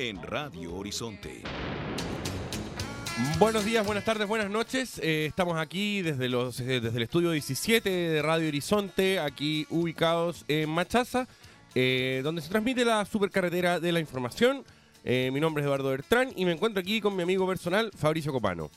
en 0.00 0.22
Radio 0.22 0.74
Horizonte. 0.76 1.42
Buenos 3.38 3.66
días, 3.66 3.84
buenas 3.84 4.02
tardes, 4.02 4.26
buenas 4.26 4.48
noches. 4.48 4.98
Eh, 5.02 5.26
estamos 5.26 5.58
aquí 5.58 6.00
desde, 6.00 6.30
los, 6.30 6.58
eh, 6.60 6.80
desde 6.80 6.96
el 6.96 7.02
estudio 7.02 7.32
17 7.32 7.90
de 7.90 8.22
Radio 8.22 8.48
Horizonte, 8.48 9.18
aquí 9.18 9.66
ubicados 9.68 10.46
en 10.48 10.70
Machaza, 10.70 11.28
eh, 11.74 12.22
donde 12.24 12.40
se 12.40 12.48
transmite 12.48 12.82
la 12.82 13.04
supercarretera 13.04 13.78
de 13.78 13.92
la 13.92 14.00
información. 14.00 14.64
mi 15.04 15.38
nombre 15.38 15.62
es 15.62 15.66
Eduardo 15.66 15.90
Bertrán 15.90 16.32
y 16.34 16.46
me 16.46 16.52
encuentro 16.52 16.80
aquí 16.80 17.02
con 17.02 17.14
mi 17.14 17.22
amigo 17.22 17.46
personal, 17.46 17.90
Fabricio 17.94 18.32
Copano. 18.32 18.70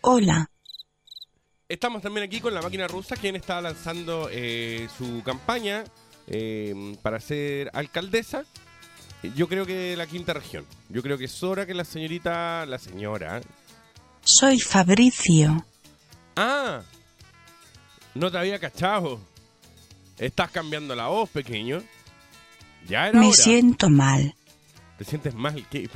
Hola. 0.00 0.50
Estamos 1.68 2.02
también 2.02 2.26
aquí 2.26 2.40
con 2.40 2.52
la 2.52 2.62
máquina 2.62 2.88
rusa, 2.88 3.14
quien 3.14 3.36
está 3.36 3.60
lanzando 3.60 4.28
su 4.98 5.22
campaña 5.22 5.84
para 7.02 7.20
ser 7.20 7.70
alcaldesa 7.72 8.44
yo 9.22 9.48
creo 9.48 9.66
que 9.66 9.96
la 9.96 10.06
quinta 10.06 10.32
región. 10.32 10.66
Yo 10.88 11.02
creo 11.02 11.18
que 11.18 11.26
es 11.26 11.42
hora 11.42 11.66
que 11.66 11.74
la 11.74 11.84
señorita, 11.84 12.64
la 12.66 12.78
señora. 12.78 13.40
Soy 14.22 14.58
Fabricio. 14.58 15.64
Ah, 16.36 16.82
no 18.14 18.30
te 18.30 18.38
había 18.38 18.58
cachado. 18.58 19.20
Estás 20.18 20.50
cambiando 20.50 20.94
la 20.94 21.08
voz, 21.08 21.28
pequeño. 21.30 21.82
Ya 22.88 23.08
era 23.08 23.20
Me 23.20 23.32
siento 23.32 23.90
mal. 23.90 24.34
¿Te 24.96 25.04
sientes 25.04 25.34
mal? 25.34 25.66
¿Qué? 25.70 25.88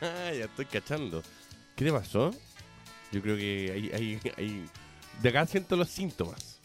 Ah, 0.00 0.32
ya 0.32 0.44
estoy 0.44 0.66
cachando. 0.66 1.22
¿Qué 1.74 1.84
te 1.84 1.92
pasó? 1.92 2.32
Yo 3.10 3.20
creo 3.20 3.36
que 3.36 3.72
hay, 3.72 3.90
hay, 3.92 4.32
hay... 4.36 4.64
De 5.20 5.28
acá 5.28 5.44
siento 5.46 5.74
los 5.74 5.88
síntomas. 5.88 6.60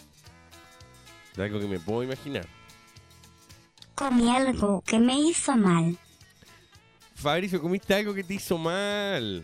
De 1.35 1.43
algo 1.43 1.59
que 1.59 1.67
me 1.67 1.79
puedo 1.79 2.03
imaginar 2.03 2.47
comí 3.95 4.29
algo 4.29 4.83
que 4.85 4.99
me 4.99 5.19
hizo 5.19 5.55
mal. 5.55 5.97
Fabricio, 7.15 7.61
comiste 7.61 7.95
algo 7.95 8.13
que 8.13 8.23
te 8.23 8.35
hizo 8.35 8.57
mal. 8.57 9.43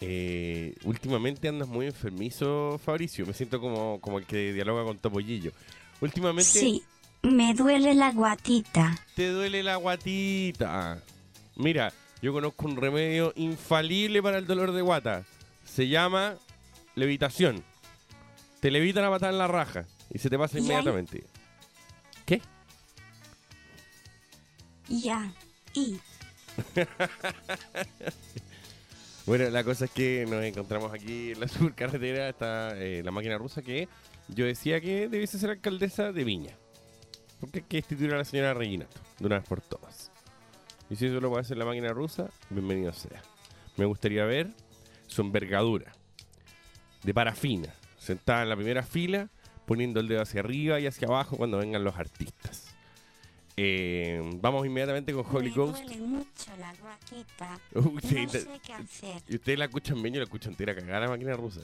Eh, 0.00 0.74
últimamente 0.84 1.48
andas 1.48 1.68
muy 1.68 1.86
enfermizo, 1.86 2.80
Fabricio. 2.84 3.26
Me 3.26 3.32
siento 3.32 3.60
como, 3.60 4.00
como 4.00 4.18
el 4.18 4.26
que 4.26 4.52
dialoga 4.52 4.84
con 4.84 4.98
Topollillo. 4.98 5.52
Últimamente. 6.00 6.50
Sí, 6.50 6.82
me 7.22 7.54
duele 7.54 7.94
la 7.94 8.12
guatita. 8.12 8.98
Te 9.14 9.28
duele 9.28 9.62
la 9.62 9.76
guatita. 9.76 11.02
Mira, 11.56 11.92
yo 12.22 12.32
conozco 12.32 12.66
un 12.66 12.76
remedio 12.76 13.32
infalible 13.36 14.22
para 14.22 14.38
el 14.38 14.46
dolor 14.46 14.72
de 14.72 14.82
guata. 14.82 15.24
Se 15.64 15.88
llama 15.88 16.34
levitación. 16.94 17.62
Te 18.60 18.70
levitan 18.70 19.04
a 19.04 19.10
matar 19.10 19.32
en 19.32 19.38
la 19.38 19.48
raja 19.48 19.86
y 20.12 20.18
se 20.18 20.28
te 20.28 20.38
pasa 20.38 20.58
inmediatamente. 20.58 21.24
Ya, 24.90 25.32
y. 25.72 26.00
bueno, 29.26 29.48
la 29.50 29.62
cosa 29.62 29.84
es 29.84 29.92
que 29.92 30.26
nos 30.28 30.42
encontramos 30.42 30.92
aquí 30.92 31.30
en 31.30 31.40
la 31.40 31.48
subcarretera, 31.48 32.28
está 32.28 32.76
eh, 32.76 33.00
la 33.04 33.12
máquina 33.12 33.38
rusa 33.38 33.62
que 33.62 33.88
yo 34.26 34.44
decía 34.44 34.80
que 34.80 35.08
debiese 35.08 35.38
ser 35.38 35.50
alcaldesa 35.50 36.10
de 36.10 36.24
Viña. 36.24 36.56
Porque 37.38 37.62
que 37.62 37.76
instituir 37.78 38.12
a 38.12 38.18
la 38.18 38.24
señora 38.24 38.52
Reginato, 38.52 39.00
de 39.20 39.26
una 39.26 39.38
vez 39.38 39.48
por 39.48 39.60
todas. 39.60 40.10
Y 40.90 40.96
si 40.96 41.06
eso 41.06 41.20
lo 41.20 41.30
puede 41.30 41.42
hacer 41.42 41.56
la 41.56 41.64
máquina 41.64 41.92
rusa, 41.92 42.28
bienvenido 42.50 42.92
sea. 42.92 43.22
Me 43.76 43.84
gustaría 43.84 44.24
ver 44.24 44.50
su 45.06 45.22
envergadura 45.22 45.92
de 47.04 47.14
parafina, 47.14 47.72
sentada 47.96 48.42
en 48.42 48.48
la 48.48 48.56
primera 48.56 48.82
fila, 48.82 49.28
poniendo 49.66 50.00
el 50.00 50.08
dedo 50.08 50.22
hacia 50.22 50.40
arriba 50.40 50.80
y 50.80 50.88
hacia 50.88 51.06
abajo 51.06 51.36
cuando 51.36 51.58
vengan 51.58 51.84
los 51.84 51.94
artistas. 51.94 52.74
Eh, 53.62 54.22
vamos 54.40 54.64
inmediatamente 54.64 55.12
con 55.12 55.22
Holy 55.30 55.50
Ghost. 55.50 55.84
Duele 55.84 56.00
mucho 56.00 56.50
la 56.58 56.72
guatita. 56.80 57.60
no 57.74 58.00
sé 58.00 58.48
qué 58.64 58.72
hacer. 58.72 59.22
Y 59.28 59.34
ustedes 59.34 59.58
la 59.58 59.66
escuchan 59.66 60.00
bien, 60.00 60.14
yo 60.14 60.20
la 60.20 60.24
escucho 60.24 60.48
entera 60.48 60.74
cagada 60.74 61.00
la 61.00 61.08
máquina 61.08 61.36
rusa. 61.36 61.60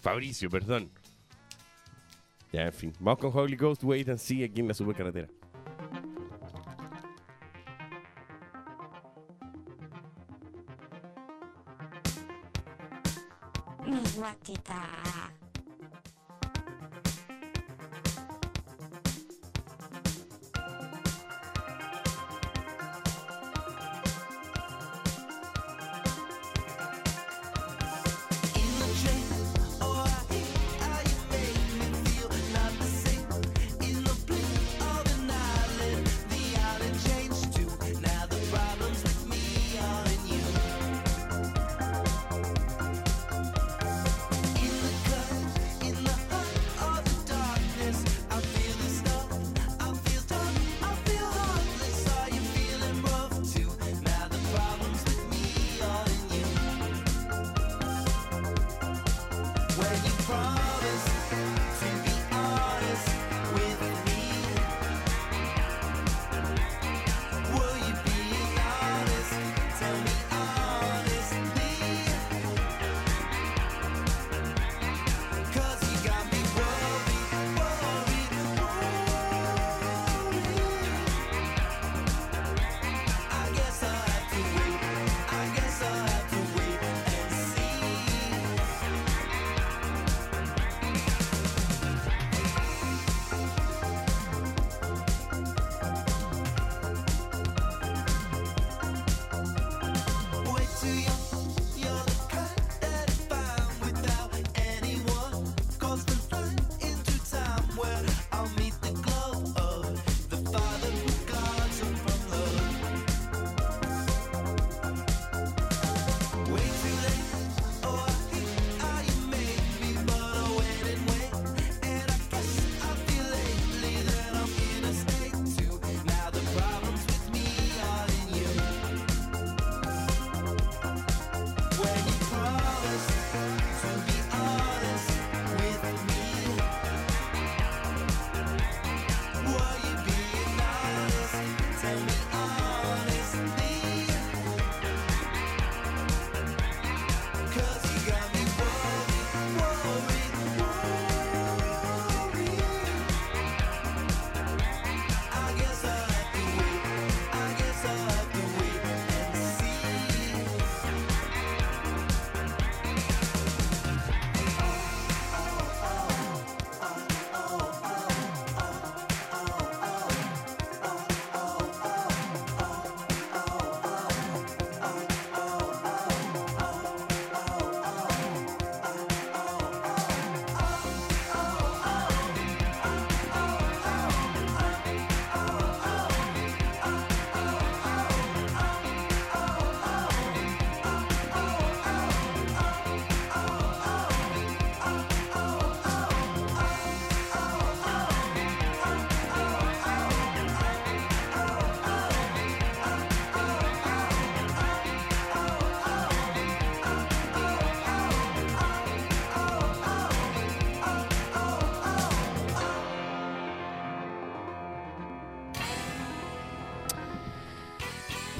Fabricio, 0.00 0.48
perdón. 0.48 0.88
Ya, 2.52 2.66
en 2.66 2.72
fin. 2.72 2.92
Vamos 3.00 3.18
con 3.18 3.32
Holy 3.36 3.56
Ghost, 3.56 3.82
Wait 3.82 4.08
and 4.08 4.18
See 4.18 4.44
aquí 4.44 4.60
en 4.60 4.68
la 4.68 4.74
supercarretera. 4.74 5.26
Mi 13.84 14.00
guatita. 14.14 15.41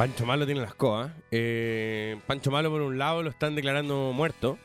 Pancho 0.03 0.27
Malo 0.27 0.47
tiene 0.47 0.61
las 0.61 0.75
coas. 0.75 1.13
Eh, 1.31 2.17
Pancho 2.27 2.51
Malo, 2.51 2.73
por 2.73 2.83
un 2.83 2.99
lado, 2.99 3.23
lo 3.23 3.31
están 3.31 3.55
declarando 3.55 4.13
muerto. 4.13 4.59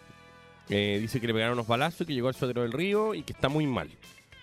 Eh, 0.67 0.97
dice 0.99 1.21
que 1.21 1.27
le 1.27 1.33
pegaron 1.35 1.53
unos 1.53 1.67
balazos, 1.67 2.07
que 2.07 2.15
llegó 2.15 2.27
al 2.27 2.33
suelo 2.33 2.63
del 2.63 2.71
río 2.71 3.13
y 3.13 3.21
que 3.21 3.33
está 3.33 3.47
muy 3.47 3.67
mal. 3.67 3.87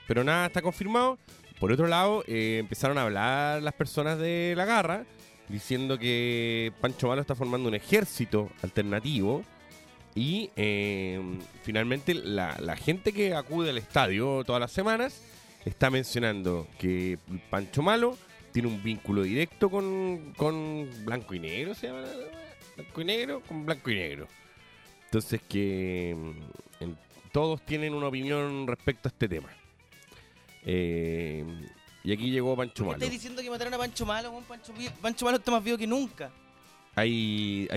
Pero 0.07 0.23
nada 0.23 0.47
está 0.47 0.63
confirmado. 0.63 1.19
Por 1.59 1.73
otro 1.73 1.89
lado, 1.89 2.23
eh, 2.29 2.59
empezaron 2.61 2.97
a 2.99 3.03
hablar 3.03 3.61
las 3.61 3.75
personas 3.75 4.21
de 4.21 4.55
la 4.57 4.67
garra 4.67 5.05
diciendo 5.49 5.99
que 5.99 6.73
Pancho 6.81 7.09
Malo 7.09 7.23
está 7.23 7.35
formando 7.35 7.69
un 7.69 7.75
ejército 7.75 8.49
alternativo. 8.63 9.43
Y 10.15 10.53
finalmente 11.65 12.15
la 12.15 12.77
gente 12.77 13.13
que 13.13 13.35
acude 13.35 13.71
al 13.71 13.79
estadio 13.79 14.45
todas 14.45 14.61
las 14.61 14.71
semanas 14.71 15.23
está 15.65 15.91
mencionando 15.91 16.69
que 16.79 17.19
Pancho 17.51 17.83
Malo 17.83 18.17
tiene 18.55 18.69
un 18.69 18.81
vínculo 18.85 19.23
directo 19.25 19.69
con, 19.69 20.33
con 20.37 20.89
Blanco 21.05 21.35
y 21.35 21.41
Negro, 21.41 21.75
¿se 21.75 21.89
llama? 21.89 22.05
Blanco 22.77 23.01
y 23.01 23.05
Negro, 23.05 23.41
con 23.41 23.67
Blanco 23.67 23.91
y 23.91 23.97
Negro. 23.97 24.29
Entonces 25.07 25.41
que 25.49 26.15
mm, 26.17 26.85
en- 26.85 26.99
todos 27.33 27.67
tienen 27.67 27.95
una 27.95 28.07
opinión 28.07 28.65
respecto 28.69 29.09
a 29.09 29.11
este 29.11 29.29
tema. 29.29 29.49
Eh, 30.65 31.45
y 32.05 32.13
aquí 32.13 32.31
llegó 32.31 32.55
Pancho 32.57 32.75
¿Qué 32.77 32.83
Malo. 32.83 32.93
estáis 32.95 33.11
diciendo 33.11 33.43
que 33.43 33.51
mataron 33.51 33.75
a 33.75 33.79
Pancho 33.79 34.07
Malo? 34.07 34.41
Pancho, 35.03 35.25
Malo 35.25 35.39
está 35.39 35.51
más 35.51 35.65
vivo 35.65 35.77
que 35.77 35.89
nunca. 35.89 36.31
Hay, 36.95 37.69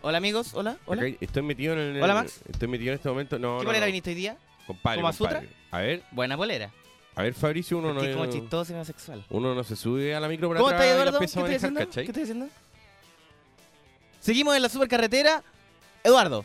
Hola 0.00 0.16
amigos, 0.16 0.54
hola, 0.54 0.78
hola. 0.86 1.06
estoy 1.20 1.42
metido 1.42 1.74
en 1.74 1.96
el, 1.96 2.02
Hola, 2.02 2.14
Max. 2.14 2.40
Estoy 2.48 2.68
metido 2.68 2.92
en 2.92 2.96
este 2.96 3.10
momento. 3.10 3.38
No, 3.38 3.58
¿Qué 3.58 3.64
no, 3.64 3.68
polera 3.68 3.80
no. 3.84 3.86
viniste 3.88 4.08
hoy 4.08 4.16
día? 4.16 4.38
Compadre, 4.66 5.02
¿Como. 5.02 5.28
A 5.70 5.80
ver, 5.80 6.02
Buena 6.12 6.34
polera. 6.38 6.72
A 7.16 7.22
ver, 7.22 7.34
Fabricio, 7.34 7.78
uno 7.78 7.92
no, 7.94 8.02
es 8.02 8.14
como 8.14 8.26
chistoso 8.30 8.72
y 8.72 8.74
homosexual. 8.74 9.24
uno 9.30 9.54
no 9.54 9.64
se 9.64 9.74
sube 9.74 10.14
a 10.14 10.20
la 10.20 10.28
micro 10.28 10.48
por 10.48 10.56
¿Cómo 10.58 10.68
atrás 10.68 10.82
estás, 10.84 10.94
Eduardo? 10.96 11.18
¿Qué 11.18 11.24
estás 11.24 11.42
manejar, 11.42 11.56
haciendo? 11.56 11.80
¿Qué 11.80 11.86
¿cachai? 11.86 12.04
estás 12.04 12.22
haciendo? 12.22 12.48
Seguimos 14.20 14.56
en 14.56 14.62
la 14.62 14.68
supercarretera. 14.68 15.42
Eduardo, 16.04 16.44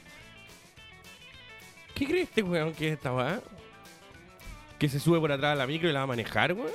¿Qué 1.93 2.05
crees 2.07 2.29
este 2.29 2.41
weón 2.41 2.73
que 2.73 2.87
es 2.87 2.93
esta 2.93 3.13
weá? 3.13 3.39
¿Que 4.79 4.89
se 4.89 4.99
sube 4.99 5.19
por 5.19 5.31
atrás 5.31 5.51
a 5.51 5.55
la 5.55 5.67
micro 5.67 5.87
y 5.87 5.91
la 5.93 5.99
va 5.99 6.03
a 6.05 6.07
manejar, 6.07 6.53
weón? 6.53 6.71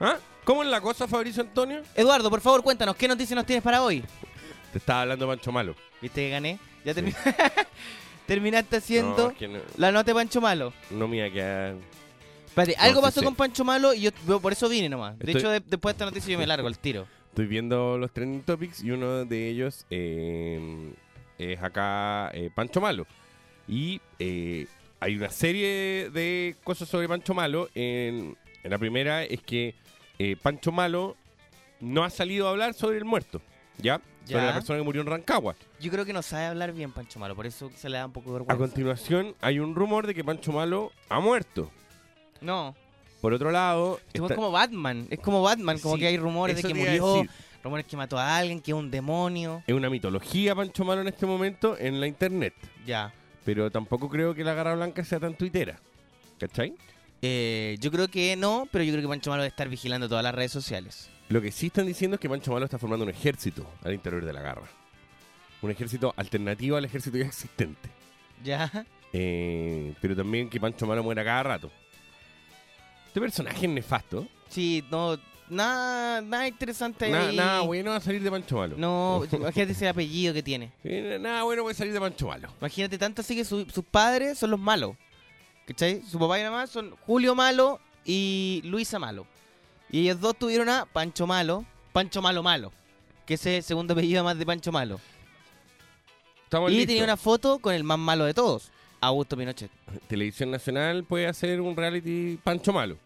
¿Ah? 0.00 0.18
¿Cómo 0.44 0.62
es 0.62 0.68
la 0.68 0.80
cosa, 0.80 1.08
Fabricio 1.08 1.42
Antonio? 1.42 1.82
Eduardo, 1.94 2.28
por 2.28 2.40
favor, 2.42 2.62
cuéntanos, 2.62 2.96
¿qué 2.96 3.08
noticias 3.08 3.34
nos 3.34 3.46
tienes 3.46 3.62
para 3.62 3.82
hoy? 3.82 4.04
Te 4.72 4.78
estaba 4.78 5.02
hablando 5.02 5.26
Pancho 5.26 5.50
Malo. 5.52 5.74
¿Viste 6.02 6.20
que 6.22 6.30
gané? 6.30 6.58
Ya 6.84 6.92
termi- 6.92 7.14
terminaste 8.26 8.76
haciendo 8.76 9.16
No, 9.16 9.30
es 9.30 9.36
que 9.38 9.48
no, 9.48 9.60
la 9.78 9.90
nota 9.90 10.10
de 10.10 10.14
Pancho 10.14 10.40
Malo. 10.42 10.72
no 10.90 11.08
me 11.08 11.16
iba 11.18 11.26
a 11.26 11.30
quedar... 11.30 11.74
Espérate, 12.56 12.76
algo 12.78 13.02
pasó 13.02 13.22
con 13.22 13.34
Pancho 13.34 13.64
Malo 13.64 13.92
y 13.92 14.00
yo 14.02 14.10
yo 14.26 14.40
por 14.40 14.52
eso 14.52 14.68
vine 14.68 14.88
nomás. 14.88 15.18
De 15.18 15.26
Estoy- 15.26 15.40
hecho, 15.40 15.50
de- 15.50 15.60
después 15.60 15.92
de 15.92 15.96
esta 15.96 16.04
noticia 16.06 16.32
yo 16.32 16.38
me 16.38 16.46
largo 16.46 16.66
al 16.68 16.78
tiro. 16.78 17.06
Estoy 17.28 17.46
viendo 17.46 17.98
los 17.98 18.10
trending 18.12 18.42
topics 18.42 18.82
y 18.82 18.90
uno 18.92 19.24
de 19.26 19.48
ellos 19.50 19.84
eh, 19.90 20.92
es 21.38 21.62
acá 21.62 22.30
eh, 22.32 22.50
Pancho 22.54 22.80
Malo. 22.80 23.06
Y 23.68 24.00
eh, 24.18 24.66
hay 25.00 25.16
una 25.16 25.28
serie 25.28 26.08
de 26.10 26.56
cosas 26.64 26.88
sobre 26.88 27.08
Pancho 27.08 27.34
Malo. 27.34 27.68
En, 27.74 28.36
en 28.62 28.70
la 28.70 28.78
primera 28.78 29.22
es 29.24 29.42
que 29.42 29.74
eh, 30.18 30.36
Pancho 30.42 30.72
Malo 30.72 31.14
no 31.80 32.04
ha 32.04 32.10
salido 32.10 32.46
a 32.48 32.52
hablar 32.52 32.72
sobre 32.72 32.96
el 32.96 33.04
muerto. 33.04 33.42
¿Ya? 33.78 34.00
Ya. 34.24 34.32
Sobre 34.38 34.46
la 34.46 34.54
persona 34.54 34.78
que 34.78 34.84
murió 34.84 35.02
en 35.02 35.08
Rancagua. 35.08 35.54
Yo 35.78 35.90
creo 35.92 36.06
que 36.06 36.14
no 36.14 36.22
sabe 36.22 36.46
hablar 36.46 36.72
bien 36.72 36.90
Pancho 36.90 37.18
Malo, 37.18 37.36
por 37.36 37.44
eso 37.46 37.70
se 37.76 37.90
le 37.90 37.98
da 37.98 38.06
un 38.06 38.12
poco 38.12 38.30
de 38.30 38.36
A 38.36 38.38
vergüenza. 38.38 38.58
continuación 38.64 39.34
hay 39.42 39.58
un 39.58 39.74
rumor 39.74 40.06
de 40.06 40.14
que 40.14 40.24
Pancho 40.24 40.52
Malo 40.52 40.90
ha 41.10 41.20
muerto. 41.20 41.70
No, 42.40 42.74
Por 43.20 43.32
otro 43.32 43.50
lado... 43.50 44.00
es 44.12 44.20
como 44.20 44.50
Batman, 44.50 45.06
es 45.10 45.18
como 45.18 45.42
Batman, 45.42 45.78
como 45.78 45.94
Sí, 45.94 46.00
que 46.00 46.06
hay 46.08 46.16
rumores 46.16 46.56
de 46.56 46.62
que 46.62 46.74
murió, 46.74 47.24
rumores 47.62 47.86
que 47.86 47.96
mató 47.96 48.18
a 48.18 48.36
alguien, 48.36 48.60
que 48.60 48.70
es 48.70 48.76
un 48.76 48.90
demonio. 48.90 49.62
Es 49.66 49.74
una 49.74 49.90
mitología 49.90 50.54
Pancho 50.54 50.84
Malo 50.84 51.00
en 51.00 51.08
este 51.08 51.26
momento 51.26 51.76
en 51.78 52.00
la 52.00 52.06
internet. 52.06 52.54
Ya. 52.86 53.12
Pero 53.44 53.70
tampoco 53.70 54.08
creo 54.08 54.34
que 54.34 54.44
la 54.44 54.54
Garra 54.54 54.74
Blanca 54.74 55.04
sea 55.04 55.20
tan 55.20 55.34
tuitera. 55.34 55.78
¿Cachai? 56.38 56.74
Eh, 57.22 57.76
yo 57.80 57.90
creo 57.90 58.08
que 58.08 58.36
no, 58.36 58.68
pero 58.70 58.84
yo 58.84 58.92
creo 58.92 59.02
que 59.02 59.08
Pancho 59.08 59.30
Malo 59.30 59.42
debe 59.42 59.50
estar 59.50 59.68
vigilando 59.68 60.08
todas 60.08 60.22
las 60.22 60.34
redes 60.34 60.52
sociales. 60.52 61.08
Lo 61.28 61.40
que 61.40 61.50
sí 61.50 61.66
están 61.66 61.86
diciendo 61.86 62.16
es 62.16 62.20
que 62.20 62.28
Pancho 62.28 62.52
Malo 62.52 62.66
está 62.66 62.78
formando 62.78 63.04
un 63.04 63.10
ejército 63.10 63.66
al 63.82 63.94
interior 63.94 64.24
de 64.24 64.32
la 64.32 64.42
Garra. 64.42 64.68
Un 65.62 65.70
ejército 65.70 66.14
alternativo 66.16 66.76
al 66.76 66.84
ejército 66.84 67.16
ya 67.16 67.26
existente. 67.26 67.88
Ya. 68.44 68.70
Eh, 69.12 69.94
pero 70.00 70.14
también 70.14 70.48
que 70.48 70.60
Pancho 70.60 70.86
Malo 70.86 71.02
muera 71.02 71.24
cada 71.24 71.42
rato. 71.42 71.70
Este 73.16 73.20
personaje 73.22 73.64
es 73.64 73.72
nefasto. 73.72 74.28
Sí, 74.50 74.84
no, 74.90 75.16
nada, 75.48 76.20
nada 76.20 76.46
interesante 76.48 77.08
Na- 77.08 77.28
ahí. 77.28 77.34
nada 77.36 77.60
bueno 77.62 77.92
va 77.92 77.96
a 77.96 78.00
salir 78.02 78.22
de 78.22 78.30
Pancho 78.30 78.56
Malo. 78.58 78.76
No, 78.76 79.22
imagínate 79.32 79.72
ese 79.72 79.88
apellido 79.88 80.34
que 80.34 80.42
tiene. 80.42 80.70
Sí, 80.82 80.90
nada 81.18 81.42
bueno 81.44 81.62
puede 81.62 81.74
salir 81.74 81.94
de 81.94 82.00
Pancho 82.00 82.26
Malo. 82.26 82.50
Imagínate 82.60 82.98
tanto 82.98 83.22
así 83.22 83.34
que 83.34 83.46
su- 83.46 83.64
sus 83.70 83.82
padres 83.86 84.38
son 84.38 84.50
los 84.50 84.60
malos. 84.60 84.96
¿Cachai? 85.66 86.02
Su 86.02 86.18
papá 86.18 86.38
y 86.38 86.42
mamá 86.42 86.66
son 86.66 86.94
Julio 87.06 87.34
Malo 87.34 87.80
y 88.04 88.60
Luisa 88.66 88.98
Malo. 88.98 89.26
Y 89.90 90.00
ellos 90.02 90.20
dos 90.20 90.36
tuvieron 90.36 90.68
a 90.68 90.84
Pancho 90.84 91.26
Malo, 91.26 91.64
Pancho 91.94 92.20
Malo 92.20 92.42
Malo, 92.42 92.70
que 93.24 93.32
ese 93.32 93.52
es 93.56 93.64
el 93.64 93.66
segundo 93.66 93.94
apellido 93.94 94.22
más 94.24 94.38
de 94.38 94.44
Pancho 94.44 94.72
Malo. 94.72 95.00
Estamos 96.44 96.70
y 96.70 96.74
listos. 96.74 96.88
tenía 96.88 97.04
una 97.04 97.16
foto 97.16 97.60
con 97.60 97.72
el 97.72 97.82
más 97.82 97.98
malo 97.98 98.26
de 98.26 98.34
todos, 98.34 98.70
Augusto 99.00 99.38
Pinochet. 99.38 99.70
Televisión 100.06 100.50
Nacional 100.50 101.02
puede 101.04 101.26
hacer 101.28 101.62
un 101.62 101.74
reality 101.74 102.38
Pancho 102.44 102.74
Malo. 102.74 102.98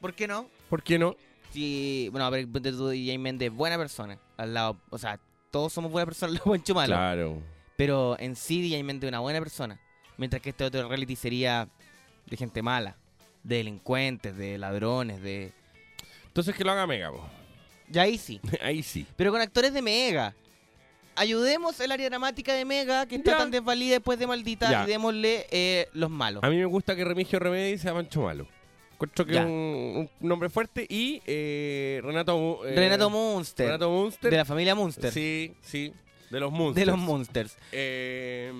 ¿Por 0.00 0.14
qué 0.14 0.26
no? 0.28 0.48
¿Por 0.68 0.82
qué 0.82 0.98
no? 0.98 1.16
Sí, 1.52 2.08
bueno, 2.12 2.30
pero 2.30 2.48
ponte 2.48 2.70
tú, 2.72 2.88
DJ 2.88 3.18
Méndez, 3.18 3.50
buena 3.52 3.78
persona. 3.78 4.18
Al 4.36 4.52
lado, 4.54 4.78
o 4.90 4.98
sea, 4.98 5.18
todos 5.50 5.72
somos 5.72 5.90
buenas 5.90 6.06
personas 6.06 6.32
al 6.32 6.34
lado 6.38 6.50
Pancho 6.50 6.74
Malo. 6.74 6.94
Claro. 6.94 7.42
Pero 7.76 8.16
en 8.18 8.36
sí 8.36 8.60
DJ 8.62 8.82
Méndez 8.82 9.08
es 9.08 9.10
una 9.12 9.20
buena 9.20 9.38
persona. 9.38 9.80
Mientras 10.18 10.40
que 10.42 10.50
este 10.50 10.64
otro 10.64 10.88
reality 10.88 11.16
sería 11.16 11.68
de 12.26 12.36
gente 12.36 12.62
mala. 12.62 12.96
De 13.42 13.56
delincuentes, 13.56 14.36
de 14.36 14.58
ladrones, 14.58 15.22
de... 15.22 15.52
Entonces 16.26 16.54
que 16.54 16.64
lo 16.64 16.72
haga 16.72 16.86
Mega, 16.86 17.10
po. 17.12 17.24
Ya 17.88 18.02
ahí 18.02 18.18
sí. 18.18 18.40
Ahí 18.62 18.82
sí. 18.82 19.06
Pero 19.16 19.30
con 19.30 19.40
actores 19.40 19.72
de 19.72 19.80
Mega. 19.82 20.34
Ayudemos 21.14 21.78
el 21.80 21.92
área 21.92 22.08
dramática 22.10 22.52
de 22.52 22.64
Mega, 22.64 23.06
que 23.06 23.16
está 23.16 23.30
Ya. 23.32 23.38
tan 23.38 23.50
desvalida 23.50 23.92
después 23.94 24.18
de 24.18 24.26
Maldita, 24.26 24.70
Ya. 24.70 24.84
y 24.84 24.86
démosle 24.86 25.46
eh, 25.50 25.88
los 25.94 26.10
malos. 26.10 26.42
A 26.44 26.50
mí 26.50 26.56
me 26.56 26.64
gusta 26.66 26.94
que 26.96 27.04
Remigio 27.04 27.38
Remedi 27.38 27.78
sea 27.78 27.94
Pancho 27.94 28.22
Malo. 28.22 28.46
Encuentro 28.96 29.26
que 29.26 29.32
es 29.36 29.44
un, 29.44 30.08
un 30.20 30.28
nombre 30.28 30.48
fuerte 30.48 30.86
y 30.88 31.20
eh, 31.26 32.00
Renato 32.02 32.66
eh, 32.66 32.74
Renato 32.74 33.10
Munster. 33.10 33.66
Renato 33.66 33.90
Munster. 33.90 34.30
De 34.30 34.36
la 34.38 34.44
familia 34.46 34.74
Munster. 34.74 35.12
Sí, 35.12 35.54
sí, 35.60 35.92
de 36.30 36.40
los 36.40 36.50
Munsters. 36.50 36.86
de 36.86 36.90
los 36.92 36.98
Munsters. 36.98 37.56
Eh, 37.72 38.50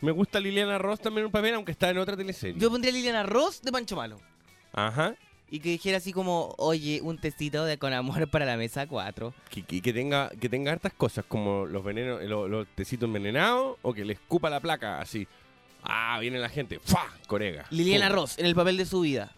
me 0.00 0.10
gusta 0.12 0.40
Liliana 0.40 0.78
Ross 0.78 1.00
también 1.00 1.20
en 1.22 1.26
un 1.26 1.32
papel, 1.32 1.54
aunque 1.54 1.72
está 1.72 1.90
en 1.90 1.98
otra 1.98 2.16
teleserie. 2.16 2.58
Yo 2.60 2.70
pondría 2.70 2.92
a 2.92 2.94
Liliana 2.96 3.22
Ross 3.24 3.60
de 3.62 3.72
Pancho 3.72 3.94
Malo. 3.96 4.18
Ajá. 4.72 5.14
Y 5.50 5.60
que 5.60 5.68
dijera 5.68 5.98
así 5.98 6.12
como, 6.12 6.54
oye, 6.58 7.00
un 7.02 7.18
testito 7.18 7.64
de 7.64 7.78
con 7.78 7.92
amor 7.92 8.28
para 8.30 8.44
la 8.46 8.56
mesa 8.56 8.86
4. 8.86 9.32
Que, 9.50 9.62
que- 9.62 9.80
que 9.82 9.92
tenga, 9.92 10.30
que 10.40 10.48
tenga 10.48 10.72
hartas 10.72 10.92
cosas 10.94 11.24
como 11.28 11.66
los 11.66 11.84
venenos, 11.84 12.22
los, 12.24 12.48
los 12.50 12.66
tecitos 12.74 13.06
envenenados 13.06 13.76
o 13.82 13.92
que 13.94 14.04
le 14.04 14.14
escupa 14.14 14.50
la 14.50 14.60
placa 14.60 15.00
así. 15.00 15.28
Ah, 15.88 16.18
viene 16.20 16.38
la 16.38 16.48
gente. 16.48 16.78
¡Fua! 16.80 17.08
Corega. 17.26 17.66
Liliana 17.70 18.08
Pum. 18.08 18.16
Ross, 18.16 18.38
en 18.38 18.46
el 18.46 18.54
papel 18.54 18.76
de 18.76 18.86
su 18.86 19.00
vida. 19.00 19.32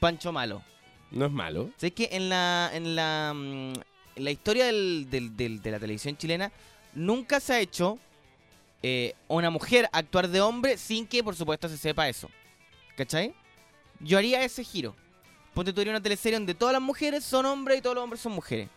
Pancho 0.00 0.32
Malo. 0.32 0.62
No 1.10 1.26
es 1.26 1.32
malo. 1.32 1.70
¿Sabes 1.76 1.94
que 1.94 2.08
en 2.12 2.28
la, 2.28 2.70
en 2.74 2.94
la, 2.96 3.32
mm, 3.34 3.72
en 4.16 4.24
la 4.24 4.30
historia 4.30 4.66
del- 4.66 5.08
del- 5.10 5.36
del- 5.36 5.62
de 5.62 5.70
la 5.70 5.78
televisión 5.78 6.16
chilena 6.16 6.52
nunca 6.94 7.40
se 7.40 7.54
ha 7.54 7.60
hecho 7.60 7.98
eh, 8.82 9.14
una 9.26 9.50
mujer 9.50 9.88
actuar 9.92 10.28
de 10.28 10.40
hombre 10.40 10.76
sin 10.76 11.06
que, 11.06 11.24
por 11.24 11.34
supuesto, 11.34 11.68
se 11.68 11.76
sepa 11.78 12.08
eso? 12.08 12.28
¿Cachai? 12.96 13.34
Yo 14.00 14.18
haría 14.18 14.44
ese 14.44 14.62
giro. 14.62 14.94
Ponte 15.54 15.72
tú 15.72 15.80
harías 15.80 15.94
una 15.94 16.02
teleserie 16.02 16.38
donde 16.38 16.54
todas 16.54 16.72
las 16.74 16.82
mujeres 16.82 17.24
son 17.24 17.46
hombres 17.46 17.78
y 17.78 17.82
todos 17.82 17.94
los 17.96 18.04
hombres 18.04 18.20
son 18.20 18.32
mujeres. 18.32 18.68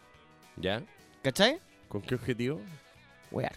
¿Ya? 0.58 0.82
¿Cachai? 1.22 1.60
¿Con 1.88 2.02
qué 2.02 2.16
objetivo? 2.16 2.62
Wear. 3.30 3.54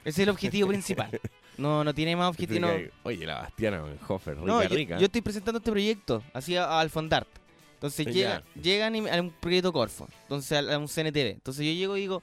Ese 0.00 0.10
es 0.10 0.18
el 0.20 0.28
objetivo 0.30 0.68
principal. 0.68 1.10
No, 1.58 1.82
no 1.84 1.94
tiene 1.94 2.14
más 2.16 2.28
objetivo. 2.30 2.60
no. 2.66 2.72
Oye, 3.04 3.26
la 3.26 3.36
Bastiana 3.42 3.82
Hofer, 4.08 4.34
rica, 4.34 4.46
No, 4.46 4.62
yo, 4.62 4.68
rica. 4.68 4.98
yo 4.98 5.06
estoy 5.06 5.20
presentando 5.22 5.58
este 5.58 5.70
proyecto, 5.70 6.22
así 6.32 6.56
al 6.56 6.90
Fondart. 6.90 7.28
Entonces 7.74 8.06
llega- 8.06 8.42
llegan 8.60 8.94
y 8.96 9.08
a 9.08 9.20
un 9.20 9.30
proyecto 9.30 9.72
Corfo, 9.72 10.08
entonces 10.22 10.52
a, 10.52 10.74
a 10.74 10.78
un 10.78 10.86
CNTV. 10.88 11.30
Entonces 11.32 11.64
yo 11.66 11.72
llego 11.72 11.96
y 11.96 12.00
digo, 12.00 12.22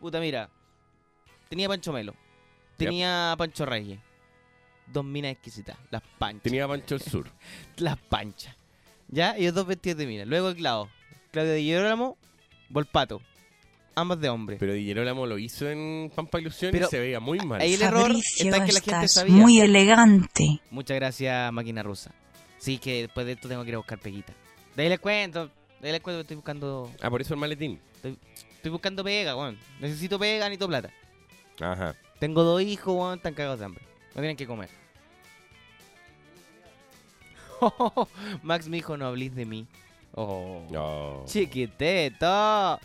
puta, 0.00 0.18
mira, 0.20 0.48
tenía 1.48 1.68
Pancho 1.68 1.92
Melo, 1.92 2.14
tenía 2.76 3.34
Pancho 3.38 3.66
Reyes, 3.66 4.00
dos 4.86 5.04
minas 5.04 5.32
exquisitas, 5.32 5.76
las 5.90 6.02
panchas, 6.18 6.42
Tenía 6.42 6.66
Pancho 6.66 6.94
el 6.94 7.02
Sur. 7.02 7.26
las 7.76 7.96
panchas. 7.98 8.56
¿Ya? 9.08 9.38
Y 9.38 9.44
los 9.44 9.54
dos 9.54 9.66
vestidos 9.66 9.98
de 9.98 10.06
mina. 10.06 10.24
Luego 10.24 10.48
el 10.48 10.56
clavo, 10.56 10.88
Claudio 11.30 11.52
de 11.52 11.60
Girolamo, 11.62 12.16
Volpato, 12.70 13.20
ambas 13.94 14.20
de 14.20 14.28
hombre. 14.28 14.56
Pero 14.58 14.72
Di 14.72 14.84
Girolamo 14.84 15.26
lo 15.26 15.38
hizo 15.38 15.68
en 15.68 16.10
Pampa 16.14 16.40
Ilusión 16.40 16.72
Pero 16.72 16.86
y 16.86 16.90
se 16.90 16.98
veía 16.98 17.20
muy 17.20 17.38
mal. 17.40 17.60
ahí 17.60 17.74
el 17.74 17.82
error 17.82 18.02
Fabricio, 18.02 18.44
está 18.44 18.56
en 18.58 18.64
que 18.66 18.72
la 18.72 18.80
gente 18.80 19.08
sabía. 19.08 19.34
muy 19.34 19.60
elegante. 19.60 20.60
Muchas 20.70 20.96
gracias, 20.96 21.52
máquina 21.52 21.82
rusa. 21.82 22.12
Sí, 22.58 22.78
que 22.78 23.02
después 23.02 23.26
de 23.26 23.32
esto 23.32 23.48
tengo 23.48 23.62
que 23.62 23.68
ir 23.70 23.74
a 23.74 23.78
buscar 23.78 23.98
peguita. 23.98 24.32
De 24.74 24.82
ahí 24.82 24.88
les 24.88 24.98
cuento, 24.98 25.46
de 25.80 25.86
ahí 25.88 25.92
les 25.92 26.00
cuento 26.00 26.18
que 26.18 26.22
estoy 26.22 26.36
buscando 26.36 26.90
Ah, 27.00 27.10
por 27.10 27.20
eso 27.20 27.34
el 27.34 27.40
maletín. 27.40 27.78
Estoy 28.02 28.70
buscando 28.70 29.04
pega, 29.04 29.36
weón. 29.36 29.58
Necesito 29.80 30.18
pega, 30.18 30.46
necesito 30.46 30.66
plata. 30.68 30.90
Ajá. 31.60 31.94
Tengo 32.18 32.42
dos 32.42 32.62
hijos, 32.62 32.94
weón, 32.94 33.16
están 33.18 33.34
cagados 33.34 33.58
de 33.58 33.66
hambre. 33.66 33.84
No 34.14 34.20
tienen 34.20 34.36
que 34.36 34.46
comer. 34.46 34.70
Max 38.42 38.68
me 38.68 38.76
dijo, 38.78 38.96
no 38.96 39.06
hablís 39.06 39.34
de 39.34 39.44
mí. 39.46 39.66
Oh. 40.14 40.62
No. 40.70 41.24
Chiquiteto. 41.26 42.78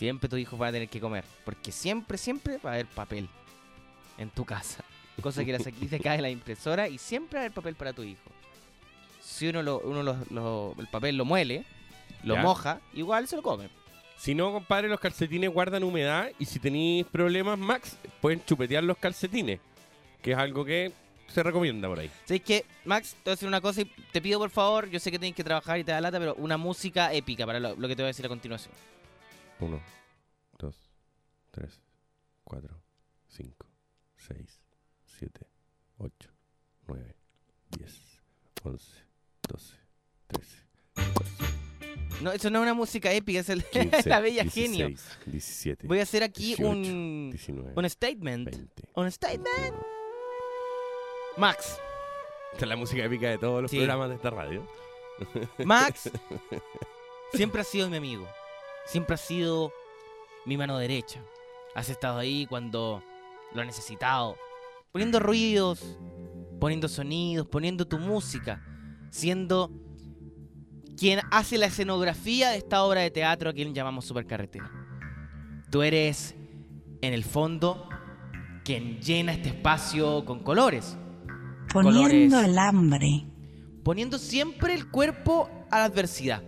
Siempre 0.00 0.30
tus 0.30 0.38
hijos 0.38 0.58
van 0.58 0.70
a 0.70 0.72
tener 0.72 0.88
que 0.88 0.98
comer. 0.98 1.24
Porque 1.44 1.70
siempre, 1.70 2.16
siempre 2.16 2.56
va 2.56 2.70
a 2.70 2.72
haber 2.72 2.86
papel 2.86 3.28
en 4.16 4.30
tu 4.30 4.46
casa. 4.46 4.82
Cosa 5.20 5.44
que 5.44 5.52
la 5.52 5.58
saquís 5.58 5.90
de 5.90 5.96
acá 5.98 6.12
de 6.12 6.22
la 6.22 6.30
impresora 6.30 6.88
y 6.88 6.96
siempre 6.96 7.36
va 7.36 7.40
a 7.42 7.44
haber 7.44 7.52
papel 7.54 7.74
para 7.74 7.92
tu 7.92 8.02
hijo. 8.02 8.30
Si 9.20 9.46
uno, 9.48 9.62
lo, 9.62 9.80
uno 9.80 10.02
lo- 10.02 10.16
lo- 10.30 10.74
el 10.78 10.86
papel 10.88 11.18
lo 11.18 11.26
muele, 11.26 11.66
lo 12.24 12.36
Ya. 12.36 12.40
moja, 12.40 12.80
igual 12.94 13.28
se 13.28 13.36
lo 13.36 13.42
come. 13.42 13.68
Si 14.16 14.34
no, 14.34 14.50
compadre, 14.52 14.88
los 14.88 14.98
calcetines 15.00 15.50
guardan 15.50 15.82
humedad 15.82 16.30
y 16.38 16.46
si 16.46 16.58
tenéis 16.58 17.04
problemas, 17.04 17.58
Max, 17.58 17.98
pueden 18.22 18.42
chupetear 18.42 18.82
los 18.82 18.96
calcetines, 18.96 19.60
que 20.22 20.32
es 20.32 20.38
algo 20.38 20.64
que 20.64 20.92
se 21.28 21.42
recomienda 21.42 21.88
por 21.88 21.98
ahí. 21.98 22.10
¿Sabes 22.24 22.40
qué? 22.42 22.64
Max, 22.86 23.10
te 23.10 23.18
voy 23.24 23.32
a 23.32 23.34
decir 23.36 23.48
una 23.48 23.60
cosa 23.60 23.82
y 23.82 23.84
te 23.84 24.22
pido 24.22 24.38
por 24.38 24.48
favor, 24.48 24.88
yo 24.88 24.98
sé 24.98 25.10
que 25.10 25.18
tienes 25.18 25.36
que 25.36 25.44
trabajar 25.44 25.78
y 25.78 25.84
te 25.84 25.92
da 25.92 26.00
lata, 26.00 26.18
pero 26.18 26.34
una 26.36 26.56
música 26.56 27.12
épica 27.12 27.44
para 27.44 27.60
lo, 27.60 27.76
lo 27.76 27.86
que 27.88 27.94
te 27.94 28.00
voy 28.02 28.06
a 28.06 28.14
decir 28.14 28.24
a 28.24 28.30
continuación. 28.30 28.72
Uno, 29.60 29.80
dos, 30.58 30.76
tres, 31.50 31.80
cuatro, 32.44 32.80
cinco, 33.28 33.66
seis, 34.16 34.60
siete, 35.04 35.46
ocho, 35.98 36.30
nueve, 36.86 37.14
diez, 37.70 38.20
once, 38.62 39.04
doce, 39.48 39.76
trece, 40.26 40.66
No, 42.22 42.32
eso 42.32 42.48
no 42.50 42.58
es 42.60 42.62
una 42.62 42.74
música 42.74 43.12
épica, 43.12 43.40
es 43.40 43.48
el, 43.50 43.64
la 44.06 44.20
bella 44.20 44.44
genio. 44.44 44.86
dieciséis, 44.88 45.18
diecisiete, 45.26 45.86
Voy 45.86 46.00
a 46.00 46.04
hacer 46.04 46.22
aquí 46.22 46.54
18, 46.56 46.68
un, 46.68 47.34
un 47.76 47.90
statement. 47.90 48.56
Un 48.94 49.10
statement. 49.12 49.74
Max, 51.36 51.78
Esta 52.52 52.64
es 52.64 52.68
la 52.68 52.76
música 52.76 53.04
épica 53.04 53.28
de 53.28 53.38
todos 53.38 53.62
los 53.62 53.70
Sí. 53.70 53.76
programas 53.78 54.08
de 54.08 54.14
esta 54.16 54.30
radio. 54.30 54.66
Max 55.64 56.10
siempre 57.34 57.60
ha 57.60 57.64
sido 57.64 57.88
mi 57.90 57.96
amigo. 57.98 58.26
Siempre 58.90 59.14
ha 59.14 59.18
sido 59.18 59.72
mi 60.46 60.56
mano 60.56 60.76
derecha. 60.76 61.22
Has 61.76 61.88
estado 61.88 62.18
ahí 62.18 62.44
cuando 62.46 63.04
lo 63.54 63.62
he 63.62 63.64
necesitado. 63.64 64.36
Poniendo 64.90 65.20
ruidos, 65.20 65.96
poniendo 66.58 66.88
sonidos, 66.88 67.46
poniendo 67.46 67.86
tu 67.86 68.00
música. 68.00 68.60
Siendo 69.10 69.70
quien 70.96 71.20
hace 71.30 71.56
la 71.56 71.66
escenografía 71.66 72.50
de 72.50 72.56
esta 72.56 72.82
obra 72.82 73.02
de 73.02 73.12
teatro 73.12 73.50
a 73.50 73.52
quien 73.52 73.72
llamamos 73.72 74.06
Supercarretera. 74.06 74.68
Tú 75.70 75.82
eres, 75.82 76.34
en 77.00 77.14
el 77.14 77.22
fondo, 77.22 77.88
quien 78.64 79.00
llena 79.00 79.32
este 79.32 79.50
espacio 79.50 80.24
con 80.24 80.42
colores. 80.42 80.98
Poniendo 81.72 82.00
Colores. 82.02 82.32
el 82.48 82.58
hambre. 82.58 83.26
poniendo 83.84 84.18
siempre 84.18 84.74
el 84.74 84.90
cuerpo 84.90 85.48
a 85.70 85.78
la 85.78 85.84
adversidad. 85.84 86.42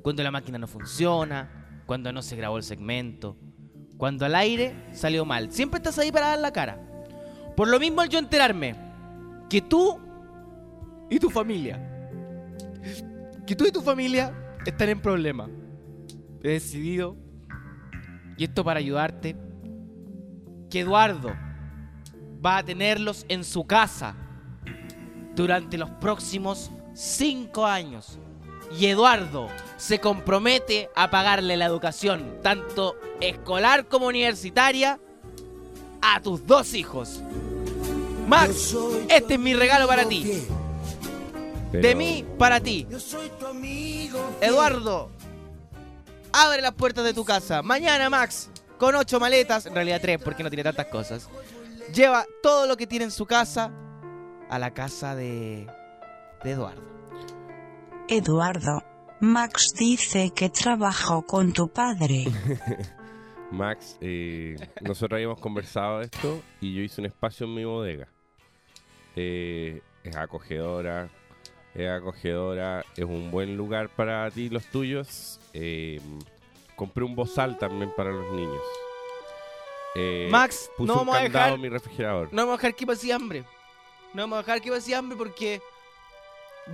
Cuando 0.00 0.22
la 0.22 0.30
máquina 0.30 0.56
no 0.56 0.66
funciona, 0.66 1.55
cuando 1.86 2.12
no 2.12 2.20
se 2.20 2.36
grabó 2.36 2.58
el 2.58 2.64
segmento, 2.64 3.36
cuando 3.96 4.26
al 4.26 4.34
aire 4.34 4.74
salió 4.92 5.24
mal. 5.24 5.52
Siempre 5.52 5.78
estás 5.78 5.98
ahí 5.98 6.12
para 6.12 6.28
dar 6.28 6.38
la 6.40 6.52
cara. 6.52 6.78
Por 7.56 7.68
lo 7.68 7.80
mismo 7.80 8.00
al 8.02 8.08
yo 8.08 8.18
enterarme 8.18 8.76
que 9.48 9.62
tú 9.62 9.98
y 11.08 11.18
tu 11.18 11.30
familia, 11.30 11.80
que 13.46 13.54
tú 13.56 13.64
y 13.66 13.72
tu 13.72 13.80
familia 13.80 14.32
están 14.66 14.88
en 14.88 15.00
problema. 15.00 15.48
He 16.42 16.50
decidido, 16.50 17.16
y 18.36 18.44
esto 18.44 18.64
para 18.64 18.80
ayudarte, 18.80 19.36
que 20.68 20.80
Eduardo 20.80 21.30
va 22.44 22.58
a 22.58 22.64
tenerlos 22.64 23.24
en 23.28 23.44
su 23.44 23.64
casa 23.66 24.14
durante 25.34 25.78
los 25.78 25.90
próximos 25.90 26.70
cinco 26.92 27.64
años. 27.64 28.18
Y 28.72 28.86
Eduardo 28.86 29.48
se 29.76 30.00
compromete 30.00 30.90
a 30.94 31.10
pagarle 31.10 31.56
la 31.56 31.66
educación, 31.66 32.38
tanto 32.42 32.96
escolar 33.20 33.86
como 33.86 34.06
universitaria, 34.06 34.98
a 36.02 36.20
tus 36.20 36.46
dos 36.46 36.74
hijos. 36.74 37.20
Max, 38.26 38.76
este 39.08 39.34
es 39.34 39.40
mi 39.40 39.54
regalo 39.54 39.86
para 39.86 40.06
ti. 40.06 40.46
De 41.72 41.94
mí 41.94 42.24
para 42.38 42.60
ti. 42.60 42.86
Eduardo, 44.40 45.10
abre 46.32 46.62
las 46.62 46.72
puertas 46.72 47.04
de 47.04 47.14
tu 47.14 47.24
casa. 47.24 47.62
Mañana, 47.62 48.08
Max, 48.10 48.48
con 48.78 48.94
ocho 48.94 49.20
maletas, 49.20 49.66
en 49.66 49.74
realidad 49.74 50.00
tres 50.00 50.18
porque 50.22 50.42
no 50.42 50.50
tiene 50.50 50.64
tantas 50.64 50.86
cosas. 50.86 51.28
Lleva 51.94 52.26
todo 52.42 52.66
lo 52.66 52.76
que 52.76 52.86
tiene 52.86 53.06
en 53.06 53.10
su 53.10 53.26
casa 53.26 53.70
a 54.48 54.58
la 54.58 54.72
casa 54.72 55.14
de, 55.14 55.66
de 56.42 56.50
Eduardo. 56.50 56.82
Eduardo. 58.08 58.82
Max 59.20 59.74
dice 59.78 60.30
que 60.34 60.50
trabajó 60.50 61.22
con 61.22 61.52
tu 61.52 61.68
padre. 61.68 62.24
Max, 63.50 63.96
eh, 64.00 64.56
nosotros 64.80 65.16
habíamos 65.16 65.40
conversado 65.40 65.98
de 65.98 66.04
esto 66.04 66.42
y 66.60 66.74
yo 66.74 66.82
hice 66.82 67.00
un 67.00 67.06
espacio 67.06 67.46
en 67.46 67.54
mi 67.54 67.64
bodega. 67.64 68.08
Eh, 69.14 69.80
es 70.04 70.16
acogedora, 70.16 71.08
es 71.74 71.88
acogedora, 71.88 72.84
es 72.96 73.04
un 73.04 73.30
buen 73.30 73.56
lugar 73.56 73.88
para 73.88 74.30
ti 74.30 74.42
y 74.42 74.48
los 74.50 74.64
tuyos. 74.66 75.40
Eh, 75.54 76.00
compré 76.76 77.04
un 77.04 77.14
bozal 77.14 77.58
también 77.58 77.92
para 77.96 78.10
los 78.10 78.32
niños. 78.32 78.62
Eh, 79.94 80.28
Max, 80.30 80.70
puse 80.76 80.88
no 80.88 81.00
un 81.00 81.06
vamos 81.06 81.16
a 81.16 81.22
dejar, 81.22 81.52
en 81.54 81.60
mi 81.60 81.68
refrigerador. 81.70 82.28
no 82.30 82.42
vamos 82.42 82.54
a 82.54 82.56
dejar 82.58 82.74
que 82.74 82.86
pase 82.86 83.12
hambre. 83.12 83.44
No 84.12 84.22
vamos 84.22 84.38
a 84.38 84.42
dejar 84.42 84.60
que 84.60 84.70
pase 84.70 84.94
hambre 84.94 85.16
porque 85.16 85.60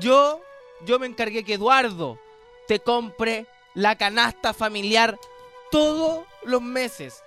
yo, 0.00 0.40
yo 0.84 0.98
me 0.98 1.06
encargué 1.06 1.44
que 1.44 1.54
Eduardo 1.54 2.18
te 2.66 2.80
compre 2.80 3.46
la 3.74 3.96
canasta 3.96 4.52
familiar 4.52 5.18
todos 5.70 6.24
los 6.44 6.60
meses 6.62 7.22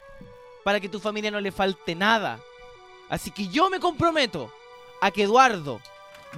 para 0.64 0.80
que 0.80 0.90
tu 0.90 1.00
familia 1.00 1.32
no 1.32 1.40
le 1.42 1.52
falte 1.52 1.96
nada. 1.96 2.40
Así 3.10 3.32
que 3.32 3.48
yo 3.48 3.70
me 3.70 3.80
comprometo 3.80 4.52
a 5.02 5.12
que 5.12 5.24
Eduardo 5.24 5.80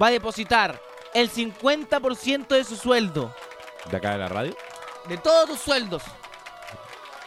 va 0.00 0.08
a 0.08 0.10
depositar 0.10 0.80
el 1.14 1.30
50% 1.30 2.48
de 2.48 2.64
su 2.64 2.76
sueldo, 2.76 3.34
¿De 3.90 3.96
acá 3.96 4.12
de 4.12 4.18
la 4.18 4.28
radio? 4.28 4.56
de 5.08 5.16
todos 5.16 5.48
tus 5.48 5.60
sueldos, 5.60 6.02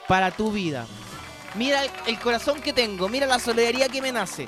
para 0.08 0.30
tu 0.32 0.52
vida. 0.52 0.86
Mira 1.56 1.82
el 2.06 2.20
corazón 2.20 2.62
que 2.62 2.74
tengo, 2.74 3.10
mira 3.10 3.26
la 3.26 3.40
solidaridad 3.40 3.90
que 3.90 4.02
me 4.02 4.12
nace 4.12 4.48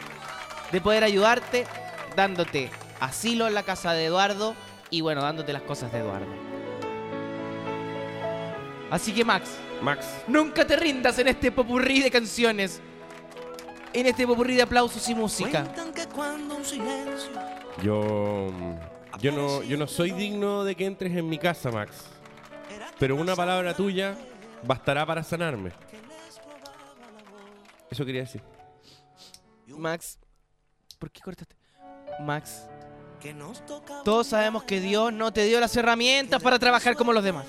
de 0.71 0.81
poder 0.81 1.03
ayudarte 1.03 1.65
dándote 2.15 2.71
asilo 2.99 3.47
en 3.47 3.55
la 3.55 3.63
casa 3.63 3.93
de 3.93 4.05
Eduardo 4.05 4.55
y 4.93 5.01
bueno, 5.01 5.23
dándote 5.23 5.51
las 5.51 5.63
cosas 5.63 5.91
de 5.91 5.97
Eduardo. 5.97 6.27
Así 8.91 9.11
que 9.11 9.25
Max, 9.25 9.49
Max, 9.81 10.05
nunca 10.27 10.67
te 10.67 10.75
rindas 10.75 11.17
en 11.17 11.29
este 11.29 11.51
popurrí 11.51 11.99
de 11.99 12.11
canciones, 12.11 12.79
en 13.91 14.05
este 14.05 14.27
popurrí 14.27 14.55
de 14.55 14.61
aplausos 14.61 15.09
y 15.09 15.15
música. 15.15 15.65
yo, 17.81 18.53
yo, 19.19 19.31
no, 19.31 19.63
yo 19.63 19.77
no 19.77 19.87
soy 19.87 20.11
digno 20.11 20.63
de 20.63 20.75
que 20.75 20.85
entres 20.85 21.17
en 21.17 21.27
mi 21.27 21.39
casa, 21.39 21.71
Max. 21.71 22.05
Pero 22.99 23.15
una 23.15 23.35
palabra 23.35 23.73
tuya 23.73 24.15
bastará 24.61 25.07
para 25.07 25.23
sanarme. 25.23 25.71
Eso 27.89 28.05
quería 28.05 28.21
decir. 28.21 28.43
Max, 29.69 30.19
¿por 30.99 31.09
qué 31.09 31.19
cortaste? 31.21 31.55
Max, 32.19 32.67
todos 34.03 34.27
sabemos 34.27 34.63
que 34.63 34.79
Dios 34.79 35.13
no 35.13 35.31
te 35.31 35.45
dio 35.45 35.59
las 35.59 35.75
herramientas 35.75 36.41
para 36.41 36.59
trabajar 36.59 36.95
como 36.95 37.13
los 37.13 37.23
demás. 37.23 37.45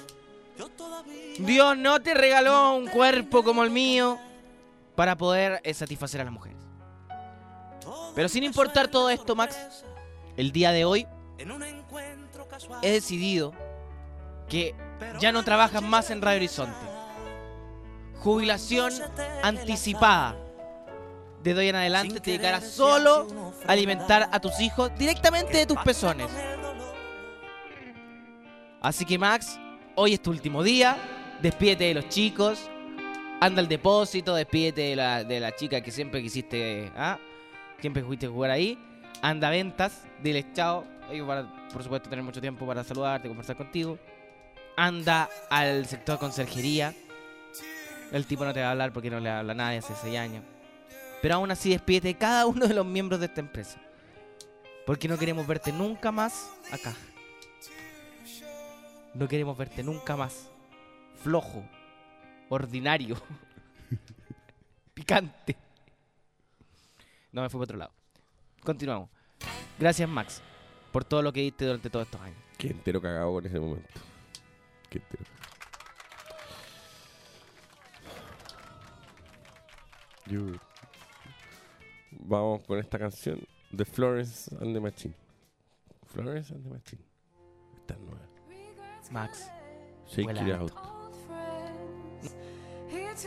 Dios 1.38 1.76
no 1.76 2.00
te 2.00 2.14
regaló 2.14 2.74
un 2.76 2.86
cuerpo 2.86 3.42
como 3.42 3.64
el 3.64 3.70
mío 3.70 4.18
para 4.94 5.16
poder 5.16 5.60
eh, 5.64 5.74
satisfacer 5.74 6.20
a 6.20 6.24
las 6.24 6.32
mujeres. 6.32 6.58
Pero 8.14 8.28
sin 8.28 8.44
importar 8.44 8.88
todo 8.88 9.10
esto, 9.10 9.34
Max, 9.34 9.84
el 10.36 10.52
día 10.52 10.70
de 10.70 10.84
hoy 10.84 11.06
he 12.82 12.92
decidido 12.92 13.52
que 14.48 14.74
ya 15.20 15.32
no 15.32 15.42
trabajas 15.42 15.82
más 15.82 16.10
en 16.10 16.22
Radio 16.22 16.36
Horizonte. 16.36 16.76
Jubilación 18.20 18.92
anticipada. 19.42 20.36
De 21.44 21.52
hoy 21.52 21.68
en 21.68 21.76
adelante 21.76 22.20
te 22.20 22.30
dedicarás 22.30 22.66
solo 22.66 23.52
a 23.66 23.72
alimentar 23.72 24.30
a 24.32 24.40
tus 24.40 24.58
hijos 24.60 24.90
directamente 24.96 25.58
de 25.58 25.66
tus 25.66 25.76
pezones. 25.80 26.30
Así 28.80 29.04
que 29.04 29.18
Max, 29.18 29.58
hoy 29.94 30.14
es 30.14 30.22
tu 30.22 30.30
último 30.30 30.62
día. 30.62 30.96
Despídete 31.42 31.84
de 31.84 31.94
los 31.94 32.08
chicos. 32.08 32.70
Anda 33.42 33.60
al 33.60 33.68
depósito, 33.68 34.34
despídete 34.34 34.80
de 34.80 34.96
la, 34.96 35.22
de 35.22 35.38
la 35.38 35.54
chica 35.54 35.82
que 35.82 35.90
siempre 35.90 36.22
quisiste, 36.22 36.90
¿ah? 36.96 37.18
Siempre 37.78 38.02
fuiste 38.02 38.24
a 38.24 38.30
jugar 38.30 38.50
ahí. 38.50 38.78
Anda 39.20 39.48
a 39.48 39.50
ventas, 39.50 40.00
dile 40.22 40.50
chao. 40.54 40.86
Ellos 41.10 41.26
van 41.26 41.44
a, 41.44 41.68
por 41.68 41.82
supuesto, 41.82 42.08
tener 42.08 42.24
mucho 42.24 42.40
tiempo 42.40 42.66
para 42.66 42.82
saludarte, 42.84 43.28
conversar 43.28 43.56
contigo. 43.56 43.98
Anda 44.78 45.28
al 45.50 45.84
sector 45.84 46.18
conserjería. 46.18 46.94
El 48.12 48.24
tipo 48.24 48.46
no 48.46 48.54
te 48.54 48.60
va 48.60 48.68
a 48.68 48.70
hablar 48.70 48.94
porque 48.94 49.10
no 49.10 49.20
le 49.20 49.28
habla 49.28 49.52
a 49.52 49.56
nadie 49.56 49.78
hace 49.78 49.92
seis 49.94 50.16
años. 50.16 50.42
Pero 51.24 51.36
aún 51.36 51.50
así 51.50 51.70
despídete 51.70 52.08
de 52.08 52.18
cada 52.18 52.44
uno 52.44 52.68
de 52.68 52.74
los 52.74 52.84
miembros 52.84 53.18
de 53.18 53.24
esta 53.24 53.40
empresa. 53.40 53.80
Porque 54.84 55.08
no 55.08 55.16
queremos 55.16 55.46
verte 55.46 55.72
nunca 55.72 56.12
más 56.12 56.52
acá. 56.70 56.94
No 59.14 59.26
queremos 59.26 59.56
verte 59.56 59.82
nunca 59.82 60.18
más. 60.18 60.50
Flojo. 61.22 61.64
Ordinario. 62.50 63.16
Picante. 64.92 65.56
No 67.32 67.40
me 67.40 67.48
fui 67.48 67.56
para 67.58 67.64
otro 67.64 67.78
lado. 67.78 67.92
Continuamos. 68.62 69.08
Gracias, 69.78 70.06
Max, 70.06 70.42
por 70.92 71.06
todo 71.06 71.22
lo 71.22 71.32
que 71.32 71.40
diste 71.40 71.64
durante 71.64 71.88
todos 71.88 72.04
estos 72.04 72.20
años. 72.20 72.36
Qué 72.58 72.66
entero 72.66 73.00
cagado 73.00 73.38
en 73.38 73.46
ese 73.46 73.58
momento. 73.58 73.88
Qué 74.90 74.98
entero. 74.98 75.24
Yo- 80.26 80.73
Vamos 82.20 82.62
con 82.64 82.78
esta 82.78 82.98
canción 82.98 83.40
de 83.70 83.84
Florence 83.84 84.54
and 84.60 84.74
the 84.74 84.80
Machine. 84.80 85.14
Florence 86.06 86.52
and 86.54 86.62
the 86.64 86.70
Machine. 86.70 87.02
Esta 87.76 87.94
es 87.94 88.00
nueva. 88.00 88.26
Max, 89.10 89.50
Shake 90.06 90.30
it 90.30 90.54
out. 90.54 90.72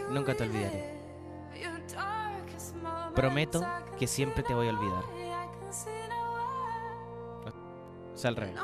nunca 0.10 0.36
te 0.36 0.44
olvidaré. 0.44 0.98
Prometo 3.16 3.64
que 4.00 4.08
siempre 4.08 4.44
te 4.44 4.54
voy 4.54 4.68
a 4.68 4.72
olvidar. 4.72 5.04
O 8.14 8.18
sea, 8.18 8.30
al 8.30 8.36
revés. 8.36 8.56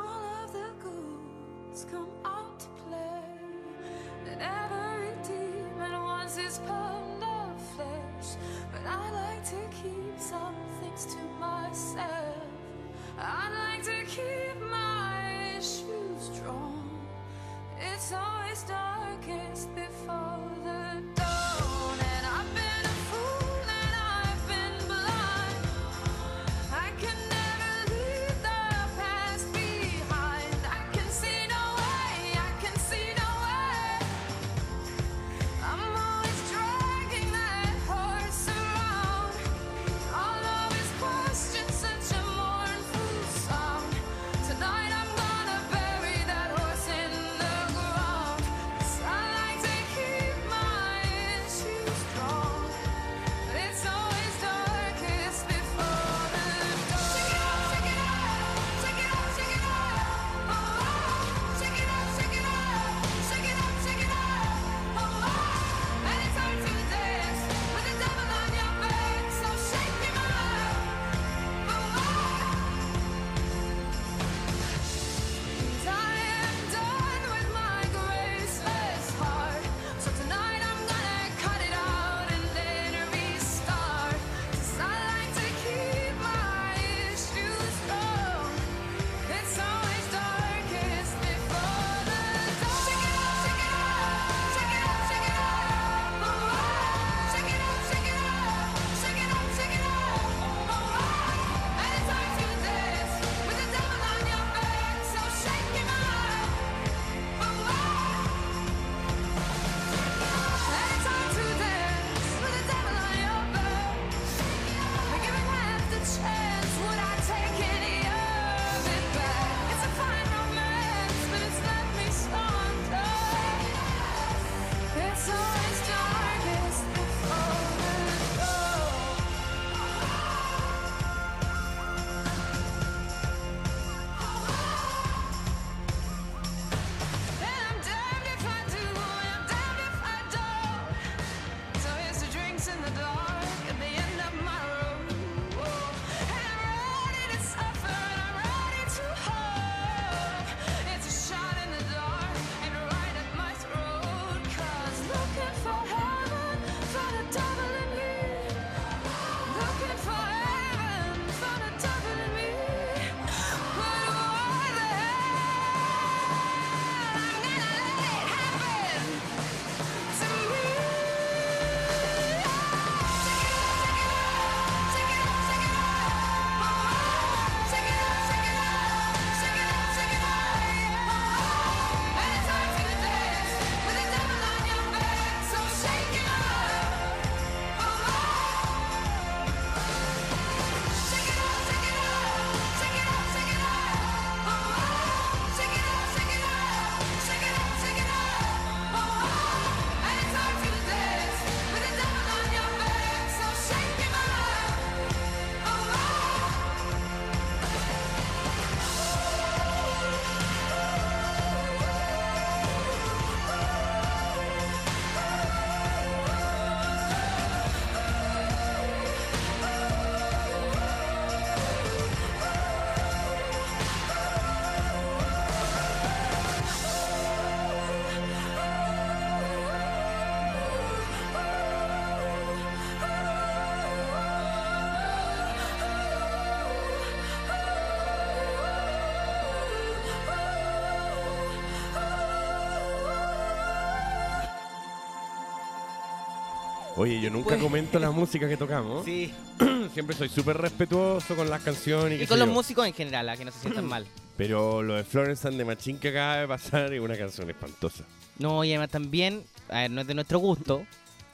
Oye, 246.96 247.20
yo 247.22 247.30
nunca 247.32 247.50
Pues- 247.50 247.62
comento 247.62 247.98
la 248.00 248.12
música 248.12 248.48
que 248.48 248.56
tocamos. 248.58 249.04
Sí. 249.06 249.34
Siempre 249.94 250.16
soy 250.16 250.30
súper 250.30 250.58
respetuoso 250.58 251.36
con 251.36 251.50
las 251.50 251.62
canciones 251.64 252.20
y, 252.20 252.24
Y 252.24 252.28
con 252.28 252.38
los 252.38 252.48
yo. 252.48 252.54
músicos 252.54 252.86
en 252.86 252.94
general, 252.94 253.28
a 253.30 253.38
que 253.38 253.46
no 253.46 253.52
se 253.52 253.60
sientan 253.60 253.86
mal. 253.88 254.06
Pero 254.38 254.82
lo 254.84 254.96
de 254.96 255.04
Florence 255.04 255.48
and 255.48 255.58
the 255.58 255.66
Machine 255.66 256.00
que 256.00 256.10
acaba 256.10 256.38
de 256.38 256.48
pasar 256.48 256.94
es 256.94 257.00
una 257.00 257.18
canción 257.18 257.50
espantosa. 257.50 258.04
No, 258.40 258.64
y 258.64 258.70
además 258.72 258.90
también, 258.90 259.44
a 259.70 259.82
ver, 259.82 259.92
no 259.92 260.02
es 260.02 260.08
de 260.08 260.14
nuestro 260.16 260.40
gusto 260.40 260.86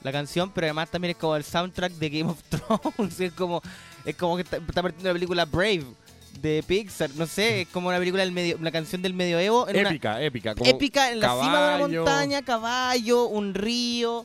la 0.02 0.12
canción, 0.12 0.50
pero 0.50 0.66
además 0.66 0.90
también 0.90 1.10
es 1.12 1.16
como 1.18 1.36
el 1.36 1.44
soundtrack 1.44 1.92
de 1.92 2.08
Game 2.10 2.30
of 2.30 2.42
Thrones. 2.48 3.20
Es 3.20 3.32
como, 3.32 3.62
es 4.04 4.16
como 4.16 4.36
que 4.36 4.42
está, 4.42 4.56
está 4.56 4.82
partiendo 4.82 5.08
la 5.10 5.14
película 5.14 5.44
Brave 5.44 5.84
de 6.40 6.62
Pixar. 6.66 7.10
No 7.16 7.26
sé, 7.26 7.62
es 7.62 7.68
como 7.68 7.88
una 7.88 7.98
película 7.98 8.22
del 8.22 8.32
medio, 8.32 8.56
una 8.58 8.70
canción 8.72 9.02
del 9.02 9.12
medioevo. 9.14 9.68
En 9.68 9.78
una- 9.78 9.90
épica, 9.90 10.22
épica. 10.22 10.54
Como 10.54 10.70
épica 10.70 11.10
en 11.12 11.20
la 11.20 11.28
cima 11.34 11.76
de 11.78 11.84
una 11.84 11.96
montaña, 11.96 12.42
caballo, 12.42 13.26
un 13.26 13.52
río. 13.54 14.24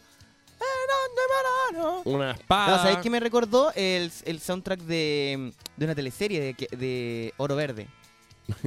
Una 2.05 2.25
No, 2.27 2.31
espada. 2.31 2.77
¿sabes 2.83 2.97
qué 2.97 3.09
me 3.09 3.19
recordó? 3.19 3.71
El, 3.75 4.11
el 4.25 4.39
soundtrack 4.39 4.79
de, 4.81 5.51
de 5.75 5.85
una 5.85 5.95
teleserie 5.95 6.39
de, 6.39 6.77
de 6.77 7.33
Oro 7.37 7.55
Verde. 7.55 7.87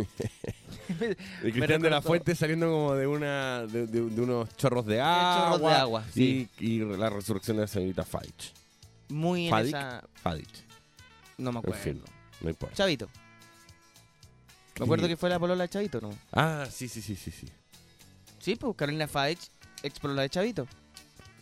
De 0.88 1.52
Cristian 1.52 1.80
de 1.82 1.90
la 1.90 2.00
Fuente 2.02 2.34
saliendo 2.34 2.66
como 2.70 2.94
de 2.94 3.06
una 3.06 3.66
de, 3.66 3.86
de- 3.86 4.08
de 4.08 4.20
unos 4.22 4.48
chorros 4.56 4.86
de 4.86 5.00
agua. 5.00 5.50
chorros 5.52 5.60
de 5.70 5.76
agua, 5.76 6.04
sí. 6.12 6.48
y, 6.58 6.66
y 6.66 6.78
la 6.96 7.10
resurrección 7.10 7.58
de 7.58 7.60
la 7.64 7.66
señorita 7.68 8.04
Fadich. 8.04 8.54
Muy 9.08 9.44
en 9.44 9.50
Fadik. 9.50 9.68
esa... 9.76 10.04
Fadich. 10.14 10.64
No 11.36 11.52
me 11.52 11.58
En 11.58 11.64
acuerdo. 11.64 11.82
fin, 11.82 12.02
no 12.40 12.48
importa. 12.50 12.74
Chavito. 12.74 13.08
Me 14.78 14.84
acuerdo 14.86 15.06
que 15.08 15.16
fue 15.16 15.28
la 15.28 15.38
polola 15.38 15.64
de 15.64 15.68
Chavito, 15.68 16.00
¿no? 16.00 16.10
Ah, 16.32 16.66
sí, 16.70 16.88
sí, 16.88 17.02
sí, 17.02 17.14
sí, 17.14 17.30
sí. 17.30 17.48
Sí, 18.40 18.56
pues 18.56 18.74
Carolina 18.76 19.06
Faich, 19.06 19.40
ex 19.82 20.00
polola 20.00 20.22
de 20.22 20.30
Chavito. 20.30 20.66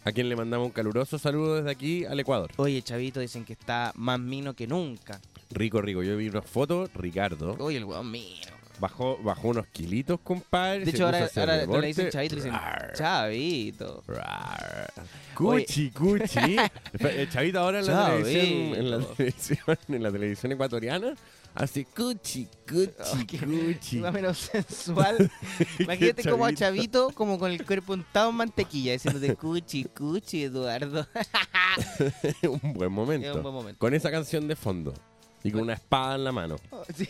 A 0.06 0.12
quien 0.12 0.28
le 0.28 0.36
mandamos 0.36 0.66
un 0.66 0.72
caluroso 0.72 1.18
saludo 1.18 1.56
desde 1.56 1.68
aquí 1.72 2.04
al 2.04 2.20
Ecuador. 2.20 2.52
Oye, 2.58 2.80
Chavito 2.80 3.18
dicen 3.18 3.44
que 3.44 3.54
está 3.54 3.90
más 3.96 4.20
mino 4.20 4.54
que 4.54 4.68
nunca. 4.68 5.20
Rico, 5.50 5.82
rico. 5.82 6.00
Yo 6.04 6.16
vi 6.16 6.28
unas 6.28 6.48
fotos, 6.48 6.88
Ricardo. 6.94 7.56
Oye, 7.58 7.78
el 7.78 7.84
weón 7.84 8.08
mino. 8.08 8.46
Bajó, 8.78 9.18
bajó 9.20 9.48
unos 9.48 9.66
kilitos, 9.66 10.20
compadre. 10.20 10.84
De 10.84 10.92
hecho, 10.92 11.06
ahora, 11.06 11.28
ahora 11.34 11.66
le 11.80 11.86
dicen 11.88 12.08
Chavito, 12.10 12.36
le 12.36 12.40
dicen 12.42 12.54
Rar, 12.54 12.92
Chavito. 12.94 14.04
rar. 14.06 14.92
Cuchi, 15.34 15.90
cuchi. 15.90 16.56
El 17.00 17.28
chavito 17.28 17.58
ahora 17.58 17.80
en 17.80 17.86
la, 17.86 17.92
Chavito. 17.92 18.28
televisión, 18.28 18.74
en 18.78 18.90
la 18.92 18.98
televisión, 19.16 19.78
en 19.88 20.02
la 20.04 20.12
televisión 20.12 20.52
ecuatoriana, 20.52 21.14
hace 21.56 21.84
cuchi, 21.84 22.46
cuchi, 22.68 22.90
Oh, 23.00 23.18
qué- 23.26 23.38
cuchi. 23.38 23.96
Más 23.98 24.10
o 24.10 24.12
menos 24.12 24.38
sensual. 24.38 25.30
Imagínate 25.78 26.28
como 26.30 26.44
a 26.46 26.52
Chavito. 26.54 27.10
Como 27.12 27.38
con 27.38 27.50
el 27.50 27.64
cuerpo 27.64 27.94
untado 27.94 28.30
en 28.30 28.36
mantequilla, 28.36 28.92
diciéndote 28.92 29.34
cuchi, 29.36 29.84
cuchi, 29.84 30.44
Eduardo. 30.44 31.06
un 32.62 32.72
buen 32.74 32.92
momento. 32.92 33.28
Es 33.30 33.36
un 33.36 33.42
buen 33.42 33.54
momento. 33.54 33.78
Con 33.78 33.94
esa 33.94 34.10
canción 34.10 34.46
de 34.48 34.56
fondo. 34.56 34.94
Y 35.42 35.52
con 35.52 35.62
una 35.62 35.74
espada 35.74 36.16
en 36.16 36.24
la 36.24 36.32
mano. 36.32 36.56
sí. 36.96 37.04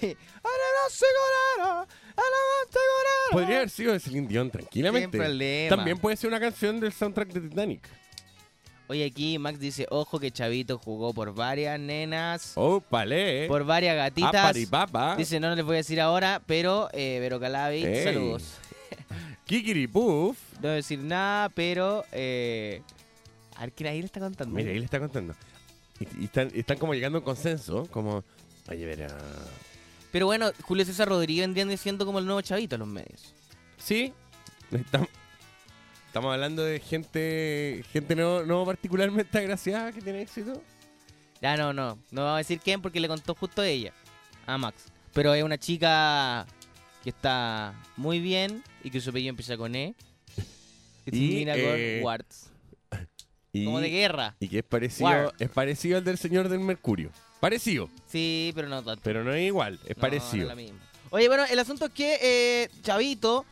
Se 0.89 1.07
corara. 1.57 1.87
Podría 3.33 3.57
haber 3.57 3.71
sido 3.71 3.93
de 3.93 4.01
Celine 4.01 4.29
Dion, 4.29 4.51
tranquilamente. 4.51 5.17
Sin 5.17 5.25
problema. 5.25 5.77
También 5.77 5.99
puede 5.99 6.17
ser 6.17 6.29
una 6.29 6.39
canción 6.39 6.79
del 6.79 6.93
soundtrack 6.93 7.33
de 7.33 7.41
Titanic. 7.49 7.89
Oye, 8.89 9.05
aquí 9.05 9.39
Max 9.39 9.59
dice, 9.59 9.87
ojo 9.91 10.21
que 10.21 10.31
Chavito 10.31 10.79
jugó 10.79 11.13
por 11.13 11.35
varias 11.35 11.79
nenas, 11.81 12.53
Oh, 12.55 12.81
palé. 12.81 13.47
por 13.49 13.65
varias 13.65 13.97
gatitas. 13.97 14.35
Aparipapa. 14.35 15.17
Dice, 15.17 15.41
no, 15.41 15.49
no 15.49 15.57
les 15.57 15.65
voy 15.65 15.75
a 15.75 15.79
decir 15.79 16.01
ahora, 16.01 16.41
pero 16.47 16.89
eh, 16.93 17.19
Vero 17.21 17.41
Calabi, 17.41 17.85
Ey. 17.85 18.05
saludos. 18.05 18.45
Kikiripuf. 19.45 20.37
No 20.55 20.61
voy 20.63 20.71
a 20.71 20.75
decir 20.75 20.99
nada, 21.01 21.49
pero... 21.51 22.05
Eh, 22.13 22.81
a 23.57 23.61
ver, 23.63 23.73
¿quién 23.73 23.89
ahí 23.91 24.01
le 24.01 24.07
está 24.07 24.21
contando? 24.21 24.55
Mira, 24.55 24.71
ahí 24.71 24.79
le 24.79 24.85
está 24.85 24.99
contando. 25.01 25.35
Y, 25.99 26.23
y 26.23 26.25
están, 26.27 26.51
están 26.55 26.79
como 26.79 26.95
llegando 26.95 27.19
a 27.19 27.21
un 27.21 27.25
consenso, 27.25 27.87
como, 27.91 28.23
oye, 28.69 28.85
verá. 28.85 29.09
Pero 30.13 30.27
bueno, 30.27 30.51
Julio 30.63 30.85
César 30.85 31.09
Rodríguez 31.09 31.43
vendrían 31.45 31.69
diciendo 31.69 32.05
como 32.07 32.19
el 32.19 32.27
nuevo 32.27 32.41
Chavito 32.41 32.77
en 32.77 32.81
los 32.81 32.89
medios. 32.89 33.35
Sí, 33.79 34.13
estamos, 34.71 35.09
estamos 36.17 36.33
hablando 36.33 36.65
de 36.65 36.81
gente 36.81 37.85
gente 37.93 38.17
no, 38.17 38.43
no 38.43 38.65
particularmente 38.65 39.37
agraciada 39.37 39.93
que 39.93 40.01
tiene 40.01 40.23
éxito. 40.23 40.63
Ya, 41.43 41.59
no, 41.59 41.75
no. 41.75 41.99
No 42.11 42.23
vamos 42.23 42.37
a 42.37 42.39
decir 42.39 42.59
quién 42.59 42.81
porque 42.81 43.01
le 43.01 43.07
contó 43.07 43.35
justo 43.35 43.63
ella. 43.63 43.93
A 44.47 44.57
Max. 44.57 44.85
Pero 45.13 45.35
es 45.35 45.43
una 45.45 45.59
chica 45.59 46.47
que 47.05 47.11
está 47.11 47.75
muy 47.99 48.21
bien 48.21 48.63
y 48.83 48.89
que 48.91 48.99
su 49.03 49.11
apellido 49.11 49.29
empieza 49.29 49.59
con 49.59 49.75
E. 49.75 49.95
Que 51.05 51.15
Y, 51.15 51.29
termina 51.45 51.53
eh, 51.55 51.99
con 52.01 52.07
Warts. 52.07 52.51
Y, 53.53 53.67
Como 53.67 53.81
de 53.81 53.91
guerra. 53.91 54.37
y 54.41 54.49
que 54.49 54.59
es 54.61 54.65
parecido, 54.65 55.11
War. 55.11 55.35
es 55.39 55.51
parecido 55.51 55.99
al 55.99 56.05
del 56.05 56.17
señor 56.17 56.49
del 56.49 56.61
Mercurio. 56.61 57.11
Parecido, 57.41 57.91
Sí, 58.07 58.53
pero 58.55 58.69
no 58.71 58.83
tanto. 58.83 59.03
pero 59.05 59.23
no 59.23 59.35
es 59.35 59.47
igual, 59.47 59.79
es 59.85 59.99
No, 59.99 60.01
parecido. 60.01 60.37
no 60.37 60.43
es 60.45 60.49
la 60.49 60.55
misma. 60.55 60.79
Oye, 61.11 61.29
bueno, 61.29 61.45
el 61.45 61.59
asunto 61.59 61.85
es 61.85 61.91
que 61.93 62.19
eh, 62.23 62.71
Chavito 62.83 63.45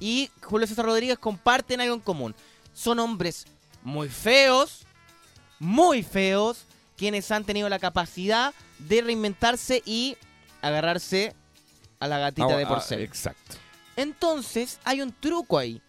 y 0.00 0.30
Julio 0.42 0.66
César 0.66 0.86
Rodríguez 0.86 1.18
comparten 1.18 1.80
algo 1.80 1.94
en 1.94 2.00
común. 2.00 2.34
Son 2.74 2.98
hombres 2.98 3.46
muy 3.82 4.08
feos, 4.08 4.80
muy 5.58 6.02
feos, 6.02 6.64
quienes 6.96 7.30
han 7.30 7.44
tenido 7.44 7.68
la 7.68 7.78
capacidad 7.78 8.52
de 8.78 9.02
reinventarse 9.02 9.82
y 9.86 10.16
agarrarse 10.62 11.34
a 11.98 12.06
la 12.08 12.18
gatita 12.18 12.48
Ah, 12.52 12.56
de 12.56 12.64
ah, 12.64 12.68
porcel. 12.68 13.00
exacto. 13.02 13.56
Entonces, 13.96 14.78
hay 14.84 15.02
un 15.02 15.12
truco 15.12 15.58
ahí. 15.58 15.80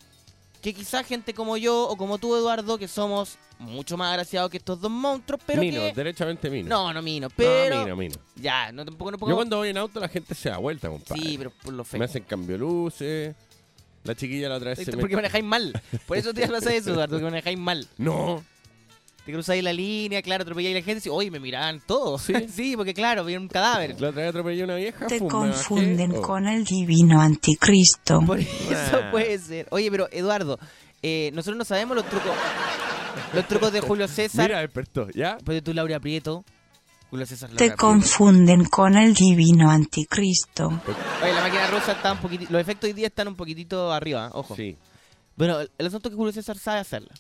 Que 0.62 0.74
quizá 0.74 1.04
gente 1.04 1.34
como 1.34 1.58
yo 1.58 1.88
o 1.88 1.97
como 1.97 2.17
tú, 2.19 2.36
Eduardo, 2.36 2.78
que 2.78 2.88
somos 2.88 3.38
mucho 3.58 3.97
más 3.97 4.10
agraciados 4.10 4.50
que 4.52 4.58
estos 4.58 4.80
dos 4.80 4.91
monstruos, 4.91 5.41
pero 5.45 5.62
mino, 5.62 5.82
que... 5.82 5.93
derechamente 5.93 6.50
mino. 6.50 6.69
No, 6.69 6.93
no 6.93 7.02
mino, 7.02 7.28
No, 7.30 7.34
pero... 7.36 7.80
mino, 7.84 7.95
mino. 7.95 8.15
Ya, 8.36 8.71
no 8.71 8.86
tampoco 8.86 9.12
no 9.12 9.17
Yo 9.17 9.21
pongo- 9.21 9.36
cuando 9.36 9.58
voy 9.58 9.69
en 9.69 9.78
auto 9.78 10.00
la 10.00 10.08
gente 10.08 10.36
se 10.36 10.50
da 10.50 10.58
vuelta, 10.58 10.88
compadre. 10.89 11.21
Sí, 11.21 11.38
pero 11.38 11.52
por 11.63 11.74
lo 11.74 11.84
feo. 11.84 11.97
Me 12.00 12.06
hacen 12.06 12.24
cambio 12.24 12.58
luces. 12.60 13.36
La 14.03 14.15
chiquilla 14.15 14.49
la 14.49 14.55
otra 14.55 14.69
vez 14.71 14.79
se 14.79 14.91
me... 14.91 14.97
Porque 14.97 15.15
manejáis 15.15 15.43
mal. 15.43 15.73
Por 16.07 16.17
eso 16.17 16.33
te 16.33 16.47
pasa 16.47 16.73
eso, 16.73 16.91
Eduardo, 16.91 17.17
que 17.17 17.23
manejáis 17.23 17.57
mal. 17.59 17.87
No, 17.97 18.43
Te 19.25 19.31
cruzáis 19.31 19.63
la 19.63 19.71
línea, 19.73 20.21
claro, 20.23 20.41
atropelláis 20.41 20.75
a 20.75 20.79
la 20.79 20.83
gente 20.85 21.07
y 21.07 21.11
oye, 21.11 21.29
me 21.29 21.39
miraban 21.39 21.79
todos. 21.85 22.23
Sí. 22.23 22.33
Sí, 22.51 22.75
porque 22.75 22.93
claro, 22.95 23.23
vi 23.23 23.35
un 23.35 23.47
cadáver. 23.47 23.91
la 24.01 24.09
otra 24.09 24.21
vez 24.23 24.29
atropellé 24.29 24.61
a 24.61 24.65
una 24.65 24.75
vieja. 24.75 25.05
Te 25.07 25.19
me 25.19 25.27
bajé. 25.27 25.29
confunden 25.29 26.13
Oh. 26.15 26.21
con 26.23 26.47
el 26.47 26.63
divino 26.65 27.21
anticristo. 27.21 28.21
Por 28.25 28.39
eso 28.39 28.47
Ah. 29.03 29.11
puede 29.11 29.37
ser. 29.37 29.67
Oye, 29.69 29.91
pero 29.91 30.07
Eduardo, 30.11 30.57
eh, 31.03 31.29
nosotros 31.35 31.57
no 31.57 31.65
sabemos 31.65 31.95
los 31.95 32.05
trucos. 32.09 32.31
Los 33.33 33.47
trucos 33.47 33.71
de 33.71 33.81
Julio 33.81 34.07
César. 34.07 34.47
Mira, 34.47 34.61
despertó, 34.61 35.07
¿ya? 35.13 35.37
Pues 35.45 35.55
de 35.57 35.61
tu 35.61 35.73
Laura 35.73 35.99
Prieto. 35.99 36.43
Julio 37.12 37.26
César 37.28 37.50
Laura 37.52 37.60
Te 37.65 37.76
confunden 37.76 38.65
con 38.65 38.95
el 38.95 39.13
divino 39.13 39.69
anticristo. 39.69 40.67
Oye, 41.21 41.34
la 41.34 41.41
máquina 41.41 41.67
rusa 41.69 41.91
está 41.91 42.13
un 42.13 42.19
poquitito. 42.19 42.52
Los 42.52 42.62
efectos 42.62 42.88
hoy 42.88 42.93
día 42.93 43.08
están 43.08 43.28
un 43.28 43.36
poquitito 43.36 43.91
arriba, 43.91 44.28
¿eh? 44.28 44.32
ojo. 44.34 44.56
Sí. 44.56 44.78
Bueno, 45.36 45.60
el, 45.60 45.86
asunto 45.86 46.08
es 46.08 46.13
que 46.13 46.17
Julio 46.17 46.32
César 46.32 46.58
sabe 46.58 46.80
hacerla. 46.80 47.13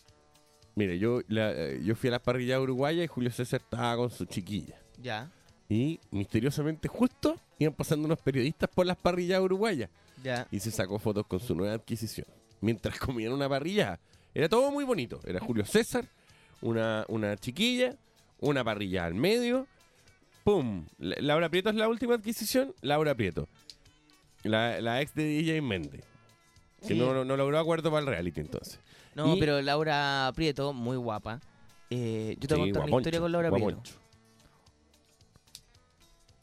Mire, 0.75 0.97
yo, 0.97 1.19
la- 1.27 1.51
eh, 1.51 1.81
yo 1.83 1.93
fui 1.95 2.07
a 2.07 2.13
la 2.13 2.19
parrilla 2.19 2.59
uruguaya 2.59 3.03
y 3.03 3.07
Julio 3.07 3.31
César 3.31 3.61
estaba 3.61 3.97
con 3.97 4.09
su 4.09 4.25
chiquilla. 4.25 4.75
Ya, 5.01 5.29
Y 5.67 5.99
misteriosamente, 6.11 6.87
justo, 6.87 7.35
iban 7.59 7.73
pasando 7.73 8.05
unos 8.05 8.19
periodistas 8.19 8.69
por 8.73 8.85
las 8.85 8.97
parrillas 8.97 9.41
uruguayas. 9.41 9.89
ya. 10.23 10.47
Y 10.51 10.59
se 10.59 10.71
sacó 10.71 10.99
fotos 10.99 11.25
con 11.27 11.39
su 11.41 11.53
nueva 11.53 11.73
adquisición. 11.75 12.27
Mientras 12.61 12.97
comían 12.97 13.33
una 13.33 13.49
parrilla. 13.49 13.99
Era 14.33 14.47
todo 14.47 14.71
muy 14.71 14.85
bonito. 14.85 15.19
Era 15.25 15.39
Julio 15.41 15.65
César, 15.65 16.05
una, 16.61 17.03
una 17.09 17.35
chiquilla, 17.35 17.95
una 18.39 18.63
parrilla 18.63 19.03
al 19.05 19.15
medio. 19.15 19.67
¡Pum! 20.43 20.85
La- 20.97 21.15
Laura 21.19 21.49
Prieto 21.49 21.69
es 21.69 21.75
la 21.75 21.87
última 21.87 22.15
adquisición. 22.15 22.73
Laura 22.81 23.15
Prieto. 23.15 23.47
La, 24.43 24.81
la 24.81 25.01
ex 25.01 25.13
de 25.13 25.23
DJ 25.25 25.61
Méndez. 25.61 26.03
Que 26.81 26.89
Sí. 26.89 26.95
no, 26.95 27.23
no, 27.23 27.37
logró 27.37 27.59
acuerdo 27.59 27.91
para 27.91 28.01
el 28.01 28.07
reality 28.07 28.39
entonces. 28.41 28.79
No, 29.13 29.35
Y- 29.35 29.39
pero 29.39 29.61
Laura 29.61 30.31
Prieto, 30.35 30.73
muy 30.73 30.97
guapa. 30.97 31.39
Eh, 31.91 32.37
yo 32.39 32.47
te 32.47 32.55
voy 32.55 32.69
a 32.69 32.73
contar 32.73 32.89
una 32.89 32.97
historia 33.01 33.19
con 33.19 33.31
Laura 33.31 33.51
Prieto. 33.51 33.81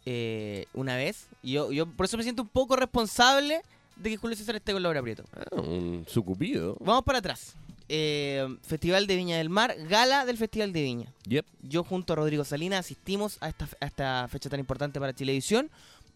Eh, 0.07 0.67
una 0.73 0.97
vez, 0.97 1.29
y 1.43 1.53
yo, 1.53 1.71
yo 1.73 1.87
por 1.87 2.07
eso 2.07 2.17
me 2.17 2.23
siento 2.23 2.43
un 2.43 2.49
poco 2.49 2.77
responsable 2.77 3.61
de 3.97 4.11
que 4.11 4.17
Julio 4.17 4.37
César 4.37 4.57
esté 4.57 4.73
con 4.73 4.83
Laura 4.83 5.03
Prieto. 5.03 5.25
Ah, 5.35 5.57
un 5.61 6.05
sucupido. 6.09 6.77
Vamos 6.81 7.03
para 7.05 7.19
atrás. 7.19 7.57
Eh, 7.89 8.47
Festival 8.63 9.07
de 9.07 9.17
Viña 9.17 9.39
del 9.39 9.49
Mar, 9.49 9.75
gala 9.89 10.25
del 10.27 10.37
Festival 10.37 10.73
de 10.73 10.83
Viña. 10.83 11.13
Yep. 11.27 11.47
Yo 11.63 11.85
junto 11.85 12.13
a 12.13 12.17
Rodrigo 12.17 12.45
Salinas 12.45 12.81
asistimos 12.81 13.39
a 13.41 13.49
esta, 13.49 13.69
a 13.81 13.87
esta 13.87 14.29
fecha 14.29 14.51
tan 14.51 14.61
importante 14.61 15.01
para 15.01 15.15
Chilevisión 15.15 15.71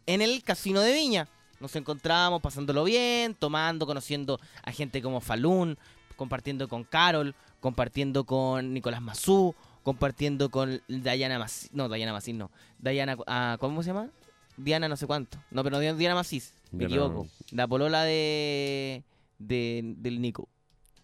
en 0.06 0.20
el 0.20 0.42
Casino 0.42 0.80
de 0.80 0.92
Viña. 0.92 1.28
Nos 1.60 1.74
encontramos 1.76 2.42
pasándolo 2.42 2.84
bien, 2.84 3.34
tomando, 3.34 3.86
conociendo 3.86 4.38
a 4.64 4.72
gente 4.72 5.00
como 5.00 5.20
Falún, 5.20 5.78
compartiendo 6.16 6.68
con 6.68 6.84
Carol, 6.84 7.34
compartiendo 7.60 8.24
con 8.24 8.74
Nicolás 8.74 9.00
Mazú, 9.00 9.54
compartiendo 9.82 10.50
con 10.50 10.82
Dayana 10.88 11.38
Macís. 11.38 11.70
No, 11.72 11.88
Dayana 11.88 12.12
Macís 12.12 12.34
no. 12.34 12.50
Dayana, 12.78 13.16
ah, 13.26 13.56
¿cómo 13.60 13.82
se 13.82 13.88
llama? 13.88 14.08
Diana 14.56 14.88
no 14.88 14.96
sé 14.96 15.06
cuánto. 15.06 15.38
No, 15.50 15.62
pero 15.64 15.80
no, 15.80 15.96
Diana 15.96 16.14
Macís. 16.16 16.52
Me 16.72 16.86
Diana- 16.86 17.04
equivoco. 17.06 17.28
La 17.52 17.66
polola 17.66 18.02
de, 18.04 19.02
de 19.38 19.94
del 19.98 20.20
Nico, 20.20 20.48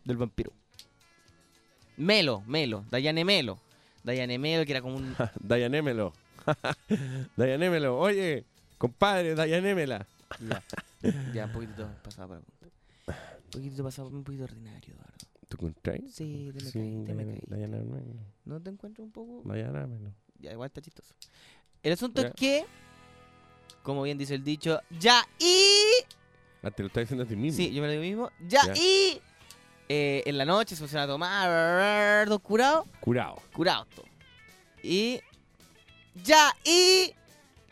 del 0.08 0.16
vampiro. 0.16 0.52
Melo, 1.96 2.42
Melo, 2.46 2.84
Dayane 2.90 3.24
Melo. 3.24 3.58
Dayane 4.04 4.38
Melo, 4.38 4.64
que 4.64 4.72
era 4.72 4.80
como 4.82 4.96
un. 4.96 5.14
Dayanémelo. 5.40 6.12
Dayanémelo. 7.36 7.98
Oye, 8.00 8.44
compadre, 8.78 9.34
Dayanémela. 9.34 10.06
Ya, 10.40 10.62
ya 11.34 11.46
un 11.46 11.52
poquitito 11.52 11.88
pasado 12.02 12.28
para 12.28 12.40
Un 12.40 13.50
poquitito 13.50 13.84
pasado, 13.84 14.08
un 14.08 14.24
poquito 14.24 14.44
ordinario, 14.44 14.94
Eduardo. 14.94 15.14
¿Tú 15.48 15.56
encontráis? 15.56 16.14
Sí, 16.14 16.50
te 16.56 16.64
me 16.64 16.70
Sí, 16.70 16.78
caí, 16.78 17.04
te 17.06 17.14
me 17.14 17.24
Dayana- 17.24 17.32
caí. 17.32 17.42
Dayanémelo. 17.46 18.20
¿No 18.44 18.60
te 18.60 18.70
encuentro 18.70 19.04
un 19.04 19.10
poco? 19.10 19.42
Dayanémelo. 19.48 20.12
Ya, 20.38 20.52
igual 20.52 20.66
está 20.68 20.80
chistoso. 20.80 21.14
El 21.82 21.92
asunto 21.92 22.22
Ya. 22.22 22.28
es 22.28 22.34
que, 22.34 22.64
como 23.82 24.02
bien 24.02 24.18
dice 24.18 24.34
el 24.34 24.44
dicho, 24.44 24.80
ya 25.00 25.22
y. 25.38 26.04
Ah, 26.62 26.70
te 26.70 26.82
lo 26.82 26.88
estás 26.88 27.02
diciendo 27.02 27.24
a 27.24 27.26
ti 27.26 27.36
mismo. 27.36 27.56
Sí, 27.56 27.72
yo 27.72 27.80
me 27.82 27.88
lo 27.88 27.92
digo 28.00 28.02
mismo. 28.02 28.30
Ya, 28.46 28.66
Ya. 28.66 28.74
y. 28.76 29.20
eh, 29.88 30.22
en 30.26 30.36
la 30.38 30.44
noche 30.44 30.76
se 30.76 30.82
pusieron 30.82 31.04
a 31.04 31.12
tomar, 31.12 32.26
todo 32.26 32.38
curado, 32.38 32.86
Curado. 33.00 33.36
curado. 33.52 33.86
Y. 34.82 35.20
Ya, 36.24 36.54
y. 36.64 37.12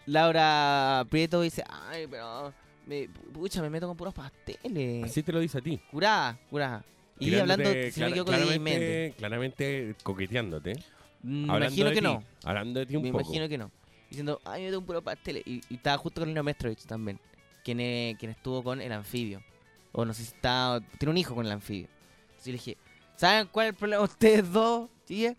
Laura 0.06 1.04
Prieto 1.10 1.40
dice: 1.40 1.64
Ay, 1.68 2.06
pero. 2.10 2.52
Me, 2.86 3.08
pucha, 3.32 3.60
me 3.62 3.68
meto 3.70 3.88
con 3.88 3.96
puros 3.96 4.14
pasteles. 4.14 5.04
Así 5.04 5.22
te 5.22 5.32
lo 5.32 5.40
dice 5.40 5.58
a 5.58 5.60
ti. 5.60 5.80
Curada, 5.90 6.38
curada. 6.48 6.84
Y 7.18 7.34
hablando, 7.34 7.68
si 7.90 8.00
me 8.00 8.08
equivoco, 8.08 8.30
claramente, 8.30 9.14
claramente 9.18 9.94
coqueteándote. 10.04 10.74
Mm, 11.22 11.46
Me 11.50 11.56
imagino 11.56 11.88
que 11.88 11.94
ti, 11.96 12.00
no. 12.02 12.22
Hablando 12.44 12.78
de 12.80 12.86
ti 12.86 12.94
un 12.96 13.02
Me 13.02 13.10
poco. 13.10 13.22
imagino 13.24 13.48
que 13.48 13.58
no. 13.58 13.70
Diciendo, 14.08 14.40
ay, 14.44 14.60
me 14.62 14.66
meto 14.68 14.78
un 14.78 14.86
puro 14.86 15.02
pastel. 15.02 15.38
Y, 15.44 15.60
y 15.68 15.74
estaba 15.74 15.98
justo 15.98 16.20
con 16.20 16.28
Lina 16.28 16.44
Mestrovich 16.44 16.84
también. 16.86 17.18
Quien, 17.64 17.78
quien 18.16 18.30
estuvo 18.30 18.62
con 18.62 18.80
el 18.80 18.92
anfibio. 18.92 19.42
O 19.90 20.04
no 20.04 20.14
sé 20.14 20.22
si 20.22 20.34
está. 20.34 20.80
Tiene 20.98 21.10
un 21.10 21.18
hijo 21.18 21.34
con 21.34 21.44
el 21.44 21.50
anfibio. 21.52 21.88
Yo 22.46 22.52
le 22.52 22.58
dije, 22.58 22.76
¿saben 23.16 23.48
cuál 23.48 23.66
es 23.66 23.72
el 23.72 23.76
problema 23.78 24.02
de 24.02 24.12
ustedes 24.12 24.50
dos, 24.52 24.88
chicas? 25.06 25.36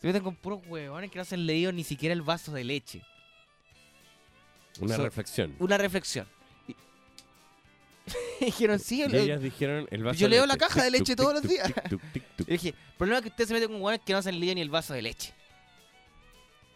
Se 0.00 0.06
meten 0.06 0.22
con 0.22 0.36
puros 0.36 0.60
huevones 0.66 1.10
que 1.10 1.18
no 1.18 1.24
se 1.24 1.34
han 1.34 1.44
leído 1.46 1.72
ni 1.72 1.82
siquiera 1.84 2.12
el 2.12 2.22
vaso 2.22 2.52
de 2.52 2.64
leche. 2.64 3.02
Una 4.80 4.96
So- 4.96 5.02
reflexión. 5.02 5.56
Una 5.58 5.76
reflexión. 5.78 6.28
Y- 8.40 8.44
Dijeron, 8.46 8.78
sí, 8.78 9.02
Y 9.10 9.16
ellas 9.16 9.42
dijeron 9.42 9.86
el 9.90 10.04
vaso 10.04 10.18
Yo 10.20 10.28
leo 10.28 10.46
la 10.46 10.56
caja 10.56 10.82
de 10.84 10.90
leche 10.90 11.16
todos 11.16 11.34
los 11.34 11.42
días. 11.42 11.72
le 12.38 12.44
dije, 12.46 12.68
el 12.68 12.74
problema 12.96 13.18
es 13.18 13.22
que 13.24 13.28
ustedes 13.30 13.48
se 13.48 13.54
meten 13.54 13.68
con 13.68 13.76
huevones 13.76 14.00
que 14.06 14.12
no 14.12 14.22
se 14.22 14.28
han 14.28 14.38
leído 14.38 14.54
ni 14.54 14.60
el 14.60 14.70
vaso 14.70 14.94
de 14.94 15.02
leche. 15.02 15.34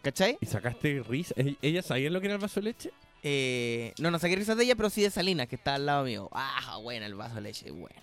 ¿Cachai? 0.01 0.37
¿Y 0.41 0.45
sacaste 0.45 1.01
risa? 1.07 1.33
¿E- 1.37 1.55
¿Ellas 1.61 1.85
sabían 1.85 2.11
lo 2.11 2.19
que 2.19 2.27
era 2.27 2.35
el 2.35 2.41
vaso 2.41 2.59
de 2.59 2.65
leche? 2.65 2.91
Eh, 3.23 3.93
no, 3.99 4.11
no 4.11 4.19
saqué 4.19 4.35
risas 4.35 4.57
de 4.57 4.65
ella, 4.65 4.75
pero 4.75 4.89
sí 4.89 5.01
de 5.01 5.09
Salina, 5.09 5.47
que 5.47 5.55
está 5.55 5.75
al 5.75 5.85
lado 5.85 6.03
mío. 6.03 6.27
Ah, 6.33 6.77
buena, 6.81 7.05
el 7.05 7.15
vaso 7.15 7.35
de 7.35 7.41
leche, 7.41 7.71
buena. 7.71 8.01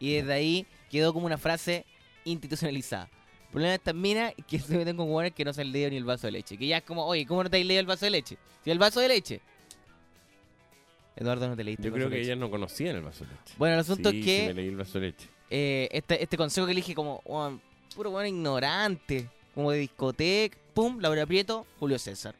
Y 0.00 0.14
desde 0.14 0.32
ahí 0.32 0.66
quedó 0.90 1.12
como 1.12 1.26
una 1.26 1.38
frase 1.38 1.84
institucionalizada. 2.24 3.08
El 3.44 3.50
problema 3.52 3.70
de 3.70 3.76
estas 3.76 3.94
minas 3.94 4.32
es 4.36 4.44
que 4.44 4.58
se 4.60 4.76
meten 4.76 4.96
con 4.96 5.08
hueones 5.08 5.32
que 5.32 5.44
no 5.44 5.52
se 5.52 5.60
han 5.60 5.70
leído 5.70 5.90
ni 5.90 5.96
el 5.96 6.04
vaso 6.04 6.26
de 6.26 6.32
leche. 6.32 6.56
Que 6.56 6.66
ya 6.66 6.78
es 6.78 6.82
como, 6.82 7.04
oye, 7.06 7.24
¿cómo 7.26 7.44
no 7.44 7.50
te 7.50 7.58
has 7.60 7.64
leído 7.64 7.80
el 7.80 7.86
vaso 7.86 8.06
de 8.06 8.10
leche? 8.10 8.36
Si 8.64 8.70
el 8.70 8.78
vaso 8.78 8.98
de 9.00 9.08
leche. 9.08 9.40
Eduardo, 11.16 11.48
no 11.48 11.56
te 11.56 11.64
leíste 11.64 11.82
Yo 11.82 11.88
el 11.88 11.94
creo 11.94 12.06
vaso 12.06 12.14
que 12.14 12.20
ellas 12.22 12.38
no 12.38 12.50
conocían 12.50 12.96
el 12.96 13.02
vaso 13.02 13.24
de 13.24 13.30
leche. 13.30 13.54
Bueno, 13.58 13.74
el 13.74 13.80
asunto 13.80 14.10
sí, 14.10 14.18
es 14.20 14.24
sí 14.24 14.30
que 14.30 14.46
me 14.48 14.54
leí 14.54 14.68
el 14.68 14.76
vaso 14.76 14.98
de 14.98 15.06
leche. 15.06 15.28
eh, 15.50 15.88
este, 15.92 16.22
este 16.22 16.36
consejo 16.36 16.66
que 16.66 16.72
elige 16.72 16.94
como, 16.94 17.20
weón, 17.24 17.60
puro 17.94 18.10
bueno 18.10 18.26
ignorante, 18.28 19.28
como 19.54 19.70
de 19.72 19.78
discoteca, 19.80 20.56
pum, 20.72 20.98
Laura 21.00 21.26
Prieto, 21.26 21.66
Julio 21.78 21.98
César. 21.98 22.34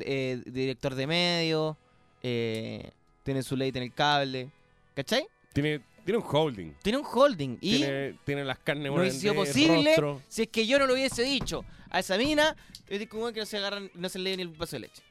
Eh, 0.00 0.42
director 0.46 0.94
de 0.94 1.06
medios, 1.06 1.76
eh, 2.22 2.90
tiene 3.22 3.42
su 3.42 3.56
ley 3.56 3.70
en 3.74 3.82
el 3.82 3.92
cable, 3.92 4.50
¿cachai? 4.94 5.26
Tiene, 5.52 5.80
tiene 6.06 6.18
un 6.18 6.24
holding. 6.26 6.72
Tiene 6.82 6.98
un 6.98 7.04
holding 7.04 7.58
y 7.60 7.76
Tiene, 7.78 8.18
tiene 8.24 8.44
las 8.44 8.58
carnes 8.60 8.86
no 8.86 8.92
por 8.92 9.00
hubiese 9.02 9.18
sido 9.20 9.34
posible 9.34 9.90
rostro. 9.96 10.22
si 10.28 10.42
es 10.42 10.48
que 10.48 10.66
yo 10.66 10.78
no 10.78 10.86
lo 10.86 10.94
hubiese 10.94 11.22
dicho 11.22 11.64
a 11.90 11.98
esa 11.98 12.16
mina, 12.16 12.56
digo 12.88 13.18
weón, 13.18 13.34
que 13.34 13.40
no 13.40 13.46
se 13.46 13.58
agarran, 13.58 13.90
no 13.94 14.08
se 14.08 14.18
lee 14.18 14.36
ni 14.36 14.42
el 14.42 14.48
vaso 14.48 14.76
de 14.76 14.80
leche. 14.80 15.02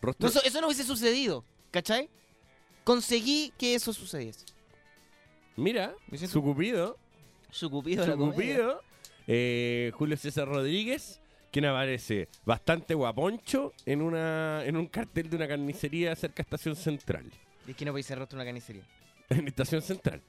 rostro- 0.00 0.22
No, 0.24 0.28
eso, 0.28 0.42
eso 0.44 0.60
no 0.60 0.68
hubiese 0.68 0.84
sucedido, 0.84 1.44
¿cachai? 1.72 2.08
Conseguí 2.84 3.52
que 3.58 3.74
eso 3.74 3.92
sucediese. 3.92 4.44
Mira, 5.56 5.94
su 6.28 6.42
cupido, 6.42 6.98
Su 7.50 7.70
cupido 7.70 8.04
su 8.04 8.16
cupido, 8.16 8.82
eh, 9.26 9.90
Julio 9.94 10.16
César 10.16 10.46
Rodríguez, 10.48 11.20
quien 11.52 11.64
aparece 11.66 12.28
bastante 12.44 12.94
guaponcho 12.94 13.72
en 13.86 14.02
una 14.02 14.64
en 14.66 14.76
un 14.76 14.86
cartel 14.88 15.30
de 15.30 15.36
una 15.36 15.46
carnicería 15.48 16.14
cerca 16.16 16.36
de 16.38 16.42
Estación 16.42 16.74
Central. 16.76 17.24
Es 17.66 17.76
que 17.76 17.84
no 17.84 17.92
podéis 17.92 18.06
ser 18.06 18.18
rostro 18.18 18.36
en 18.36 18.40
una 18.40 18.44
carnicería. 18.46 18.82
En 19.30 19.48
Estación 19.48 19.82
Central. 19.82 20.22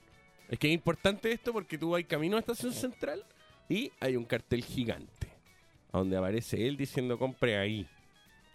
Es 0.49 0.59
que 0.59 0.67
es 0.67 0.73
importante 0.73 1.31
esto 1.31 1.51
porque 1.51 1.77
tú 1.77 1.91
vas 1.91 2.03
camino 2.03 2.37
a 2.37 2.39
Estación 2.39 2.73
Central 2.73 3.25
y 3.67 3.91
hay 3.99 4.15
un 4.15 4.25
cartel 4.25 4.63
gigante. 4.63 5.29
Donde 5.91 6.17
aparece 6.17 6.67
él 6.67 6.77
diciendo 6.77 7.17
compre 7.17 7.57
ahí. 7.57 7.87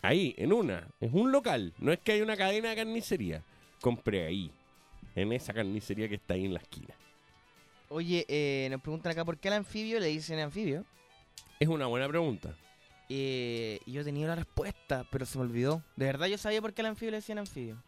Ahí, 0.03 0.35
en 0.39 0.53
una. 0.53 0.89
Es 1.01 1.13
un 1.13 1.33
local. 1.33 1.75
No 1.79 1.93
es 1.93 1.99
que 1.99 2.13
hay 2.13 2.21
una 2.23 2.37
cadena 2.37 2.71
de 2.71 2.77
carnicería. 2.77 3.43
Compre 3.81 4.27
ahí. 4.27 4.51
En 5.15 5.33
esa 5.33 5.53
carnicería 5.53 6.09
que 6.09 6.15
está 6.15 6.35
ahí 6.35 6.45
en 6.45 6.55
la 6.55 6.61
esquina. 6.61 6.95
Oye, 7.89 8.25
eh, 8.29 8.69
nos 8.71 8.81
preguntan 8.81 9.13
acá 9.13 9.25
por 9.25 9.39
qué 9.39 9.49
al 9.49 9.55
anfibio 9.55 9.99
le 9.99 10.07
dicen 10.07 10.39
anfibio. 10.39 10.85
Es 11.59 11.69
una 11.69 11.87
buena 11.87 12.09
pregunta. 12.09 12.55
Eh, 13.09 13.81
yo 13.87 14.05
tenía 14.05 14.29
la 14.29 14.37
respuesta, 14.37 15.05
pero 15.11 15.27
se 15.27 15.37
me 15.37 15.45
olvidó. 15.45 15.83
De 15.97 16.07
verdad 16.07 16.29
yo 16.29 16.39
sabía 16.39 16.63
por 16.63 16.73
qué 16.73 16.83
al 16.83 16.87
anfibio 16.87 17.11
le 17.11 17.17
decían 17.17 17.39
anfibio. 17.39 17.83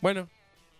Bueno, 0.00 0.28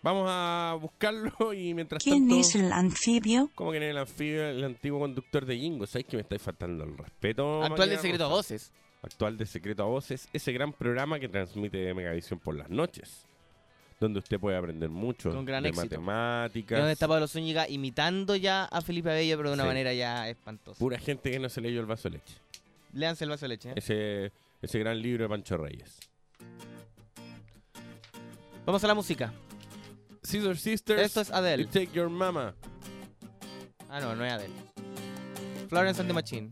vamos 0.05 0.27
a 0.31 0.77
buscarlo 0.81 1.33
y 1.55 1.75
mientras 1.75 2.03
¿Quién 2.03 2.29
tanto... 2.29 2.40
es 2.40 2.55
el 2.55 2.71
anfibio? 2.73 3.51
¿Cómo 3.55 3.71
que 3.73 3.79
en 3.79 3.83
el 3.85 3.99
anfibio, 3.99 4.47
el 4.47 4.62
antiguo 4.62 5.01
conductor 5.01 5.45
de 5.47 5.57
Jingo? 5.59 5.87
¿Sabes 5.87 6.07
que 6.07 6.17
me 6.17 6.23
estáis 6.23 6.43
faltando 6.43 6.85
el 6.85 6.97
respeto? 6.97 7.64
Actual 7.64 7.88
de 7.88 7.99
Secreto 7.99 8.25
a? 8.27 8.29
Voces. 8.29 8.71
actual 9.03 9.37
de 9.37 9.47
Secreto 9.47 9.83
a 9.83 9.87
Voces, 9.87 10.29
ese 10.33 10.53
gran 10.53 10.73
programa 10.73 11.19
que 11.19 11.29
transmite 11.29 11.93
Megavisión 11.95 12.38
por 12.38 12.55
las 12.55 12.69
noches, 12.71 13.27
donde 14.01 14.19
usted 14.19 14.38
puede 14.38 14.57
aprender 14.57 14.88
mucho 14.90 15.31
Con 15.31 15.45
gran 15.45 15.62
de 15.62 15.71
éxito. 15.71 15.85
matemáticas, 16.01 16.77
Y 16.77 16.81
donde 16.81 16.93
está 16.93 17.09
Pablo 17.09 17.27
Zúñiga 17.27 17.69
imitando 17.69 18.37
ya 18.37 18.64
a 18.67 18.81
Felipe 18.83 19.11
Abello, 19.11 19.37
pero 19.38 19.49
de 19.51 19.55
una 19.55 19.64
Sí. 19.64 19.69
manera 19.69 19.93
ya 19.95 20.29
espantosa. 20.29 20.79
pura 20.79 20.99
gente 20.99 21.31
que 21.31 21.38
no 21.38 21.49
se 21.49 21.61
leyó 21.61 21.81
el 21.81 21.87
vaso 21.87 22.09
de 22.11 22.19
leche. 22.19 22.35
Léanse 22.93 23.25
el 23.25 23.31
vaso 23.31 23.45
de 23.47 23.49
leche. 23.49 23.71
¿eh? 23.71 23.75
Ese, 23.77 24.33
ese 24.62 24.79
gran 24.79 25.01
libro 25.01 25.25
de 25.25 25.29
Pancho 25.31 25.57
Reyes. 25.57 25.99
Vamos 28.67 28.83
a 28.85 28.87
la 28.87 28.95
música. 28.95 29.33
Scissor 30.24 30.56
Sisters, 30.56 31.00
Esto 31.00 31.20
es 31.20 31.30
Adele. 31.30 31.62
You 31.64 31.68
Take 31.68 31.90
Your 31.94 32.08
Mama. 32.08 32.54
Ah, 33.90 34.00
no, 34.00 34.14
no 34.14 34.24
es 34.24 34.32
Adele. 34.32 34.52
Florence 35.68 36.00
and 36.00 36.08
the 36.08 36.14
Machine. 36.14 36.48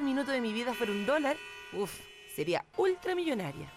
Cada 0.00 0.08
minuto 0.08 0.32
de 0.32 0.40
mi 0.40 0.54
vida 0.54 0.72
fuera 0.72 0.92
un 0.92 1.04
dólar, 1.04 1.36
uff, 1.74 2.00
sería 2.34 2.64
ultramillonaria. 2.78 3.70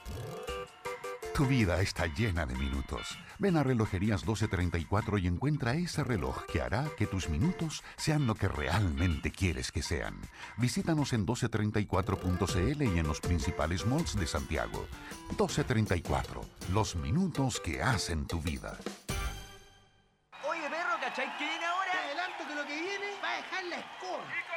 Tu 1.36 1.46
vida 1.46 1.82
está 1.82 2.06
llena 2.06 2.46
de 2.46 2.56
minutos. 2.56 3.18
Ven 3.40 3.58
a 3.58 3.64
Relojerías 3.64 4.22
1234 4.22 5.18
y 5.18 5.28
encuentra 5.28 5.74
ese 5.74 6.02
reloj 6.02 6.46
que 6.46 6.62
hará 6.62 6.86
que 6.98 7.08
tus 7.08 7.28
minutos 7.28 7.84
sean 7.98 8.26
lo 8.26 8.36
que 8.36 8.48
realmente 8.48 9.32
quieres 9.32 9.70
que 9.70 9.84
sean. 9.84 10.22
Visítanos 10.56 11.12
en 11.12 11.26
1234.cl 11.26 12.84
y 12.84 13.00
en 13.00 13.08
los 13.08 13.20
principales 13.20 13.86
malls 13.86 14.16
de 14.18 14.26
Santiago. 14.26 14.88
1234, 15.32 16.42
los 16.72 16.96
minutos 16.96 17.60
que 17.60 17.82
hacen 17.82 18.28
tu 18.28 18.40
vida. 18.40 18.78
Oye, 20.48 20.70
perro, 20.70 20.96
¿cachai? 21.02 21.38
¿Qué 21.38 21.44
viene 21.44 21.66
ahora? 21.66 21.92
Te 21.92 21.98
adelanto 21.98 22.48
que 22.48 22.56
lo 22.56 22.66
que 22.66 22.82
viene 22.82 23.08
va 23.22 23.34
a 23.34 23.36
dejar 23.36 23.64
la 23.66 23.80
escoba. 23.80 24.53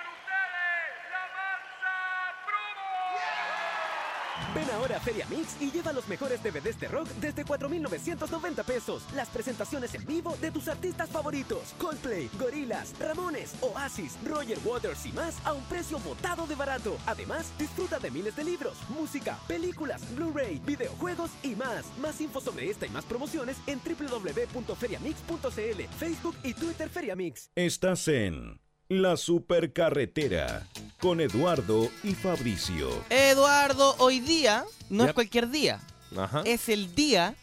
Ven 4.54 4.70
ahora 4.70 4.96
a 4.96 5.00
Feria 5.00 5.26
Mix 5.28 5.60
y 5.60 5.70
lleva 5.70 5.92
los 5.92 6.08
mejores 6.08 6.42
DVDs 6.42 6.80
de 6.80 6.88
rock 6.88 7.08
desde 7.20 7.44
4.990 7.44 8.64
pesos. 8.64 9.04
Las 9.14 9.28
presentaciones 9.28 9.94
en 9.94 10.06
vivo 10.06 10.36
de 10.40 10.50
tus 10.50 10.68
artistas 10.68 11.10
favoritos. 11.10 11.74
Coldplay, 11.78 12.30
Gorillaz, 12.38 12.98
Ramones, 12.98 13.54
Oasis, 13.60 14.16
Roger 14.24 14.58
Waters 14.64 15.04
y 15.06 15.12
más 15.12 15.36
a 15.44 15.52
un 15.52 15.62
precio 15.64 15.98
botado 15.98 16.46
de 16.46 16.54
barato. 16.54 16.96
Además, 17.06 17.52
disfruta 17.58 17.98
de 17.98 18.10
miles 18.10 18.36
de 18.36 18.44
libros, 18.44 18.78
música, 18.88 19.38
películas, 19.46 20.02
Blu-ray, 20.14 20.60
videojuegos 20.64 21.30
y 21.42 21.54
más. 21.54 21.84
Más 21.98 22.20
info 22.20 22.40
sobre 22.40 22.70
esta 22.70 22.86
y 22.86 22.90
más 22.90 23.04
promociones 23.04 23.58
en 23.66 23.80
www.feriamix.cl, 23.80 25.82
Facebook 25.98 26.36
y 26.42 26.54
Twitter 26.54 26.88
Feriamix. 26.88 27.50
Estás 27.54 28.08
en 28.08 28.65
La 28.88 29.16
Supercarretera 29.16 30.64
con 31.00 31.20
Eduardo 31.20 31.90
y 32.04 32.14
Fabricio. 32.14 32.88
Eduardo, 33.10 33.96
hoy 33.98 34.20
día 34.20 34.64
no 34.90 35.04
es 35.04 35.12
cualquier 35.12 35.48
día. 35.50 35.80
Ajá. 36.16 36.42
Es 36.44 36.68
el 36.68 36.94
día 36.94 37.34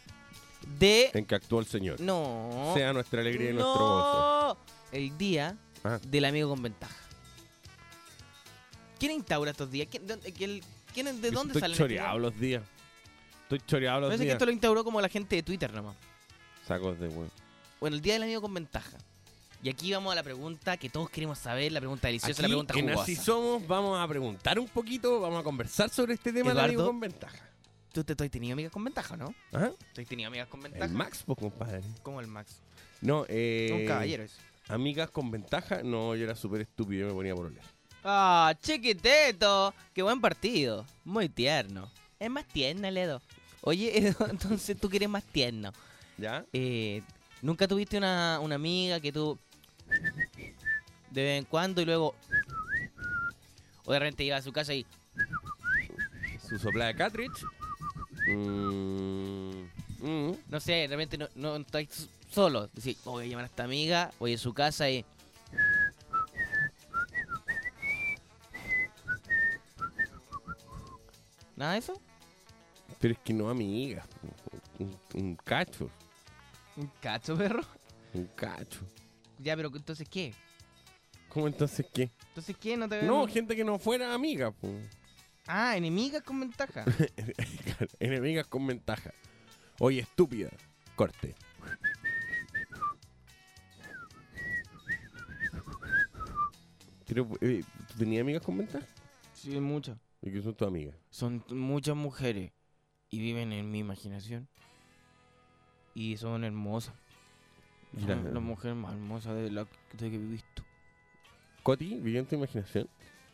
de. 0.78 1.10
En 1.12 1.26
que 1.26 1.34
actuó 1.34 1.60
el 1.60 1.66
Señor. 1.66 2.00
No. 2.00 2.72
Sea 2.74 2.94
nuestra 2.94 3.20
alegría 3.20 3.50
y 3.50 3.52
nuestro 3.52 3.74
gozo. 3.74 4.58
no. 4.58 4.74
El 4.92 5.18
día 5.18 5.56
Ah. 5.86 5.98
del 6.08 6.24
amigo 6.24 6.48
con 6.48 6.62
ventaja. 6.62 6.94
¿Quién 8.98 9.12
instaura 9.12 9.50
estos 9.50 9.70
días? 9.70 9.86
¿Quién, 9.90 10.06
¿De 10.06 10.14
Yo 10.16 11.32
dónde 11.32 11.52
Estoy 11.52 11.60
salen? 11.60 11.76
choreado 11.76 12.18
los 12.20 12.40
días. 12.40 12.62
Estoy 13.42 13.60
choreado 13.66 14.00
los 14.00 14.08
Parece 14.08 14.22
que 14.22 14.24
días. 14.28 14.34
esto 14.36 14.46
lo 14.46 14.52
instauró 14.52 14.82
como 14.82 14.98
la 15.02 15.10
gente 15.10 15.36
de 15.36 15.42
Twitter 15.42 15.70
nomás. 15.74 15.94
Sacos 16.66 16.98
de 16.98 17.08
huevo. 17.08 17.28
Bueno, 17.80 17.96
el 17.96 18.00
día 18.02 18.14
del 18.14 18.22
amigo 18.22 18.40
con 18.40 18.54
ventaja. 18.54 18.96
Y 19.64 19.70
aquí 19.70 19.90
vamos 19.94 20.12
a 20.12 20.14
la 20.14 20.22
pregunta 20.22 20.76
que 20.76 20.90
todos 20.90 21.08
queremos 21.08 21.38
saber, 21.38 21.72
la 21.72 21.80
pregunta 21.80 22.08
deliciosa, 22.08 22.42
la 22.42 22.48
pregunta 22.48 22.74
en 22.78 22.84
jugosa. 22.84 23.02
Así 23.02 23.16
Somos, 23.16 23.66
vamos 23.66 23.98
a 23.98 24.06
preguntar 24.06 24.58
un 24.58 24.68
poquito, 24.68 25.20
vamos 25.20 25.40
a 25.40 25.42
conversar 25.42 25.88
sobre 25.88 26.12
este 26.12 26.34
tema 26.34 26.50
Eduardo. 26.50 26.68
amigo 26.68 26.86
con 26.86 27.00
ventaja. 27.00 27.48
¿Tú 27.90 28.04
te, 28.04 28.12
has 28.12 28.30
tenido 28.30 28.52
amigas 28.52 28.70
con 28.70 28.84
ventaja, 28.84 29.16
no? 29.16 29.34
Ajá. 29.52 29.72
¿Tú 29.94 30.02
has 30.02 30.06
tenido 30.06 30.28
amigas 30.28 30.48
con 30.48 30.60
ventaja? 30.60 30.84
El 30.84 30.90
Max, 30.90 31.22
pues, 31.24 31.38
compadre. 31.38 31.80
¿Cómo 32.02 32.20
el 32.20 32.26
Max? 32.26 32.60
No, 33.00 33.24
eh. 33.26 33.70
Un 33.72 33.86
caballero 33.86 34.24
ese. 34.24 34.36
Amigas 34.68 35.08
con 35.08 35.30
ventaja, 35.30 35.82
no, 35.82 36.14
yo 36.14 36.24
era 36.24 36.36
súper 36.36 36.60
estúpido, 36.60 37.00
yo 37.00 37.06
me 37.06 37.14
ponía 37.14 37.34
por 37.34 37.46
oler. 37.46 37.62
Ah, 38.04 38.52
chiquiteto. 38.60 39.72
Qué 39.94 40.02
buen 40.02 40.20
partido. 40.20 40.84
Muy 41.04 41.30
tierno. 41.30 41.90
Es 42.20 42.30
más 42.30 42.44
tierno, 42.44 42.90
Ledo. 42.90 43.22
Oye, 43.62 43.96
Edo, 44.08 44.28
entonces 44.28 44.78
tú 44.78 44.90
que 44.90 44.96
eres 44.96 45.08
más 45.08 45.24
tierno. 45.24 45.72
¿Ya? 46.18 46.44
Eh, 46.52 47.00
¿Nunca 47.40 47.66
tuviste 47.66 47.96
una, 47.96 48.40
una 48.40 48.56
amiga 48.56 49.00
que 49.00 49.10
tú 49.10 49.38
de 51.10 51.22
vez 51.22 51.38
en 51.38 51.44
cuando 51.44 51.80
y 51.80 51.84
luego 51.84 52.14
o 53.84 53.92
de 53.92 53.98
repente 53.98 54.24
iba 54.24 54.36
a 54.36 54.42
su 54.42 54.52
casa 54.52 54.74
y 54.74 54.86
Su 56.48 56.58
sopla 56.58 56.86
de 56.86 56.94
cartridge. 56.94 57.44
Mm, 58.28 59.64
mm. 60.00 60.36
no 60.48 60.60
sé, 60.60 60.72
de 60.72 60.86
repente 60.88 61.18
no, 61.18 61.28
no 61.34 61.56
estáis 61.56 62.08
solo, 62.30 62.68
decís, 62.68 62.98
"Oh, 63.04 63.12
voy 63.12 63.26
a 63.26 63.28
llamar 63.28 63.44
a 63.44 63.48
esta 63.48 63.64
amiga, 63.64 64.10
voy 64.18 64.34
a 64.34 64.38
su 64.38 64.52
casa 64.54 64.88
y 64.90 65.04
¿Nada 71.56 71.72
de 71.72 71.78
eso? 71.78 72.00
Pero 72.98 73.14
es 73.14 73.20
que 73.20 73.32
no 73.32 73.48
amigas. 73.48 74.06
Un, 74.78 74.96
un 75.14 75.36
cacho. 75.36 75.88
¿Un 76.76 76.90
cacho, 77.00 77.36
perro? 77.36 77.62
Un 78.12 78.26
cacho. 78.34 78.80
Ya, 79.38 79.56
pero 79.56 79.70
entonces 79.74 80.08
¿qué? 80.08 80.32
¿Cómo 81.28 81.46
entonces 81.48 81.86
qué? 81.92 82.10
Entonces 82.28 82.56
¿qué? 82.56 82.76
No 82.76 82.88
te 82.88 83.02
No, 83.02 83.26
gente 83.26 83.56
que 83.56 83.64
no 83.64 83.78
fuera 83.78 84.14
amiga. 84.14 84.50
po. 84.52 84.68
Ah, 85.46 85.76
enemigas 85.76 86.22
con 86.22 86.40
ventaja. 86.40 86.84
Enemigas 87.98 88.46
con 88.46 88.66
ventaja. 88.66 89.12
Oye, 89.78 90.00
estúpida. 90.00 90.48
Corte. 90.96 91.34
Pero, 97.06 97.28
eh, 97.40 97.62
¿tú 97.88 97.98
tenías 97.98 98.22
amigas 98.22 98.42
con 98.42 98.56
ventaja? 98.58 98.86
sí, 99.34 99.60
muchas. 99.60 99.98
¿Y 100.22 100.32
qué 100.32 100.40
son 100.40 100.54
tus 100.54 100.66
amigas? 100.66 100.96
Son 101.10 101.44
muchas 101.50 101.94
mujeres 101.94 102.50
y 103.10 103.18
viven 103.18 103.52
en 103.52 103.70
mi 103.70 103.80
imaginación. 103.80 104.48
Y 105.94 106.16
son 106.16 106.44
hermosas. 106.44 106.94
Las 108.06 108.42
mujeres 108.42 108.76
más 108.76 108.92
hermosas 108.92 109.34
de 109.36 109.50
la 109.50 109.64
de 109.64 110.10
que 110.10 110.16
he 110.16 110.18
visto. 110.18 110.62
¿Coti? 111.62 111.94
¿Vivió 112.00 112.20
en 112.20 112.26
tu 112.26 112.34
imaginación? 112.34 112.88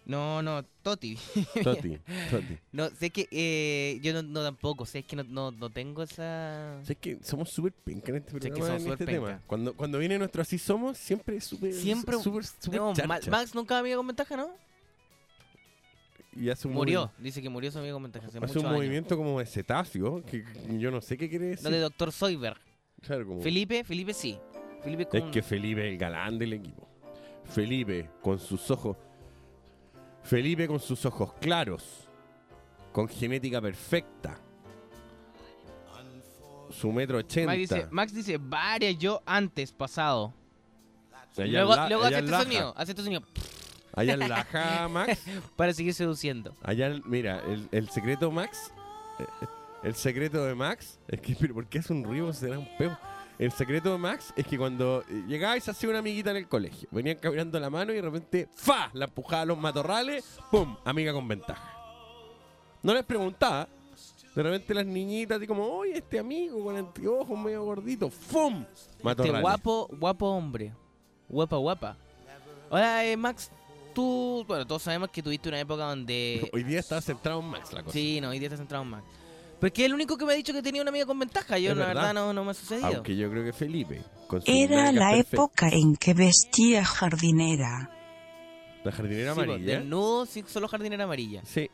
No, 0.06 0.42
no, 0.42 0.64
Toti. 0.82 1.16
Toti, 1.62 1.98
Toti. 2.30 2.58
No, 2.72 2.88
sé 2.90 3.10
que 3.10 3.28
eh, 3.30 3.98
yo 4.02 4.12
no, 4.14 4.22
no 4.22 4.42
tampoco, 4.42 4.86
sé 4.86 5.02
que 5.02 5.14
no, 5.14 5.22
no, 5.24 5.50
no 5.52 5.70
tengo 5.70 6.02
esa... 6.02 6.78
¿Sabes 6.82 6.96
que 6.98 7.18
somos 7.22 7.50
súper 7.50 7.72
penca 7.72 8.10
en 8.10 8.16
este 8.16 8.32
que 8.32 8.38
programa, 8.50 8.66
somos 8.66 8.82
en 8.86 8.92
este 8.92 9.06
penca. 9.06 9.26
tema? 9.26 9.42
Cuando, 9.46 9.74
cuando 9.76 9.98
viene 9.98 10.18
nuestro 10.18 10.42
Así 10.42 10.58
Somos, 10.58 10.96
siempre 10.96 11.36
es 11.36 11.44
súper... 11.44 11.72
Siempre- 11.74 12.18
Súper, 12.18 12.44
súper 12.44 12.80
No. 12.80 12.94
Max 13.30 13.54
nunca 13.54 13.78
amigo 13.78 13.98
con 13.98 14.06
ventaja, 14.08 14.36
¿no? 14.36 14.50
Y 16.34 16.48
hace 16.48 16.68
un 16.68 16.74
Murió, 16.74 17.10
dice 17.18 17.42
que 17.42 17.48
murió 17.48 17.70
su 17.70 17.78
amigo 17.78 17.96
con 17.96 18.04
ventaja 18.04 18.26
hace, 18.28 18.38
un 18.38 18.44
años. 18.44 18.64
movimiento 18.78 19.16
como 19.16 19.38
de 19.40 19.46
cetáceo, 19.46 20.24
que 20.24 20.44
que 20.44 20.78
yo 20.78 20.90
no 20.90 21.00
sé 21.00 21.16
qué 21.18 21.28
quiere 21.28 21.46
decir. 21.46 21.64
No, 21.64 21.70
de 21.70 21.80
Doctor 21.80 22.12
Soyberg. 22.12 22.56
Claro, 23.02 23.26
como- 23.26 23.42
Felipe, 23.42 23.82
Felipe 23.84 24.14
sí. 24.14 24.38
Felipe 24.82 25.08
Es 25.12 25.24
que 25.24 25.42
Felipe 25.42 25.86
es 25.86 25.92
el 25.92 25.98
galán 25.98 26.38
del 26.38 26.52
equipo. 26.54 26.88
Felipe 27.44 28.10
con 28.22 28.38
sus 28.38 28.70
ojos. 28.70 28.96
Felipe 30.22 30.66
con 30.68 30.80
sus 30.80 31.04
ojos 31.06 31.32
claros. 31.40 32.08
Con 32.92 33.08
genética 33.08 33.60
perfecta. 33.60 34.38
Su 36.70 36.92
metro 36.92 37.18
ochenta. 37.18 37.46
Max 37.52 37.58
dice, 37.58 37.88
Max 37.90 38.14
dice, 38.14 38.38
varias 38.38 38.96
yo 38.98 39.22
antes, 39.26 39.72
pasado. 39.72 40.32
Allá 41.36 41.46
luego 41.64 41.74
la- 41.74 41.84
hace 41.84 42.18
este 42.18 42.30
Laja. 42.30 42.42
sonido, 42.44 42.74
hace 42.76 42.92
este 42.92 43.02
sonido. 43.02 43.22
Allá 43.94 44.12
en 44.14 44.18
Laja, 44.28 44.88
Max. 44.88 45.22
Para 45.56 45.72
seguir 45.74 45.94
seduciendo. 45.94 46.56
Allá, 46.62 46.92
mira, 47.04 47.42
el, 47.48 47.68
el 47.72 47.88
secreto 47.90 48.30
Max. 48.30 48.72
eh, 49.18 49.24
El 49.82 49.94
secreto 49.94 50.44
de 50.44 50.54
Max. 50.54 50.98
Es 51.08 51.20
que, 51.20 51.34
pero 51.38 51.54
¿por 51.54 51.66
qué 51.66 51.80
hace 51.80 51.92
un 51.92 52.04
ruido? 52.04 52.32
Será 52.32 52.58
un 52.58 52.68
peo. 52.78 52.96
El 53.40 53.52
secreto 53.52 53.90
de 53.90 53.96
Max 53.96 54.34
es 54.36 54.46
que 54.46 54.58
cuando 54.58 55.02
eh, 55.08 55.24
llegaba 55.26 55.56
y 55.56 55.62
se 55.62 55.70
hacía 55.70 55.88
una 55.88 56.00
amiguita 56.00 56.30
en 56.30 56.36
el 56.36 56.46
colegio, 56.46 56.86
venían 56.92 57.16
caminando 57.16 57.58
la 57.58 57.70
mano 57.70 57.90
y 57.90 57.94
de 57.96 58.02
repente, 58.02 58.46
¡fa! 58.54 58.90
La 58.92 59.06
empujaba 59.06 59.40
a 59.40 59.44
los 59.46 59.56
matorrales, 59.56 60.38
¡pum! 60.50 60.76
Amiga 60.84 61.14
con 61.14 61.26
ventaja. 61.26 61.74
No 62.82 62.92
les 62.92 63.02
preguntaba. 63.02 63.66
De 64.34 64.42
repente 64.42 64.74
las 64.74 64.84
niñitas, 64.84 65.38
así 65.38 65.46
como, 65.46 65.64
oye, 65.64 65.96
este 65.96 66.18
amigo 66.18 66.62
con 66.62 66.76
anteojos 66.76 67.38
medio 67.38 67.64
gordito, 67.64 68.10
¡fum! 68.10 68.66
Matorrales. 69.02 69.36
Este 69.36 69.40
guapo, 69.40 69.88
guapo 69.90 70.26
hombre. 70.26 70.74
Guapa, 71.26 71.56
guapa. 71.56 71.96
Hola, 72.68 73.06
eh, 73.06 73.16
Max. 73.16 73.50
Tú, 73.94 74.44
bueno, 74.46 74.66
todos 74.66 74.82
sabemos 74.82 75.08
que 75.08 75.22
tuviste 75.22 75.48
una 75.48 75.60
época 75.60 75.84
donde... 75.84 76.46
Hoy 76.52 76.62
día 76.62 76.78
está 76.78 77.00
centrado 77.00 77.40
en 77.40 77.46
Max 77.46 77.72
la 77.72 77.84
cosa. 77.84 77.94
Sí, 77.94 78.20
no, 78.20 78.28
hoy 78.28 78.38
día 78.38 78.48
estás 78.48 78.60
centrado 78.60 78.84
en 78.84 78.90
Max. 78.90 79.04
Pero 79.60 79.72
es 79.74 79.80
el 79.80 79.94
único 79.94 80.16
que 80.16 80.24
me 80.24 80.32
ha 80.32 80.36
dicho 80.36 80.52
que 80.52 80.62
tenía 80.62 80.80
una 80.82 80.90
amiga 80.90 81.06
con 81.06 81.18
ventaja. 81.18 81.58
Yo, 81.58 81.74
la 81.74 81.86
verdad. 81.86 82.02
verdad, 82.02 82.14
no, 82.14 82.32
no 82.32 82.44
me 82.44 82.50
ha 82.52 82.54
sucedido. 82.54 82.86
Aunque 82.86 83.14
yo 83.16 83.30
creo 83.30 83.44
que 83.44 83.52
Felipe, 83.52 84.02
con 84.26 84.40
su 84.40 84.50
Era 84.50 84.90
la 84.92 85.16
época 85.16 85.68
en 85.68 85.96
que 85.96 86.14
vestía 86.14 86.84
jardinera. 86.84 87.90
La 88.84 88.92
jardinera 88.92 89.32
Sí, 89.32 89.36
pues, 89.36 89.48
amarilla. 89.48 89.78
desnudo, 89.80 90.24
sí, 90.26 90.42
solo 90.46 90.66
jardinera 90.68 91.04
amarilla. 91.04 91.42
Sí. 91.44 91.70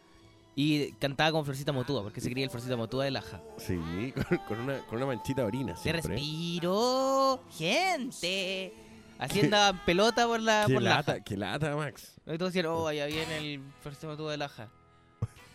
Y 0.58 0.92
cantaba 0.92 1.30
con 1.32 1.44
Florcita 1.44 1.70
Motúa, 1.70 2.02
porque 2.02 2.20
se 2.20 2.30
creía 2.30 2.44
el 2.46 2.50
Florcita 2.50 2.76
Motúa 2.76 3.04
de 3.04 3.10
Laja. 3.12 3.40
Sí, 3.58 3.76
con, 4.12 4.38
con 4.48 4.60
una, 4.60 4.78
con 4.86 4.96
una 4.96 5.06
manchita 5.06 5.42
de 5.42 5.46
orina 5.46 5.76
Se 5.76 5.82
siempre. 5.84 6.14
respiró, 6.16 7.44
gente. 7.56 8.72
Andaba 9.18 9.84
pelota 9.86 10.26
por 10.26 10.40
la 10.40 10.64
Qué 10.66 10.74
por 10.74 10.82
lata, 10.82 11.12
Laja. 11.12 11.24
qué 11.24 11.36
lata, 11.36 11.76
Max. 11.76 12.14
Y 12.26 12.36
todos 12.38 12.52
decían, 12.52 12.66
oh, 12.66 12.86
allá 12.86 13.06
viene 13.06 13.36
el 13.38 13.60
Florcita 13.80 14.08
Motúa 14.08 14.32
de 14.32 14.36
Laja. 14.38 14.68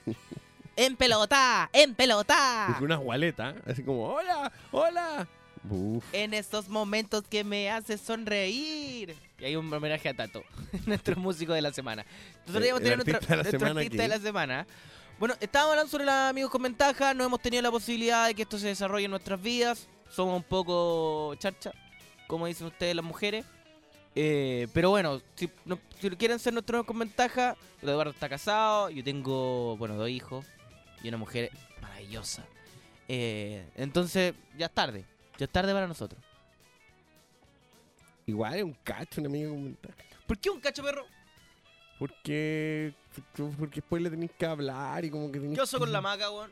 ¡En 0.84 0.96
pelota! 0.96 1.70
¡En 1.74 1.94
pelota! 1.94 2.68
Y 2.70 2.74
con 2.74 2.84
unas 2.86 3.00
gualetas, 3.00 3.56
así 3.68 3.84
como, 3.84 4.04
hola, 4.08 4.52
hola. 4.72 5.28
Uf. 5.70 6.04
En 6.12 6.34
estos 6.34 6.68
momentos 6.70 7.24
que 7.30 7.44
me 7.44 7.70
hace 7.70 8.00
sonreír. 8.00 9.16
Y 9.38 9.46
hay 9.46 9.56
un 9.56 9.72
homenaje 9.72 10.10
a 10.10 10.16
Tato, 10.16 10.44
nuestro 10.88 11.16
músico 11.18 11.54
de 11.54 11.62
la 11.62 11.72
semana. 11.72 12.04
Nosotros 12.48 12.64
Eh, 12.68 12.74
tener 12.82 12.96
nuestro, 12.98 13.16
artista 13.16 13.34
de 13.34 13.38
la 13.38 13.44
nuestro 13.44 13.60
semana, 13.60 13.80
artista 13.82 14.02
de 14.04 14.10
la 14.10 14.20
semana. 14.20 14.68
Bueno, 15.20 15.36
estábamos 15.40 15.72
hablando 15.74 15.92
sobre 15.92 16.06
los 16.06 16.14
amigos 16.16 16.50
con 16.50 16.64
ventaja. 16.64 17.14
No 17.14 17.24
hemos 17.26 17.40
tenido 17.42 17.62
la 17.62 17.70
posibilidad 17.70 18.26
de 18.26 18.34
que 18.34 18.42
esto 18.42 18.58
se 18.58 18.68
desarrolle 18.68 19.06
en 19.06 19.12
nuestras 19.12 19.40
vidas. 19.40 19.88
Somos 20.10 20.36
un 20.36 20.44
poco 20.44 21.36
charcha, 21.36 21.72
como 22.26 22.48
dicen 22.48 22.66
ustedes 22.66 22.96
las 22.96 23.06
mujeres. 23.06 23.46
Eh, 24.16 24.68
pero 24.74 24.90
bueno, 24.90 25.22
si, 25.36 25.48
no- 25.64 25.78
si 26.00 26.10
quieren 26.12 26.40
ser 26.40 26.54
nuestros 26.54 26.74
amigos 26.80 26.88
con 26.88 26.98
ventaja, 26.98 27.56
Eduardo 27.84 28.12
está 28.14 28.28
casado. 28.28 28.90
Yo 28.90 29.04
tengo, 29.04 29.78
bueno, 29.78 29.94
dos 29.96 30.10
hijos 30.10 30.44
y 31.04 31.08
una 31.10 31.18
mujer 31.18 31.52
maravillosa. 31.82 32.46
Eh, 33.08 33.68
entonces, 33.76 34.34
ya 34.58 34.68
es 34.68 34.74
tarde. 34.74 35.06
Ya 35.38 35.46
es 35.46 35.52
tarde 35.52 35.74
para 35.74 35.88
nosotros. 35.88 36.22
Igual 38.26 38.56
es 38.56 38.64
un 38.64 38.74
cacho, 38.84 39.20
un 39.22 39.28
amigo. 39.28 39.58
¿Por 40.28 40.38
qué 40.38 40.50
un 40.50 40.60
cacho 40.60 40.84
perro? 40.84 41.06
Porque, 42.00 42.94
porque 43.60 43.76
después 43.82 44.02
le 44.02 44.10
tenéis 44.10 44.32
que 44.38 44.46
hablar 44.46 45.04
y 45.06 45.10
como 45.10 45.32
que 45.32 45.40
tenéis 45.40 45.58
Yo 45.58 45.66
soy 45.66 45.80
que- 45.80 45.82
con 45.86 45.92
la 45.92 46.02
maca, 46.02 46.32
weón. 46.32 46.52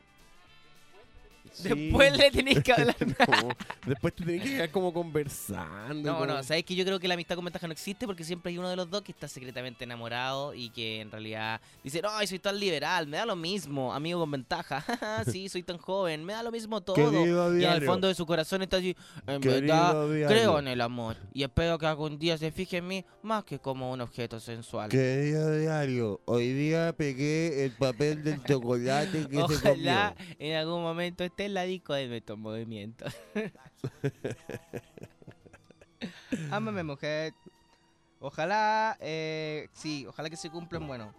Sí. 1.52 1.68
Después 1.68 2.16
le 2.16 2.30
tenéis 2.30 2.62
que 2.62 2.72
hablar. 2.72 2.96
No, 3.30 3.48
después 3.86 4.14
te 4.14 4.24
tenés 4.24 4.42
que 4.42 4.50
quedar 4.50 4.70
como 4.70 4.92
conversando. 4.92 5.94
No, 6.12 6.18
como- 6.18 6.26
no, 6.26 6.42
sabes 6.42 6.64
que 6.64 6.74
yo 6.74 6.84
creo 6.84 6.98
que 7.00 7.08
la 7.08 7.14
amistad 7.14 7.34
con 7.36 7.44
ventaja 7.44 7.66
no 7.66 7.72
existe 7.72 8.06
porque 8.06 8.24
siempre 8.24 8.50
hay 8.50 8.58
uno 8.58 8.68
de 8.68 8.76
los 8.76 8.88
dos 8.90 9.02
que 9.02 9.12
está 9.12 9.28
secretamente 9.28 9.84
enamorado 9.84 10.54
y 10.54 10.70
que 10.70 11.00
en 11.00 11.10
realidad 11.10 11.60
dice, 11.82 12.00
no, 12.02 12.10
soy 12.26 12.38
tan 12.38 12.58
liberal, 12.58 13.06
me 13.06 13.16
da 13.16 13.26
lo 13.26 13.36
mismo, 13.36 13.92
amigo 13.94 14.20
con 14.20 14.30
ventaja, 14.30 14.84
sí, 15.30 15.48
soy 15.48 15.62
tan 15.62 15.78
joven, 15.78 16.24
me 16.24 16.32
da 16.32 16.42
lo 16.42 16.50
mismo 16.52 16.80
todo. 16.80 16.96
Querido 16.96 17.58
Y 17.58 17.64
al 17.64 17.82
fondo 17.84 18.08
de 18.08 18.14
su 18.14 18.26
corazón 18.26 18.62
está 18.62 18.76
así, 18.78 18.96
en 19.26 19.40
Querido 19.40 19.60
verdad, 19.60 20.08
diario. 20.08 20.28
creo 20.28 20.58
en 20.58 20.68
el 20.68 20.80
amor 20.80 21.16
y 21.32 21.42
espero 21.42 21.78
que 21.78 21.86
algún 21.86 22.18
día 22.18 22.36
se 22.38 22.50
fije 22.52 22.78
en 22.78 22.86
mí 22.88 23.04
más 23.22 23.44
que 23.44 23.58
como 23.58 23.90
un 23.92 24.00
objeto 24.00 24.40
sensual. 24.40 24.88
Querido 24.90 25.56
diario, 25.58 26.20
hoy 26.26 26.52
día 26.52 26.92
pegué 26.96 27.64
el 27.64 27.72
papel 27.72 28.22
del 28.24 28.42
chocolate 28.44 29.26
que 29.28 29.36
se 29.36 29.42
Ojalá 29.42 30.14
comió. 30.16 30.36
en 30.38 30.56
algún 30.56 30.82
momento 30.82 31.24
esté 31.40 31.46
en 31.46 31.54
la 31.54 31.62
disco 31.62 31.94
de 31.94 32.06
nuestros 32.06 32.38
movimientos. 32.38 33.14
Ámame, 36.50 36.82
mujer. 36.82 37.32
Ojalá, 38.18 38.98
eh, 39.00 39.68
sí, 39.72 40.04
ojalá 40.06 40.28
que 40.28 40.36
se 40.36 40.50
cumplan, 40.50 40.86
bueno, 40.86 41.14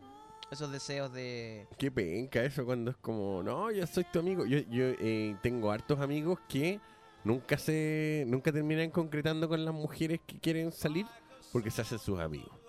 esos 0.52 0.72
deseos 0.72 1.12
de... 1.12 1.66
Qué 1.80 1.90
penca 1.90 2.44
eso 2.44 2.64
cuando 2.66 2.92
es 2.92 2.98
como, 2.98 3.42
no, 3.42 3.72
yo 3.72 3.88
soy 3.88 4.04
tu 4.04 4.20
amigo. 4.20 4.46
Yo, 4.46 4.60
yo 4.70 4.94
eh, 5.00 5.36
tengo 5.42 5.72
hartos 5.72 6.00
amigos 6.00 6.38
que 6.48 6.80
nunca 7.24 7.58
se 7.58 8.24
nunca 8.28 8.52
terminan 8.52 8.92
concretando 8.92 9.50
con 9.50 9.66
las 9.66 9.74
mujeres 9.74 10.20
que 10.28 10.40
quieren 10.40 10.72
salir 10.72 11.08
porque 11.52 11.72
se 11.72 11.82
hacen 11.82 11.98
sus 11.98 12.20
amigos. 12.20 12.61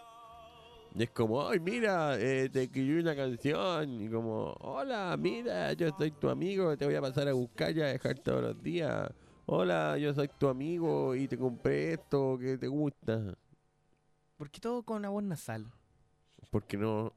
Y 0.94 1.04
es 1.04 1.10
como, 1.10 1.48
ay, 1.48 1.58
mira, 1.58 2.18
eh, 2.18 2.50
te 2.50 2.64
escribí 2.64 3.00
una 3.00 3.16
canción. 3.16 4.02
Y 4.02 4.08
como, 4.10 4.54
hola, 4.60 5.16
mira, 5.18 5.72
yo 5.72 5.88
soy 5.96 6.10
tu 6.10 6.28
amigo, 6.28 6.76
te 6.76 6.84
voy 6.84 6.94
a 6.94 7.00
pasar 7.00 7.28
a 7.28 7.32
buscar 7.32 7.74
y 7.76 7.80
a 7.80 7.86
dejar 7.86 8.18
todos 8.18 8.42
los 8.42 8.62
días. 8.62 9.10
Hola, 9.46 9.96
yo 9.98 10.12
soy 10.12 10.28
tu 10.28 10.48
amigo 10.48 11.14
y 11.14 11.28
te 11.28 11.38
compré 11.38 11.94
esto 11.94 12.38
que 12.38 12.58
te 12.58 12.68
gusta. 12.68 13.34
¿Por 14.36 14.50
qué 14.50 14.60
todo 14.60 14.82
con 14.82 14.98
una 14.98 15.08
voz 15.08 15.22
nasal? 15.22 15.66
Porque 16.50 16.76
no... 16.76 17.12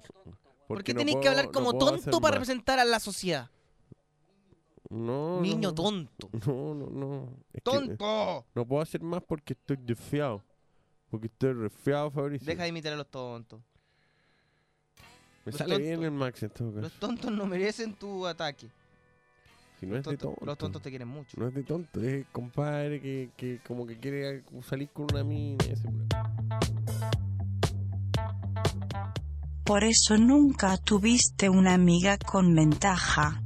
¿Por 0.67 0.83
qué 0.83 0.93
no 0.93 1.21
que 1.21 1.27
hablar 1.27 1.51
como 1.51 1.77
tonto 1.77 2.19
para 2.21 2.39
más. 2.39 2.47
representar 2.47 2.79
a 2.79 2.85
la 2.85 2.99
sociedad? 2.99 3.51
No, 4.89 5.41
Niño 5.41 5.69
no. 5.69 5.75
tonto. 5.75 6.29
No, 6.47 6.73
no, 6.73 6.87
no. 6.89 7.37
Es 7.53 7.61
¡Tonto! 7.61 8.45
no 8.53 8.65
puedo 8.65 8.81
hacer 8.81 9.01
más 9.01 9.21
porque 9.23 9.53
estoy 9.53 9.77
resfriado. 9.85 10.43
Porque 11.15 11.27
estoy 11.27 11.53
resfriado, 11.53 12.11
Fabricio. 12.11 12.45
Deja 12.45 12.63
de 12.63 12.69
imitar 12.69 12.91
a 12.91 12.97
los 12.97 13.07
tontos. 13.07 13.61
Me 15.45 15.51
los 15.53 15.57
sale 15.59 15.75
tontos- 15.75 15.87
bien 15.87 16.03
el 16.03 16.11
Max 16.11 16.43
en 16.43 16.49
todo 16.49 16.69
caso. 16.71 16.81
Los 16.81 16.91
tontos 16.99 17.31
no 17.31 17.45
merecen 17.45 17.93
tu 17.93 18.27
ataque. 18.27 18.67
Si 19.79 19.85
no 19.85 19.95
es 19.95 20.03
de 20.03 20.17
Tonto- 20.17 20.45
los 20.45 20.57
tontos 20.57 20.81
te 20.81 20.89
quieren 20.89 21.07
mucho. 21.07 21.37
No 21.39 21.47
es 21.47 21.53
de 21.53 21.63
tonto, 21.63 22.01
es 22.01 22.25
compadre 22.33 22.99
que, 22.99 23.29
que 23.37 23.59
como 23.65 23.87
que 23.87 23.97
quiere 23.97 24.43
salir 24.67 24.89
con 24.89 25.05
una 25.13 25.23
mina. 25.23 25.63
y 25.65 25.71
ese 25.71 25.83
problema. 25.83 26.07
Por 29.63 29.83
eso 29.85 30.17
nunca 30.17 30.77
tuviste 30.77 31.49
una 31.49 31.73
amiga 31.75 32.17
con 32.17 32.53
ventaja. 32.53 33.41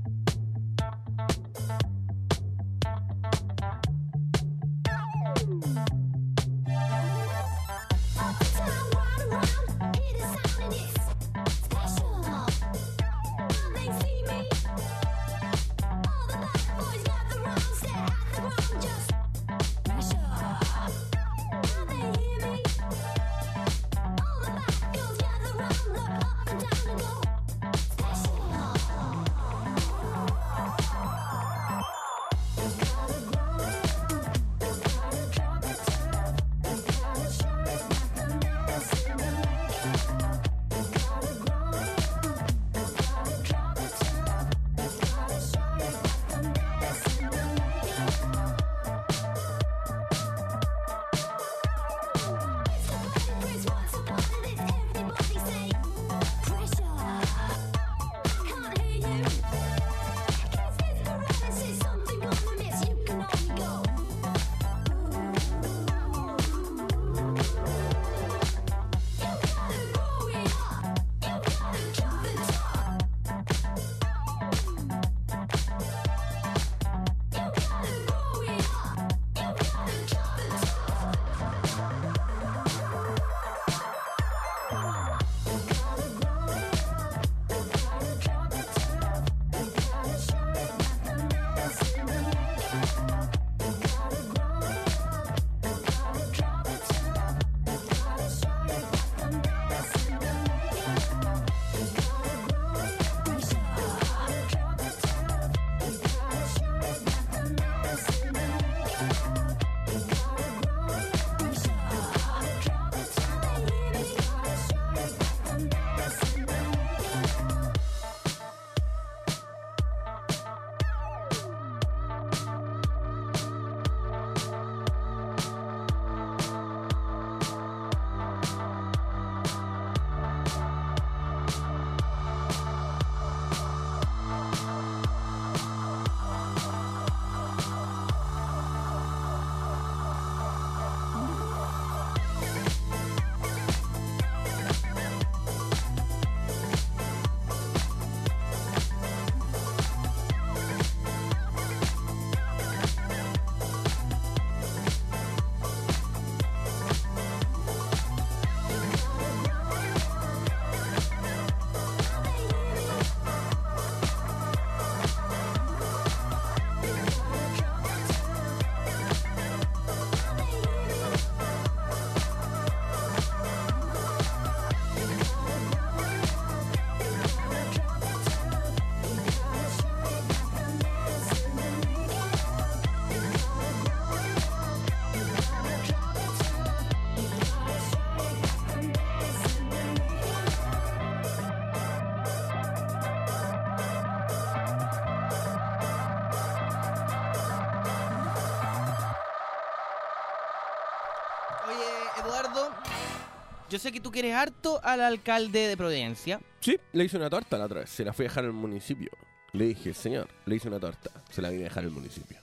Yo 203.70 203.80
sé 203.80 203.92
que 203.92 204.00
tú 204.00 204.12
quieres 204.12 204.34
harto 204.36 204.80
al 204.84 205.02
alcalde 205.02 205.68
de 205.68 205.78
Providencia. 205.78 206.40
Sí, 206.60 206.78
le 206.94 207.06
hice 207.06 207.18
una 207.18 207.30
torta 207.30 207.58
la 207.58 207.66
otra 207.66 207.82
vez. 207.82 207.90
Se 207.90 208.04
la 208.04 208.14
fui 208.14 208.26
a 208.26 208.30
dejar 208.30 208.46
al 208.46 208.54
municipio. 208.54 209.10
Le 209.54 209.66
dije, 209.66 209.94
señor, 209.94 210.28
le 210.46 210.56
hice 210.56 210.68
una 210.68 210.80
torta. 210.80 211.10
Se 211.32 211.42
la 211.42 211.50
vine 211.50 211.64
a 211.64 211.70
dejar 211.70 211.84
al 211.84 211.92
municipio. 211.92 212.38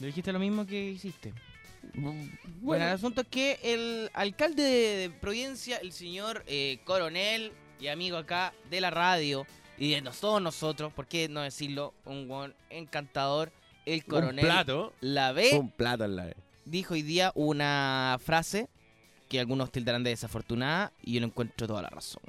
Le 0.00 0.06
dijiste 0.08 0.32
lo 0.32 0.38
mismo 0.38 0.66
que 0.66 0.90
hiciste. 0.90 1.32
Bueno, 1.94 2.28
Bueno, 2.60 2.84
el 2.84 2.90
asunto 2.92 3.22
es 3.22 3.26
que 3.28 3.58
el 3.62 4.10
alcalde 4.14 4.62
de 4.62 5.10
Providencia, 5.10 5.76
el 5.78 5.92
señor 5.92 6.44
eh, 6.46 6.80
coronel 6.84 7.52
y 7.80 7.88
amigo 7.88 8.16
acá 8.16 8.52
de 8.70 8.80
la 8.80 8.90
radio 8.90 9.46
y 9.78 9.92
de 9.92 10.00
nos- 10.02 10.18
todos 10.20 10.42
nosotros, 10.42 10.92
¿por 10.92 11.06
qué 11.06 11.28
no 11.28 11.40
decirlo? 11.40 11.94
Un 12.04 12.26
buen 12.28 12.54
encantador, 12.70 13.52
el 13.86 14.04
coronel 14.04 14.44
un 14.44 14.50
plato. 14.50 14.92
La 15.00 15.32
ve 15.32 15.50
Un 15.58 15.70
plato 15.70 16.04
en 16.04 16.16
la 16.16 16.24
vez. 16.26 16.36
dijo 16.64 16.94
hoy 16.94 17.02
día 17.02 17.30
una 17.36 18.18
frase 18.24 18.68
que 19.28 19.40
algunos 19.40 19.70
tildarán 19.70 20.02
de 20.02 20.10
desafortunada 20.10 20.92
y 21.02 21.14
yo 21.14 21.20
le 21.20 21.26
encuentro 21.26 21.66
toda 21.66 21.82
la 21.82 21.90
razón. 21.90 22.22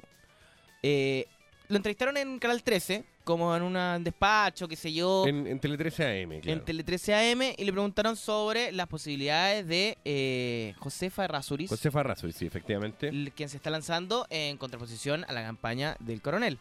Eh, 0.82 1.26
lo 1.68 1.76
entrevistaron 1.76 2.16
en 2.16 2.38
Canal 2.40 2.62
13, 2.62 3.04
como 3.22 3.54
en 3.54 3.62
un 3.62 4.02
despacho, 4.02 4.66
qué 4.66 4.74
sé 4.74 4.92
yo, 4.92 5.24
en, 5.26 5.40
En, 5.40 5.46
en 5.46 5.60
Tele 5.60 5.76
13 5.76 6.22
AM, 6.22 6.40
claro. 6.40 6.62
Tele 6.62 6.82
13 6.82 7.14
AM, 7.14 7.42
y 7.56 7.64
le 7.64 7.72
preguntaron 7.72 8.16
sobre 8.16 8.72
las 8.72 8.88
posibilidades 8.88 9.66
de 9.68 9.96
eh, 10.04 10.74
Josefa 10.78 11.24
Errázuriz, 11.24 11.70
José 11.70 11.92
Farrazo, 11.92 12.30
sí, 12.32 12.46
efectivamente. 12.46 13.10
quien 13.36 13.48
se 13.48 13.56
está 13.56 13.70
lanzando 13.70 14.26
en 14.30 14.56
contraposición 14.56 15.24
a 15.28 15.32
la 15.32 15.42
campaña 15.42 15.96
del 16.00 16.20
coronel. 16.20 16.58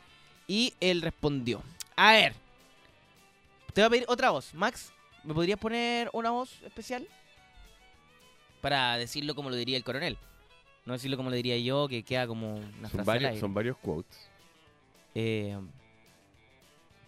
Y 0.47 0.73
él 0.79 1.01
respondió, 1.01 1.63
a 1.95 2.11
ver, 2.11 2.33
te 3.73 3.81
voy 3.81 3.87
a 3.87 3.89
pedir 3.89 4.05
otra 4.07 4.29
voz. 4.29 4.53
Max, 4.53 4.91
¿me 5.23 5.33
podrías 5.33 5.57
poner 5.57 6.09
una 6.13 6.29
voz 6.29 6.61
especial? 6.63 7.07
Para 8.61 8.97
decirlo 8.97 9.33
como 9.33 9.49
lo 9.49 9.55
diría 9.55 9.77
el 9.77 9.83
coronel. 9.83 10.17
No 10.89 10.93
decirlo 10.93 11.17
como 11.17 11.29
lo 11.29 11.35
diría 11.35 11.55
yo, 11.59 11.87
que 11.87 12.01
queda 12.01 12.25
como 12.25 12.55
una 12.55 12.89
Son 12.89 12.89
frase 12.89 12.99
al 13.01 13.05
varios, 13.05 13.29
aire. 13.29 13.39
son 13.39 13.53
varios 13.53 13.77
quotes. 13.77 14.27
Eh, 15.13 15.55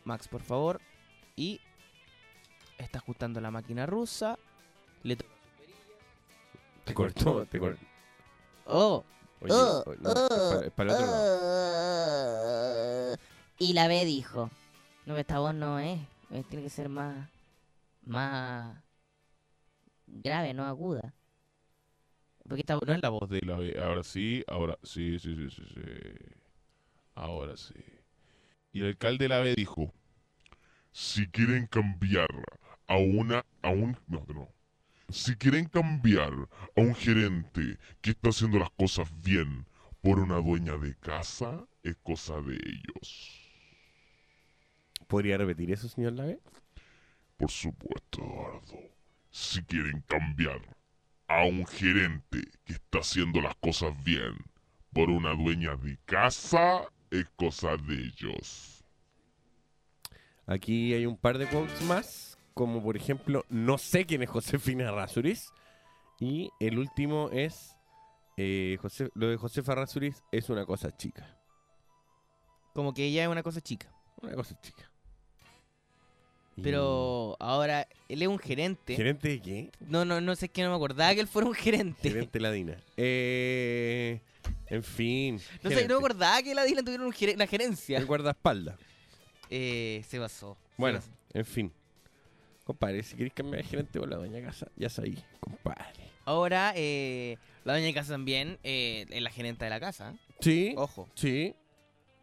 Max, 0.04 0.28
por 0.28 0.42
favor. 0.44 0.80
Y 1.36 1.60
está 2.78 3.00
ajustando 3.00 3.42
la 3.42 3.50
máquina 3.50 3.88
rusa. 3.88 4.38
Le 5.02 5.16
to- 5.16 5.26
Te 6.86 6.94
cortó, 6.94 7.44
te 7.48 7.58
cortó. 7.58 7.84
Oh, 8.68 9.04
Oye, 9.42 9.52
Oh, 9.52 9.84
oh, 9.88 9.96
no, 10.00 10.12
es 10.12 10.30
para, 10.30 10.66
es 10.68 10.72
para 10.74 10.90
el 10.92 10.96
otro 10.98 11.06
lado. 11.08 11.40
oh. 13.14 13.16
Y 13.58 13.74
la 13.74 13.88
B 13.88 14.06
dijo, 14.06 14.52
no, 15.08 15.18
esta 15.18 15.40
voz 15.40 15.56
no 15.56 15.80
es, 15.80 16.00
eh, 16.30 16.44
tiene 16.50 16.64
que 16.66 16.70
ser 16.70 16.88
más, 16.88 17.28
más 18.06 18.78
grave, 20.06 20.54
no 20.54 20.66
aguda. 20.66 21.16
Porque 22.52 22.64
esta 22.64 22.78
no 22.86 22.94
es 22.94 23.02
la 23.02 23.08
voz. 23.08 23.30
De 23.30 23.40
la 23.46 23.56
B. 23.56 23.80
Ahora 23.82 24.04
sí, 24.04 24.44
ahora 24.46 24.78
sí, 24.84 25.18
sí, 25.20 25.38
sí, 25.38 25.50
sí, 25.50 25.64
sí. 25.74 25.82
Ahora 27.16 27.56
sí. 27.56 27.76
Y 28.74 28.82
el 28.82 28.88
alcalde 28.88 29.24
de 29.24 29.30
la 29.30 29.40
B 29.40 29.56
dijo, 29.56 29.94
si 30.92 31.28
quieren 31.28 31.68
cambiar 31.68 32.28
a 32.88 32.98
una, 32.98 33.46
a 33.62 33.70
un, 33.70 33.98
no, 34.06 34.26
no. 34.28 34.50
Si 35.08 35.38
quieren 35.38 35.64
cambiar 35.64 36.34
a 36.76 36.82
un 36.82 36.94
gerente 36.94 37.78
que 38.02 38.10
está 38.10 38.32
haciendo 38.32 38.60
las 38.60 38.72
cosas 38.72 39.10
bien 39.22 39.66
por 40.02 40.20
una 40.20 40.36
dueña 40.42 40.76
de 40.76 40.94
casa, 40.98 41.66
es 41.84 41.96
cosa 42.04 42.42
de 42.42 42.56
ellos. 42.56 43.50
¿Podría 45.08 45.38
repetir 45.38 45.72
eso, 45.72 45.88
señor 45.88 46.12
Lave? 46.12 46.42
Por 47.38 47.50
supuesto, 47.50 48.22
Eduardo. 48.22 48.78
Si 49.30 49.64
quieren 49.64 50.02
cambiar 50.06 50.81
a 51.40 51.46
un 51.46 51.66
gerente 51.66 52.42
que 52.66 52.74
está 52.74 53.00
haciendo 53.00 53.42
las 53.42 53.56
cosas 53.56 53.92
bien 54.04 54.36
por 54.94 55.10
una 55.10 55.34
dueña 55.34 55.76
de 55.78 55.98
casa, 56.06 56.82
es 57.10 57.26
cosa 57.38 57.78
de 57.78 57.94
ellos. 57.96 58.84
Aquí 60.46 60.94
hay 60.94 61.06
un 61.06 61.18
par 61.18 61.38
de 61.38 61.48
quotes 61.48 61.82
más, 61.84 62.38
como 62.54 62.84
por 62.84 62.98
ejemplo, 62.98 63.46
no 63.50 63.78
sé 63.78 64.06
quién 64.06 64.22
es 64.24 64.30
Josefina 64.30 64.92
Razuriz. 64.92 65.52
Y 66.20 66.52
el 66.60 66.78
último 66.78 67.30
es, 67.32 67.76
eh, 68.38 68.78
José- 68.82 69.10
lo 69.16 69.30
de 69.30 69.38
Josefa 69.38 69.74
Razuriz 69.76 70.24
es 70.32 70.50
una 70.50 70.66
cosa 70.66 70.96
chica. 70.96 71.38
Como 72.74 72.94
que 72.94 73.06
ella 73.06 73.24
es 73.24 73.30
una 73.30 73.44
cosa 73.44 73.62
chica. 73.62 73.92
Una 74.22 74.34
cosa 74.34 74.60
chica. 74.62 74.91
Pero 76.62 77.36
ahora 77.40 77.88
él 78.10 78.22
es 78.22 78.28
un 78.28 78.40
gerente. 78.40 78.96
¿Gerente 78.96 79.30
de 79.30 79.42
qué? 79.42 79.72
No, 79.80 80.06
no, 80.06 80.22
no 80.22 80.36
sé 80.36 80.46
es 80.46 80.52
que 80.52 80.64
no 80.64 80.70
me 80.70 80.76
acordaba 80.76 81.14
que 81.14 81.22
él 81.22 81.28
fuera 81.28 81.48
un 81.48 81.54
gerente. 81.54 82.10
Gerente 82.10 82.40
Ladina. 82.40 82.78
Eh, 82.98 84.22
en 84.68 84.84
fin. 84.84 85.40
No 85.64 85.70
sé, 85.70 85.88
no 85.88 85.96
me 85.96 86.00
acordaba 86.00 86.42
que 86.42 86.56
la 86.56 86.64
Dylan 86.64 86.86
tuviera 86.86 87.06
un 87.06 87.14
una 87.36 87.48
gerencia. 87.48 87.98
El 87.98 88.06
guardaespaldas. 88.06 88.78
Eh, 89.50 90.04
se 90.08 90.18
basó. 90.20 90.58
se 90.70 90.76
Bueno, 90.78 91.02
en 91.34 91.46
fin. 91.46 91.74
Compadre, 92.64 93.04
si 93.04 93.16
queréis 93.16 93.34
cambiar 93.34 93.64
de 93.64 93.70
gerente 93.70 94.00
o 94.00 94.06
la 94.06 94.18
doña 94.18 94.42
casa, 94.42 94.68
ya 94.78 94.90
sabéis, 94.90 95.20
compadre. 95.40 96.12
Ahora, 96.26 96.74
eh, 96.76 97.38
la 97.66 97.74
doña 97.74 97.86
de 97.86 97.94
casa 97.94 98.14
también 98.14 98.60
eh, 98.64 99.06
es 99.10 99.22
la 99.22 99.30
gerente 99.30 99.66
de 99.66 99.70
la 99.70 99.80
casa. 99.80 100.14
Sí, 100.40 100.74
Ojo. 100.78 101.10
sí, 101.16 101.56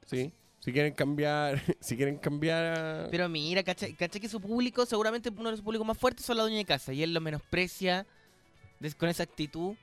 sí. 0.06 0.32
Si 0.60 0.72
quieren 0.72 0.92
cambiar, 0.92 1.62
si 1.80 1.96
quieren 1.96 2.18
cambiar 2.18 2.64
a... 2.78 3.08
Pero 3.10 3.28
mira, 3.28 3.62
cacha, 3.62 3.86
cacha 3.96 4.18
que 4.20 4.28
su 4.28 4.40
público, 4.40 4.84
seguramente 4.86 5.30
uno 5.30 5.44
de 5.44 5.52
los 5.52 5.60
públicos 5.62 5.86
más 5.86 5.96
fuertes 5.96 6.24
son 6.26 6.36
la 6.36 6.42
doña 6.42 6.56
de 6.56 6.64
casa. 6.64 6.92
Y 6.92 7.02
él 7.02 7.14
lo 7.14 7.20
menosprecia 7.20 8.06
des- 8.80 8.94
con 8.94 9.08
esa 9.08 9.22
actitud. 9.22 9.76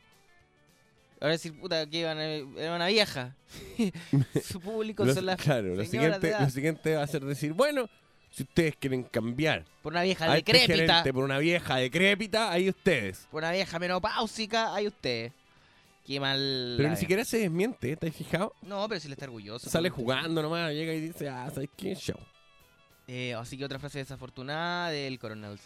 Ahora 1.22 1.32
decir, 1.32 1.58
puta, 1.58 1.90
que 1.90 2.00
iban 2.00 2.20
era 2.20 2.76
una 2.76 2.88
vieja. 2.88 3.36
su 4.44 4.60
público 4.60 5.06
son 5.12 5.26
las 5.26 5.42
claro, 5.42 5.74
lo 5.76 5.86
siguiente, 5.86 6.34
lo 6.40 6.50
siguiente 6.50 6.96
va 6.96 7.04
a 7.04 7.08
ser 7.08 7.24
decir, 7.24 7.54
bueno, 7.54 7.90
si 8.30 8.44
ustedes 8.44 8.76
quieren 8.76 9.04
cambiar 9.04 9.64
Por 9.82 9.94
una 9.94 10.04
vieja 10.04 10.26
este 10.38 10.52
decrépita. 10.52 10.86
gerente 10.96 11.14
por 11.14 11.24
una 11.24 11.38
vieja 11.40 11.78
decrépita, 11.78 12.52
ahí 12.52 12.68
ustedes. 12.70 13.28
Por 13.32 13.44
una 13.44 13.52
vieja 13.54 13.80
menopáusica, 13.80 14.76
hay 14.76 14.88
ustedes. 14.88 15.32
Qué 16.06 16.20
mal. 16.20 16.76
Pero 16.78 16.90
ni 16.90 16.96
siquiera 16.98 17.26
se 17.26 17.38
desmiente, 17.40 17.96
¿te 17.98 18.08
has 18.10 18.16
fijado? 18.16 18.54
No, 18.62 18.88
pero 18.88 19.00
si 19.02 19.08
le 19.08 19.14
está 19.14 19.26
orgulloso. 19.26 19.70
Sale 19.70 19.90
jugando 19.90 20.42
nomás, 20.42 20.72
llega 20.72 20.94
y 20.94 21.00
dice, 21.02 21.28
ah, 21.30 21.50
¿sabes 21.54 21.70
qué? 21.76 21.96
Show. 21.96 22.20
Eh, 23.08 23.34
así 23.34 23.58
que 23.58 23.66
otra 23.66 23.80
frase 23.80 24.00
desafortunada 24.00 24.90
del 24.90 25.18
coronel. 25.20 25.60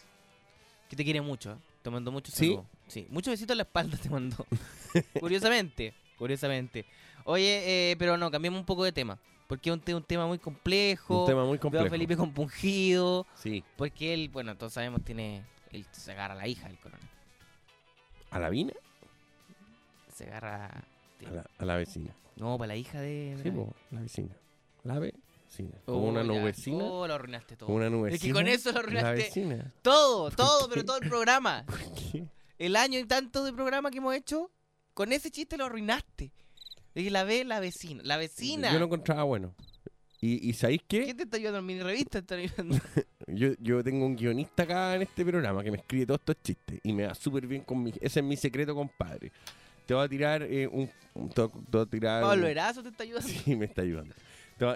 Que 0.90 0.96
te 0.96 1.04
quiere 1.04 1.22
mucho, 1.22 1.52
¿eh? 1.52 1.56
Te 1.82 1.90
mandó 1.90 2.12
mucho 2.12 2.32
¿Sí? 2.32 2.48
saludo. 2.48 2.66
Sí, 2.88 3.06
muchos 3.10 3.32
besitos 3.32 3.54
en 3.54 3.58
la 3.58 3.64
espalda 3.64 3.98
te 3.98 4.10
mandó. 4.10 4.46
curiosamente, 5.20 5.94
curiosamente. 6.18 6.86
Oye, 7.26 7.92
eh, 7.92 7.96
pero 7.98 8.18
no, 8.18 8.32
cambiemos 8.32 8.60
un 8.60 8.66
poco 8.66 8.84
de 8.84 8.92
tema. 8.92 9.20
Porque 9.48 9.70
es 9.70 9.74
un, 9.74 9.80
te- 9.82 9.96
un 9.96 10.04
tema 10.04 10.26
muy 10.28 10.38
complejo. 10.40 11.22
Un 11.22 11.28
tema 11.28 11.42
muy 11.44 11.52
Veo 11.58 11.58
a 11.58 11.62
complejo. 11.62 11.90
Felipe 11.90 12.16
compungido. 12.18 13.26
Sí. 13.36 13.64
Porque 13.78 14.14
él, 14.14 14.30
bueno, 14.30 14.56
todos 14.56 14.74
sabemos, 14.74 15.04
tiene. 15.04 15.44
Él 15.72 15.86
se 15.92 16.12
agarra 16.12 16.34
a 16.34 16.38
la 16.38 16.48
hija 16.48 16.68
del 16.68 16.78
coronel. 16.80 17.08
¿A 18.32 18.40
la 18.40 18.50
vina? 18.50 18.74
Se 20.20 20.26
agarra. 20.26 20.66
A 21.28 21.32
la, 21.32 21.46
a 21.58 21.66
la 21.66 21.76
vecina. 21.78 22.14
No, 22.36 22.58
para 22.58 22.68
la 22.70 22.76
hija 22.76 23.00
de. 23.02 23.38
Sí, 23.42 23.52
po, 23.52 23.74
la 23.92 24.02
vecina. 24.02 24.36
La 24.84 25.00
vecina. 25.00 25.78
Como 25.86 25.98
Oh, 26.08 26.10
una 26.10 26.24
nubecina. 26.24 26.84
Oh, 26.84 27.08
lo 27.08 27.14
arruinaste 27.14 27.56
todo. 27.56 27.70
Una 27.70 27.90
nubecina. 27.90 28.16
Es 28.16 28.22
que 28.22 28.34
con 28.34 28.48
eso 28.48 28.70
lo 28.72 28.76
La 28.76 28.80
arruinaste. 28.82 29.16
vecina. 29.24 29.74
Todo, 29.82 30.30
todo, 30.32 30.70
pero 30.70 30.84
todo 30.86 30.98
el 30.98 31.08
programa. 31.10 31.66
¿Qué? 32.12 32.28
El 32.58 32.76
año 32.76 33.00
y 33.00 33.06
tanto 33.06 33.44
de 33.46 33.54
programa 33.54 33.90
que 33.92 34.00
hemos 34.00 34.14
hecho, 34.14 34.52
con 34.94 35.12
ese 35.14 35.32
chiste 35.32 35.56
lo 35.58 35.66
arruinaste. 35.66 36.32
Dije, 36.94 37.10
la 37.12 37.24
ve 37.24 37.46
la 37.46 37.60
vecina. 37.62 38.02
La 38.04 38.18
vecina. 38.18 38.72
Yo 38.74 38.80
lo 38.80 38.86
encontraba 38.86 39.24
bueno. 39.24 39.56
¿Y, 40.22 40.50
y 40.50 40.54
sabéis 40.54 40.82
qué? 40.86 41.06
¿Quién 41.06 41.16
te 41.18 41.24
está 41.24 41.38
ayudando 41.38 41.60
en 41.60 41.66
mini 41.66 41.82
revista? 41.82 42.20
Está 42.20 42.36
ayudando? 42.36 42.78
Yo, 43.28 43.50
yo 43.60 43.84
tengo 43.84 44.08
un 44.08 44.16
guionista 44.16 44.64
acá 44.64 44.96
en 44.96 45.04
este 45.04 45.24
programa 45.24 45.64
que 45.64 45.70
me 45.70 45.78
escribe 45.78 46.08
todos 46.08 46.20
estos 46.22 46.42
chistes 46.42 46.80
y 46.84 46.92
me 46.94 47.06
va 47.06 47.14
súper 47.14 47.46
bien 47.46 47.62
con 47.62 47.84
mi... 47.84 47.92
Ese 48.02 48.22
es 48.22 48.26
mi 48.26 48.36
secreto, 48.36 48.74
compadre. 48.74 49.32
Te 49.90 49.96
voy 49.96 50.06
a 50.06 50.08
tirar 50.08 50.44
eh, 50.44 50.68
un... 50.68 50.88
un- 51.16 51.30
te 51.30 51.42
te 51.48 51.50
voy 51.72 51.82
a 51.82 51.86
tirar 51.88 52.22
Pablo 52.22 52.44
un- 52.46 52.52
Erazo 52.52 52.84
te 52.84 52.90
está 52.90 53.02
ayudando. 53.04 53.28
Sí, 53.44 53.56
me 53.56 53.66
está 53.66 53.82
ayudando. 53.82 54.14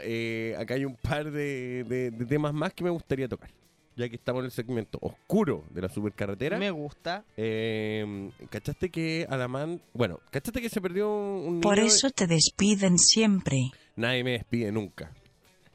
Eh, 0.01 0.55
acá 0.57 0.73
hay 0.73 0.85
un 0.85 0.95
par 0.95 1.29
de, 1.29 1.83
de- 1.87 2.09
de 2.09 2.25
temas 2.25 2.51
más 2.51 2.73
que 2.73 2.83
me 2.83 2.89
gustaría 2.89 3.27
tocar. 3.27 3.51
Ya 3.95 4.09
que 4.09 4.15
estamos 4.15 4.39
en 4.39 4.45
el 4.45 4.51
segmento 4.51 4.97
oscuro 5.01 5.65
de 5.69 5.81
la 5.83 5.87
supercarretera. 5.89 6.57
Me 6.57 6.71
gusta. 6.71 7.23
Eh, 7.37 8.31
¿Cachaste 8.49 8.89
que 8.89 9.27
Alamán... 9.29 9.79
Bueno, 9.93 10.19
¿cachaste 10.31 10.59
que 10.61 10.69
se 10.69 10.81
perdió 10.81 11.13
un, 11.13 11.55
un 11.57 11.61
Por 11.61 11.77
eso 11.77 12.09
te 12.09 12.25
despiden 12.25 12.97
siempre. 12.97 13.69
Nadie 13.95 14.23
me 14.23 14.31
despide 14.31 14.71
nunca. 14.71 15.11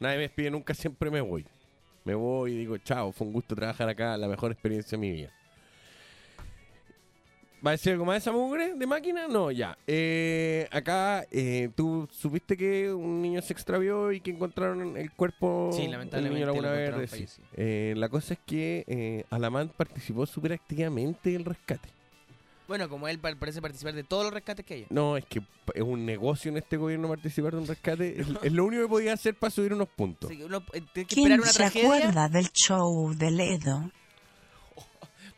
Nadie 0.01 0.17
me 0.17 0.23
despide 0.23 0.51
nunca, 0.51 0.75
siempre 0.75 1.13
me 1.13 1.21
voy. 1.21 1.47
Me 2.05 2.17
voy 2.17 2.55
y 2.55 2.59
digo, 2.59 2.77
chao, 2.79 3.13
fue 3.13 3.25
un 3.29 3.33
gusto 3.33 3.55
trabajar 3.55 3.89
acá, 3.89 4.17
la 4.17 4.27
mejor 4.27 4.51
experiencia 4.51 4.99
de 4.99 5.01
mi 5.01 5.13
vida. 5.13 5.33
¿Va 7.67 7.71
a 7.71 7.73
decir 7.73 7.93
algo 7.93 8.05
más 8.05 8.15
de 8.15 8.19
esa 8.19 8.33
mugre 8.33 8.75
de 8.75 8.87
máquina? 8.87 9.27
No, 9.29 9.51
ya. 9.51 9.77
Eh, 9.87 10.69
acá, 10.71 11.27
eh, 11.31 11.71
¿tú 11.75 12.09
supiste 12.13 12.57
que 12.57 12.93
un 12.93 13.21
niño 13.21 13.43
se 13.43 13.53
extravió 13.53 14.13
y 14.13 14.21
que 14.21 14.31
encontraron 14.31 14.97
el 14.97 15.11
cuerpo 15.13 15.71
Sí, 15.73 15.83
del 15.83 15.91
lamentablemente 15.93 16.35
niño 16.37 16.47
Laguna 16.47 16.69
lo 16.69 16.75
encontraron 16.79 17.01
Verde? 17.09 17.27
Sí. 17.27 17.43
Eh, 17.55 17.95
la 17.97 18.09
cosa 18.09 18.35
es 18.35 18.41
que 18.47 18.85
eh, 18.87 19.25
Alamán 19.31 19.71
participó 19.77 20.25
súper 20.27 20.53
activamente 20.53 21.31
en 21.31 21.37
el 21.37 21.45
rescate. 21.45 21.89
Bueno, 22.69 22.89
como 22.91 23.09
él 23.09 23.19
pa- 23.19 23.35
parece 23.35 23.63
participar 23.63 23.95
de 23.95 24.05
todos 24.05 24.25
los 24.25 24.33
rescates 24.35 24.65
que 24.65 24.75
hay. 24.75 24.87
No, 24.91 25.17
es 25.17 25.25
que 25.25 25.41
es 25.75 25.83
un 25.83 26.05
negocio 26.05 26.51
en 26.51 26.59
este 26.59 26.77
gobierno 26.77 27.09
participar 27.09 27.53
de 27.53 27.59
un 27.59 27.67
rescate. 27.67 28.21
Es, 28.21 28.27
es 28.43 28.53
lo 28.53 28.67
único 28.67 28.83
que 28.83 28.89
podía 28.89 29.15
hacer 29.15 29.35
para 29.35 29.51
subir 29.51 29.73
unos 29.73 29.89
puntos. 29.89 30.31
Que 30.31 30.45
uno 30.45 30.63
eh, 30.75 30.83
que 30.93 31.07
¿Quién 31.07 31.33
una 31.33 31.47
se 31.47 31.59
tragedia. 31.59 31.89
acuerda 31.97 32.29
del 32.29 32.51
show 32.53 33.15
de 33.15 33.31
Ledo? 33.31 33.91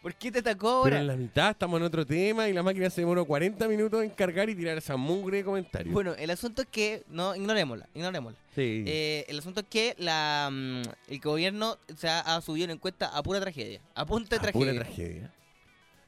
¿Por 0.03 0.15
qué 0.15 0.33
te 0.33 0.39
atacó 0.39 0.81
Pero 0.85 0.97
ahora? 0.97 1.01
en 1.01 1.07
la 1.09 1.17
mitad 1.17 1.51
estamos 1.51 1.79
en 1.79 1.85
otro 1.87 2.07
tema 2.07 2.49
y 2.49 2.55
la 2.55 2.63
máquina 2.63 2.89
se 2.89 3.03
demoró 3.03 3.27
40 3.27 3.69
minutos 3.69 4.03
en 4.03 4.09
cargar 4.11 4.49
y 4.49 4.55
tirar 4.55 4.79
esa 4.79 4.97
mugre 4.97 5.39
de 5.39 5.45
comentarios. 5.45 5.93
Bueno, 5.93 6.15
el 6.19 6.31
asunto 6.31 6.63
es 6.63 6.69
que, 6.69 7.03
no, 7.09 7.37
ignorémosla, 7.37 7.87
ignorémosla. 7.95 8.39
sí. 8.55 8.83
Eh, 8.87 9.27
el 9.29 9.39
asunto 9.39 9.61
es 9.61 9.67
que 9.69 9.95
la, 9.99 10.49
mm, 10.51 10.83
el 11.13 11.21
gobierno 11.21 11.77
se 11.97 12.09
ha, 12.09 12.21
ha 12.21 12.41
subido 12.41 12.65
en 12.65 12.71
encuesta 12.71 13.09
a 13.09 13.23
pura 13.23 13.41
tragedia. 13.41 13.81
A 13.95 14.07
punta 14.07 14.39
de 14.39 14.53
pura 14.53 14.73
tragedia. 14.73 14.81
tragedia. 14.81 15.35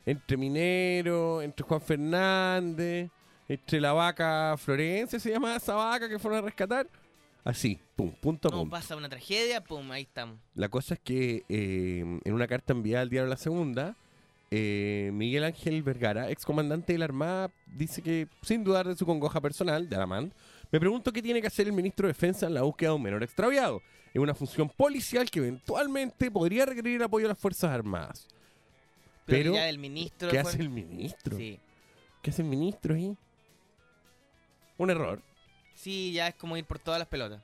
Entre 0.07 0.37
Minero, 0.39 1.43
entre 1.43 1.65
Juan 1.65 1.81
Fernández, 1.81 3.11
entre 3.47 3.81
la 3.81 3.93
vaca 3.93 4.57
Florencia, 4.57 5.21
se 5.21 5.31
llama 5.31 5.55
esa 5.57 5.75
vaca 5.75 6.09
que 6.09 6.19
fueron 6.19 6.39
a 6.39 6.43
rescatar. 6.43 6.87
Así, 7.45 7.79
pum, 7.97 8.13
punto 8.21 8.49
a 8.49 8.51
No 8.53 8.59
punto. 8.59 8.71
pasa 8.71 8.95
una 8.97 9.09
tragedia, 9.09 9.63
pum, 9.65 9.91
ahí 9.91 10.03
estamos. 10.03 10.39
La 10.55 10.69
cosa 10.69 10.95
es 10.95 11.01
que 11.01 11.45
eh, 11.49 12.01
en 12.25 12.33
una 12.35 12.47
carta 12.47 12.73
enviada 12.73 13.03
al 13.03 13.11
diario 13.11 13.29
La 13.29 13.37
Segunda, 13.37 13.97
eh, 14.53 15.11
Miguel 15.13 15.43
Ángel 15.45 15.83
Vergara, 15.83 16.31
excomandante 16.31 16.93
de 16.93 16.99
la 17.01 17.07
Armada, 17.07 17.51
dice 17.67 18.01
que, 18.01 18.29
sin 18.43 18.63
dudar 18.63 18.87
de 18.87 18.95
su 18.97 19.05
congoja 19.07 19.41
personal, 19.41 19.89
de 19.89 19.97
Alamán, 19.97 20.33
me 20.71 20.79
pregunto 20.79 21.13
qué 21.13 21.21
tiene 21.21 21.41
que 21.41 21.49
hacer 21.49 21.67
el 21.67 21.73
ministro 21.73 22.07
de 22.07 22.13
Defensa 22.13 22.47
en 22.47 22.55
la 22.55 22.63
búsqueda 22.63 22.91
de 22.91 22.97
un 22.97 23.03
menor 23.03 23.23
extraviado. 23.25 23.83
Es 24.15 24.21
una 24.21 24.35
función 24.35 24.69
policial 24.69 25.29
que 25.31 25.41
eventualmente 25.41 26.31
podría 26.31 26.65
requerir 26.67 26.97
el 26.97 27.03
apoyo 27.03 27.25
de 27.25 27.31
las 27.31 27.39
Fuerzas 27.39 27.71
Armadas. 27.73 28.29
Pero, 29.27 29.39
Pero, 29.51 29.55
ya 29.55 29.65
del 29.65 29.79
ministro. 29.79 30.29
¿qué 30.31 30.43
fue- 30.43 30.51
hace 30.53 30.63
el 30.63 30.69
ministro? 30.71 31.37
Sí. 31.37 31.59
¿Qué 32.23 32.31
hace 32.31 32.43
el 32.43 32.49
ministro 32.49 32.95
ahí? 32.95 33.17
Un 34.79 34.91
error. 34.91 35.21
Sí, 35.83 36.13
ya 36.13 36.29
es 36.29 36.35
como 36.37 36.57
ir 36.57 36.65
por 36.65 36.79
todas 36.79 36.99
las 36.99 37.09
pelotas. 37.09 37.41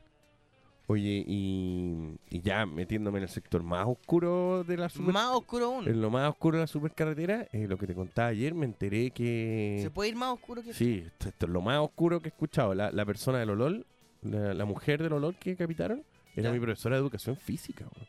Oye, 0.90 1.22
y, 1.26 2.16
y 2.30 2.40
ya 2.40 2.64
metiéndome 2.64 3.18
en 3.18 3.24
el 3.24 3.28
sector 3.28 3.62
más 3.62 3.86
oscuro 3.86 4.64
de 4.64 4.76
la 4.78 4.88
super... 4.88 5.12
Más 5.12 5.34
oscuro 5.36 5.66
aún. 5.66 5.86
En 5.86 6.00
lo 6.00 6.08
más 6.08 6.30
oscuro 6.30 6.56
de 6.56 6.62
la 6.62 6.66
supercarretera, 6.66 7.46
eh, 7.52 7.66
lo 7.68 7.76
que 7.76 7.86
te 7.86 7.94
contaba 7.94 8.28
ayer, 8.28 8.54
me 8.54 8.64
enteré 8.64 9.10
que... 9.10 9.80
¿Se 9.82 9.90
puede 9.90 10.08
ir 10.10 10.16
más 10.16 10.30
oscuro 10.32 10.62
que? 10.62 10.72
Sí, 10.72 11.02
esto, 11.06 11.28
esto 11.28 11.44
es 11.44 11.52
lo 11.52 11.60
más 11.60 11.78
oscuro 11.80 12.20
que 12.20 12.28
he 12.28 12.30
escuchado. 12.30 12.74
La, 12.74 12.90
la 12.90 13.04
persona 13.04 13.38
del 13.38 13.50
Olol, 13.50 13.84
la, 14.22 14.54
la 14.54 14.64
mujer 14.64 15.02
del 15.02 15.12
Olol 15.12 15.36
que 15.36 15.56
capitaron, 15.56 16.02
era 16.34 16.48
Ya. 16.48 16.52
mi 16.54 16.60
profesora 16.60 16.96
de 16.96 17.02
educación 17.02 17.36
física. 17.36 17.84
weón. 17.94 18.08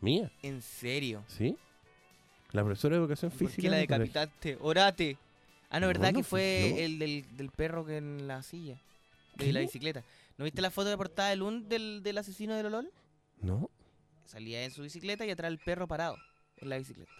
Mía, 0.00 0.32
¿En 0.42 0.62
serio? 0.62 1.22
¿sí? 1.28 1.56
La 2.50 2.64
profesora 2.64 2.96
de 2.96 3.02
educación 3.02 3.30
¿Por 3.30 3.38
física. 3.38 3.62
qué 3.62 3.70
la 3.70 3.76
decapitaste? 3.76 4.58
Orate. 4.60 5.16
Ah, 5.70 5.78
no, 5.78 5.86
¿verdad 5.86 6.10
no 6.12 6.18
que 6.18 6.24
fue 6.24 6.84
el 6.84 6.98
del, 6.98 7.24
del 7.36 7.50
perro 7.50 7.84
que 7.86 7.98
en 7.98 8.26
la 8.26 8.42
silla? 8.42 8.80
De 9.36 9.52
la 9.52 9.60
bicicleta. 9.60 10.02
¿No 10.38 10.44
viste 10.44 10.60
la 10.62 10.70
foto 10.70 10.88
de 10.88 10.96
portada 10.96 11.30
del, 11.30 11.42
un, 11.42 11.68
del, 11.68 12.02
del 12.02 12.18
asesino 12.18 12.54
del 12.54 12.66
Olol? 12.66 12.90
No, 13.40 13.70
Salía 14.24 14.64
en 14.64 14.70
su 14.72 14.82
bicicleta 14.82 15.24
y 15.24 15.30
atrás 15.30 15.50
el 15.52 15.58
perro 15.58 15.86
parado 15.86 16.16
en 16.56 16.68
la 16.68 16.78
bicicleta. 16.78 17.10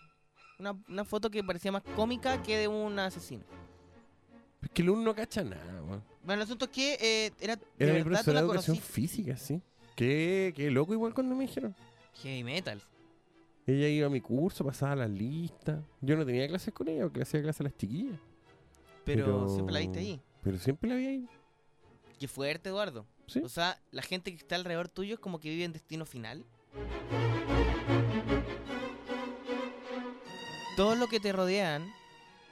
Una, 0.58 0.76
una 0.88 1.04
foto 1.04 1.30
que 1.30 1.44
parecía 1.44 1.70
más 1.70 1.82
cómica 1.94 2.42
que 2.42 2.56
de 2.56 2.66
un 2.68 2.98
asesino. 2.98 3.44
es 4.62 4.70
que 4.70 4.82
el 4.82 4.90
uno 4.90 5.02
no 5.02 5.14
cacha 5.14 5.44
nada. 5.44 5.82
weón. 5.84 6.02
Bueno, 6.24 6.40
el 6.40 6.42
asunto 6.42 6.64
es 6.64 6.70
que 6.72 6.94
eh, 7.00 7.32
era, 7.38 7.56
de 7.56 7.62
Era 7.78 7.92
mi 7.92 7.98
verdad 8.02 8.02
tú 8.02 8.08
profesora 8.10 8.34
la 8.34 8.40
de 8.40 8.46
educación 8.46 8.76
conociste. 8.76 8.92
física, 8.94 9.36
sí. 9.36 9.62
Qué, 9.94 10.52
qué 10.56 10.70
loco 10.70 10.92
igual 10.94 11.14
cuando 11.14 11.36
me 11.36 11.44
dijeron. 11.46 11.74
Heavy 12.22 12.42
metal. 12.42 12.82
Ella 13.66 13.88
iba 13.88 14.06
a 14.06 14.10
mi 14.10 14.20
curso, 14.20 14.64
pasaba 14.64 14.96
las 14.96 15.10
listas. 15.10 15.80
Yo 16.00 16.16
no 16.16 16.24
tenía 16.26 16.46
clases 16.48 16.72
con 16.74 16.88
ella 16.88 17.02
porque 17.04 17.22
hacía 17.22 17.42
clases 17.42 17.60
a 17.60 17.64
las 17.64 17.76
chiquillas. 17.76 18.18
Pero, 19.04 19.48
siempre 19.48 19.72
la 19.74 19.80
viste 19.80 19.98
ahí. 20.00 20.20
Pero 20.42 20.58
siempre 20.58 20.88
la 20.90 20.96
vi 20.96 21.06
ahí. 21.06 21.28
Qué 22.18 22.28
fuerte, 22.28 22.70
Eduardo. 22.70 23.06
Sí. 23.26 23.40
O 23.44 23.48
sea, 23.48 23.78
la 23.90 24.02
gente 24.02 24.30
que 24.30 24.38
está 24.38 24.56
alrededor 24.56 24.88
tuyo 24.88 25.14
es 25.14 25.20
como 25.20 25.38
que 25.38 25.50
vive 25.50 25.64
en 25.64 25.72
destino 25.72 26.06
final. 26.06 26.44
Todo 30.76 30.94
lo 30.94 31.08
que 31.08 31.20
te 31.20 31.32
rodean, 31.32 31.90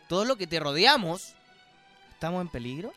todo 0.08 0.24
lo 0.24 0.36
que 0.36 0.46
te 0.46 0.58
rodeamos, 0.60 1.34
¿estamos 2.12 2.40
en 2.42 2.48
peligro? 2.48 2.92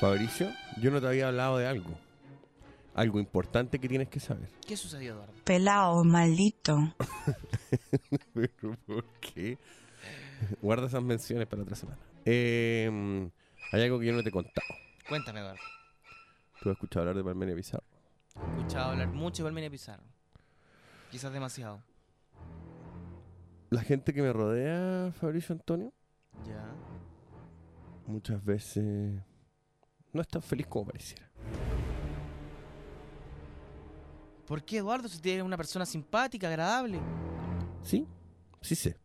Fabricio, 0.00 0.50
yo 0.80 0.90
no 0.90 1.00
te 1.00 1.06
había 1.06 1.28
hablado 1.28 1.58
de 1.58 1.66
algo. 1.66 1.90
Algo 2.94 3.20
importante 3.20 3.78
que 3.78 3.88
tienes 3.88 4.08
que 4.08 4.18
saber. 4.18 4.48
¿Qué 4.66 4.76
sucedió, 4.76 5.12
Eduardo? 5.12 5.32
Pelao 5.44 6.04
maldito. 6.04 6.94
¿Pero 8.34 8.76
por 8.86 9.04
qué? 9.20 9.58
Guarda 10.60 10.86
esas 10.86 11.02
menciones 11.02 11.46
para 11.46 11.62
otra 11.62 11.76
semana. 11.76 11.98
Eh, 12.24 13.30
hay 13.72 13.82
algo 13.82 14.00
que 14.00 14.06
yo 14.06 14.12
no 14.12 14.22
te 14.22 14.30
he 14.30 14.32
contado. 14.32 14.66
Cuéntame, 15.10 15.40
Eduardo. 15.40 15.60
¿Tú 16.62 16.70
has 16.70 16.74
escuchado 16.74 17.00
hablar 17.00 17.16
de 17.16 17.24
Palmenia 17.24 17.56
Pizarro? 17.56 17.82
He 18.36 18.58
escuchado 18.60 18.90
hablar 18.92 19.08
mucho 19.08 19.42
de 19.42 19.48
Palmenia 19.48 19.68
Pizarro. 19.68 20.04
Quizás 21.10 21.32
demasiado. 21.32 21.82
La 23.70 23.82
gente 23.82 24.14
que 24.14 24.22
me 24.22 24.32
rodea, 24.32 25.12
Fabricio 25.20 25.52
Antonio, 25.52 25.92
Ya. 26.46 26.64
muchas 28.06 28.44
veces 28.44 29.20
no 30.12 30.20
es 30.22 30.28
tan 30.28 30.42
feliz 30.42 30.68
como 30.68 30.86
pareciera. 30.86 31.28
¿Por 34.46 34.62
qué, 34.64 34.78
Eduardo? 34.78 35.08
Si 35.08 35.20
tienes 35.20 35.42
una 35.44 35.56
persona 35.56 35.84
simpática, 35.84 36.46
agradable. 36.46 37.00
¿Sí? 37.82 38.06
Sí 38.60 38.76
sé. 38.76 38.96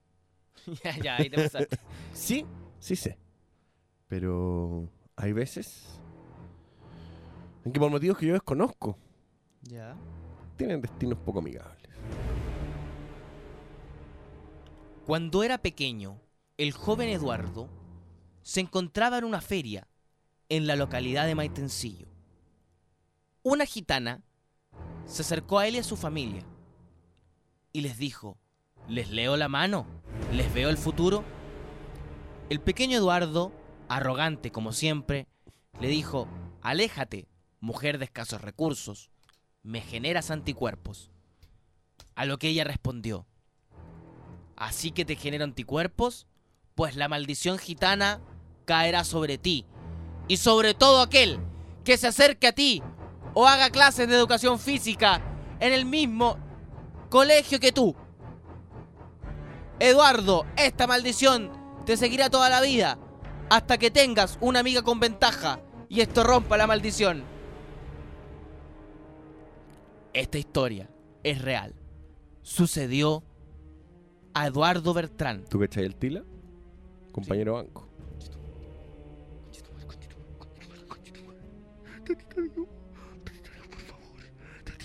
ya, 0.84 0.98
ya, 1.00 1.16
ahí 1.18 1.32
te 1.32 1.38
pasaste. 1.38 1.80
Sí, 2.14 2.46
sí 2.80 2.96
sé. 2.96 3.18
Pero 4.08 4.88
hay 5.16 5.34
veces 5.34 6.00
en 7.64 7.72
que 7.72 7.80
por 7.80 7.90
motivos 7.90 8.18
que 8.18 8.28
yo 8.28 8.34
desconozco, 8.34 8.98
tienen 10.56 10.82
destinos 10.82 11.18
poco 11.20 11.40
amigables. 11.40 11.90
Cuando 15.06 15.44
era 15.44 15.58
pequeño, 15.58 16.20
el 16.58 16.72
joven 16.72 17.10
Eduardo 17.10 17.70
se 18.44 18.62
encontraba 18.62 19.18
en 19.18 19.24
una 19.24 19.42
feria 19.42 19.88
en 20.50 20.68
la 20.68 20.76
localidad 20.76 21.26
de 21.26 21.36
Maitencillo. 21.36 22.08
Una 23.42 23.66
gitana 23.66 24.24
se 25.06 25.24
acercó 25.24 25.60
a 25.60 25.68
él 25.68 25.76
y 25.76 25.80
a 25.80 25.84
su 25.84 25.98
familia 25.98 26.44
y 27.74 27.82
les 27.82 27.98
dijo, 27.98 28.38
¿les 28.88 29.10
leo 29.10 29.38
la 29.38 29.50
mano? 29.50 29.86
¿Les 30.32 30.54
veo 30.54 30.70
el 30.70 30.78
futuro? 30.78 31.24
El 32.50 32.60
pequeño 32.60 32.98
Eduardo, 32.98 33.52
arrogante 33.90 34.52
como 34.52 34.72
siempre, 34.72 35.28
le 35.80 35.88
dijo, 35.88 36.28
aléjate, 36.62 37.28
mujer 37.60 37.98
de 37.98 38.06
escasos 38.06 38.42
recursos, 38.42 39.10
me 39.64 39.82
generas 39.82 40.32
anticuerpos. 40.32 41.12
A 42.16 42.26
lo 42.26 42.38
que 42.38 42.48
ella 42.48 42.64
respondió, 42.64 43.28
¿Así 44.56 44.92
que 44.92 45.06
te 45.06 45.16
genero 45.16 45.44
anticuerpos? 45.44 46.28
Pues 46.76 46.96
la 46.96 47.10
maldición 47.10 47.58
gitana 47.58 48.22
caerá 48.66 49.04
sobre 49.04 49.38
ti. 49.38 49.66
Y 50.28 50.38
sobre 50.38 50.74
todo 50.74 51.02
aquel 51.02 51.40
que 51.84 51.98
se 51.98 52.08
acerque 52.08 52.48
a 52.48 52.54
ti 52.54 52.82
o 53.34 53.48
haga 53.48 53.70
clases 53.70 54.08
de 54.08 54.16
educación 54.16 54.60
física 54.60 55.22
en 55.60 55.74
el 55.74 55.86
mismo 55.86 56.38
colegio 57.10 57.60
que 57.60 57.72
tú. 57.72 57.96
Eduardo, 59.80 60.46
esta 60.56 60.88
maldición 60.88 61.52
te 61.86 61.98
seguirá 61.98 62.30
toda 62.30 62.50
la 62.50 62.62
vida 62.62 62.98
hasta 63.50 63.78
que 63.78 63.92
tengas 63.92 64.38
una 64.42 64.60
amiga 64.60 64.82
con 64.82 65.00
ventaja 65.00 65.60
y 65.90 66.02
esto 66.02 66.24
rompa 66.24 66.58
la 66.58 66.68
maldición. 66.68 67.24
Esta 70.14 70.38
historia 70.38 70.90
es 71.24 71.42
real. 71.42 71.76
Sucedió 72.42 73.24
a 74.34 74.48
Eduardo 74.48 74.94
Bertrán. 74.94 75.46
¿Tú 75.50 75.60
cachai 75.60 75.86
el 75.86 75.96
Tila? 75.96 76.24
Compañero 77.12 77.54
banco. 77.54 77.90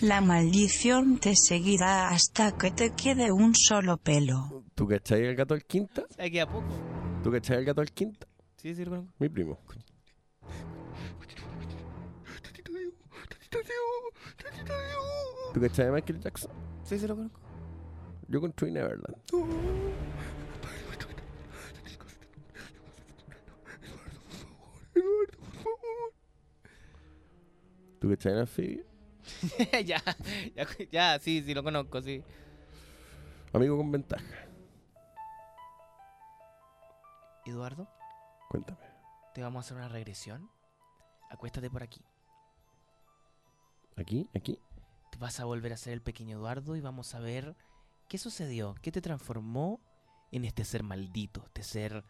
La 0.01 0.19
maldición 0.19 1.19
te 1.19 1.35
seguirá 1.35 2.09
hasta 2.09 2.57
que 2.57 2.71
te 2.71 2.95
quede 2.95 3.31
un 3.31 3.53
solo 3.55 3.97
pelo. 3.97 4.63
¿Tú 4.73 4.87
cachai 4.87 5.23
el 5.25 5.35
gato 5.35 5.53
al 5.53 5.63
quinta? 5.63 6.05
Aquí 6.17 6.39
a 6.39 6.47
poco. 6.47 6.65
¿Tú 7.23 7.31
cachai 7.31 7.57
el 7.57 7.65
gato 7.65 7.81
al 7.81 7.91
quinta? 7.91 8.25
Sí, 8.61 8.75
sí, 8.75 8.85
lo 8.85 8.91
conozco. 8.91 9.15
Mi 9.17 9.27
primo. 9.27 9.57
¿Tú 15.51 15.59
cachai 15.59 15.87
de 15.87 15.91
Michael 15.91 16.19
Jackson? 16.19 16.51
Sí, 16.83 16.99
sí, 16.99 17.07
lo 17.07 17.15
conozco. 17.15 17.39
Yo 18.27 18.39
construí 18.39 18.71
Neverland. 18.71 19.17
¿Tú 27.99 28.09
cachai 28.09 28.33
de 28.33 28.39
anfibio? 28.41 28.85
ya, 29.85 30.03
ya, 30.55 30.67
ya, 30.91 31.19
sí, 31.19 31.41
sí, 31.43 31.55
lo 31.55 31.63
conozco, 31.63 31.99
sí. 32.03 32.23
Amigo 33.53 33.75
con 33.75 33.91
ventaja. 33.91 34.23
Eduardo, 37.47 37.89
Cuéntame. 38.51 38.81
te 39.33 39.41
vamos 39.41 39.63
a 39.63 39.65
hacer 39.65 39.77
una 39.77 39.87
regresión. 39.87 40.51
Acuéstate 41.29 41.69
por 41.69 41.83
aquí. 41.83 42.01
¿Aquí? 43.95 44.29
¿Aquí? 44.35 44.59
Te 45.09 45.17
vas 45.19 45.39
a 45.39 45.45
volver 45.45 45.71
a 45.71 45.77
ser 45.77 45.93
el 45.93 46.01
pequeño 46.01 46.35
Eduardo 46.35 46.75
y 46.75 46.81
vamos 46.81 47.15
a 47.15 47.19
ver 47.21 47.55
qué 48.09 48.17
sucedió, 48.17 48.75
qué 48.81 48.91
te 48.91 48.99
transformó 48.99 49.79
en 50.33 50.43
este 50.43 50.65
ser 50.65 50.83
maldito, 50.83 51.45
este 51.45 51.63
ser 51.63 52.03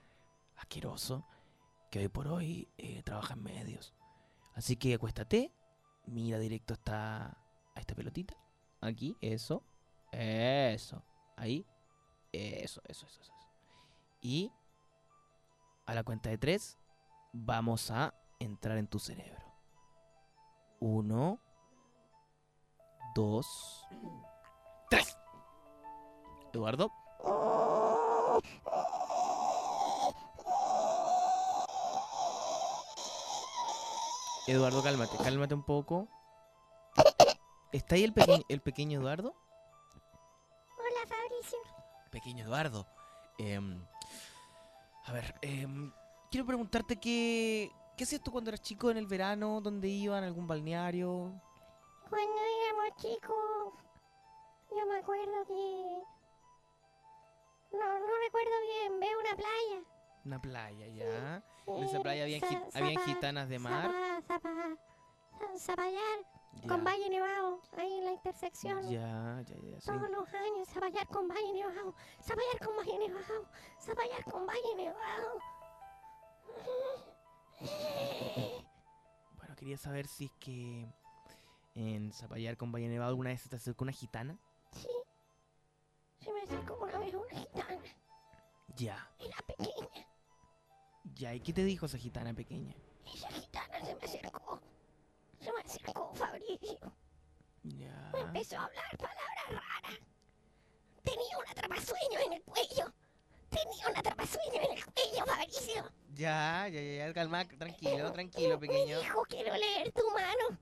asqueroso 0.55 1.27
que 1.91 1.99
hoy 1.99 2.07
por 2.07 2.27
hoy 2.27 2.67
eh, 2.79 3.03
trabaja 3.03 3.35
en 3.35 3.43
medios. 3.43 3.93
Así 4.55 4.77
que 4.77 4.95
acuéstate, 4.95 5.53
mira 6.07 6.39
directo 6.39 6.73
hasta 6.73 7.37
a 7.75 7.79
esta 7.79 7.93
pelotita. 7.93 8.35
Aquí, 8.79 9.15
eso, 9.21 9.63
eso, 10.11 11.03
ahí, 11.37 11.67
eso, 12.31 12.81
eso, 12.87 13.05
eso, 13.05 13.21
eso. 13.21 13.33
Y 14.23 14.51
a 15.91 15.93
la 15.93 16.03
cuenta 16.03 16.29
de 16.29 16.37
tres 16.37 16.77
vamos 17.33 17.91
a 17.91 18.13
entrar 18.39 18.77
en 18.77 18.87
tu 18.87 18.97
cerebro. 18.97 19.43
Uno, 20.79 21.37
dos, 23.13 23.85
tres. 24.89 25.17
Eduardo. 26.53 26.89
Eduardo, 34.47 34.81
cálmate, 34.83 35.17
cálmate 35.17 35.53
un 35.53 35.63
poco. 35.63 36.07
¿Está 37.71 37.95
ahí 37.95 38.03
el, 38.03 38.13
peque- 38.13 38.45
el 38.49 38.61
pequeño 38.61 38.99
Eduardo? 38.99 39.33
Hola, 40.77 41.07
Fabricio. 41.07 41.57
Pequeño 42.11 42.43
Eduardo. 42.45 42.85
em, 43.37 43.81
a 45.05 45.11
ver, 45.13 45.35
em, 45.41 45.91
quiero 46.29 46.45
preguntarte 46.45 46.99
qué, 46.99 47.71
qué 47.97 48.03
hacías 48.03 48.21
tú 48.21 48.31
cuando 48.31 48.49
eras 48.49 48.61
chico 48.61 48.89
en 48.91 48.97
el 48.97 49.07
verano, 49.07 49.61
dónde 49.61 49.87
iban, 49.87 50.23
algún 50.23 50.47
balneario. 50.47 51.33
Cuando 52.09 52.37
éramos 52.67 52.95
chicos, 52.97 53.73
yo 54.71 54.85
me 54.85 54.97
acuerdo 54.99 55.45
que... 55.47 56.03
No, 57.73 57.79
no 57.99 58.05
recuerdo 58.25 58.51
bien, 58.69 58.99
veo 58.99 59.19
una 59.19 59.35
playa. 59.35 59.83
Una 60.25 60.41
playa, 60.41 60.87
ya. 60.87 61.43
En 61.67 61.83
Eh, 61.83 61.85
esa 61.85 61.99
playa 62.01 62.23
habían, 62.23 62.41
za- 62.41 62.47
gi- 62.49 62.77
habían 62.77 63.03
gitanas 63.03 63.47
de 63.49 63.59
mar. 63.59 63.91
Zapa, 63.91 64.21
zapa, 64.27 64.49
za- 65.39 65.57
Zapallar, 65.57 66.19
Con 66.67 66.83
Valle 66.83 67.09
Nevado, 67.09 67.61
ahí 67.77 67.91
en 67.99 68.05
la 68.05 68.11
intersección. 68.11 68.83
Ya, 68.89 69.41
ya, 69.47 69.55
ya. 69.57 69.79
sí. 69.81 69.87
Todos 69.87 70.09
los 70.09 70.33
años, 70.33 70.67
Zapallar 70.67 71.07
con 71.07 71.27
Valle 71.27 71.53
Nevado, 71.53 71.95
Zapallar 72.21 72.59
con 72.63 72.77
Valle 72.77 72.99
Nevado, 72.99 73.45
Zapallar 73.79 74.23
con 74.25 74.45
Valle 74.45 74.75
Nevado. 74.75 75.39
Bueno, 79.37 79.55
quería 79.55 79.77
saber 79.77 80.07
si 80.07 80.25
es 80.25 80.31
que 80.39 80.87
en 81.75 82.11
Zapallar 82.11 82.57
con 82.57 82.71
Valle 82.71 82.89
Nevado 82.89 83.09
alguna 83.09 83.29
vez 83.31 83.41
se 83.41 83.49
te 83.49 83.55
acercó 83.55 83.83
una 83.83 83.93
gitana. 83.93 84.37
Sí, 84.73 84.87
se 86.19 86.31
me 86.33 86.41
acercó 86.41 86.75
una 86.83 86.99
vez 86.99 87.13
una 87.13 87.29
gitana, 87.39 87.81
Ya, 88.75 89.09
era 89.19 89.37
pequeña. 89.47 90.07
ya. 91.15 91.33
¿Y 91.33 91.39
qué 91.41 91.53
te 91.53 91.63
dijo 91.63 91.85
esa 91.85 91.97
gitana 91.97 92.33
pequeña? 92.33 92.75
Esa 93.13 93.29
gitana 93.29 93.83
se 93.83 93.95
me 93.95 94.03
acercó, 94.03 94.59
se 95.41 95.51
me 95.51 95.59
acercó 95.61 96.13
Fabricio. 96.15 96.93
Ya. 97.63 98.09
Me 98.13 98.19
empezó 98.21 98.57
a 98.57 98.65
hablar 98.65 98.97
palabras 98.97 99.47
raras. 99.49 99.99
Tenía 101.03 101.37
un 101.37 101.47
atrapasueño 101.47 102.19
en 102.25 102.33
el 102.33 102.43
cuello. 102.43 102.93
Tenía 103.49 103.87
un 103.89 103.97
atrapasueño 103.97 104.61
en 104.61 104.77
el 104.77 104.85
cuello, 104.85 105.25
Fabricio. 105.25 105.91
Ya, 106.13 106.67
ya, 106.69 106.81
ya, 106.81 107.07
ya, 107.07 107.13
calma, 107.13 107.47
tranquilo, 107.47 108.11
tranquilo, 108.11 108.59
pequeño. 108.59 108.97
Me 108.99 109.03
dijo, 109.03 109.23
quiero 109.27 109.55
leer 109.55 109.91
tu 109.91 110.09
mano. 110.11 110.57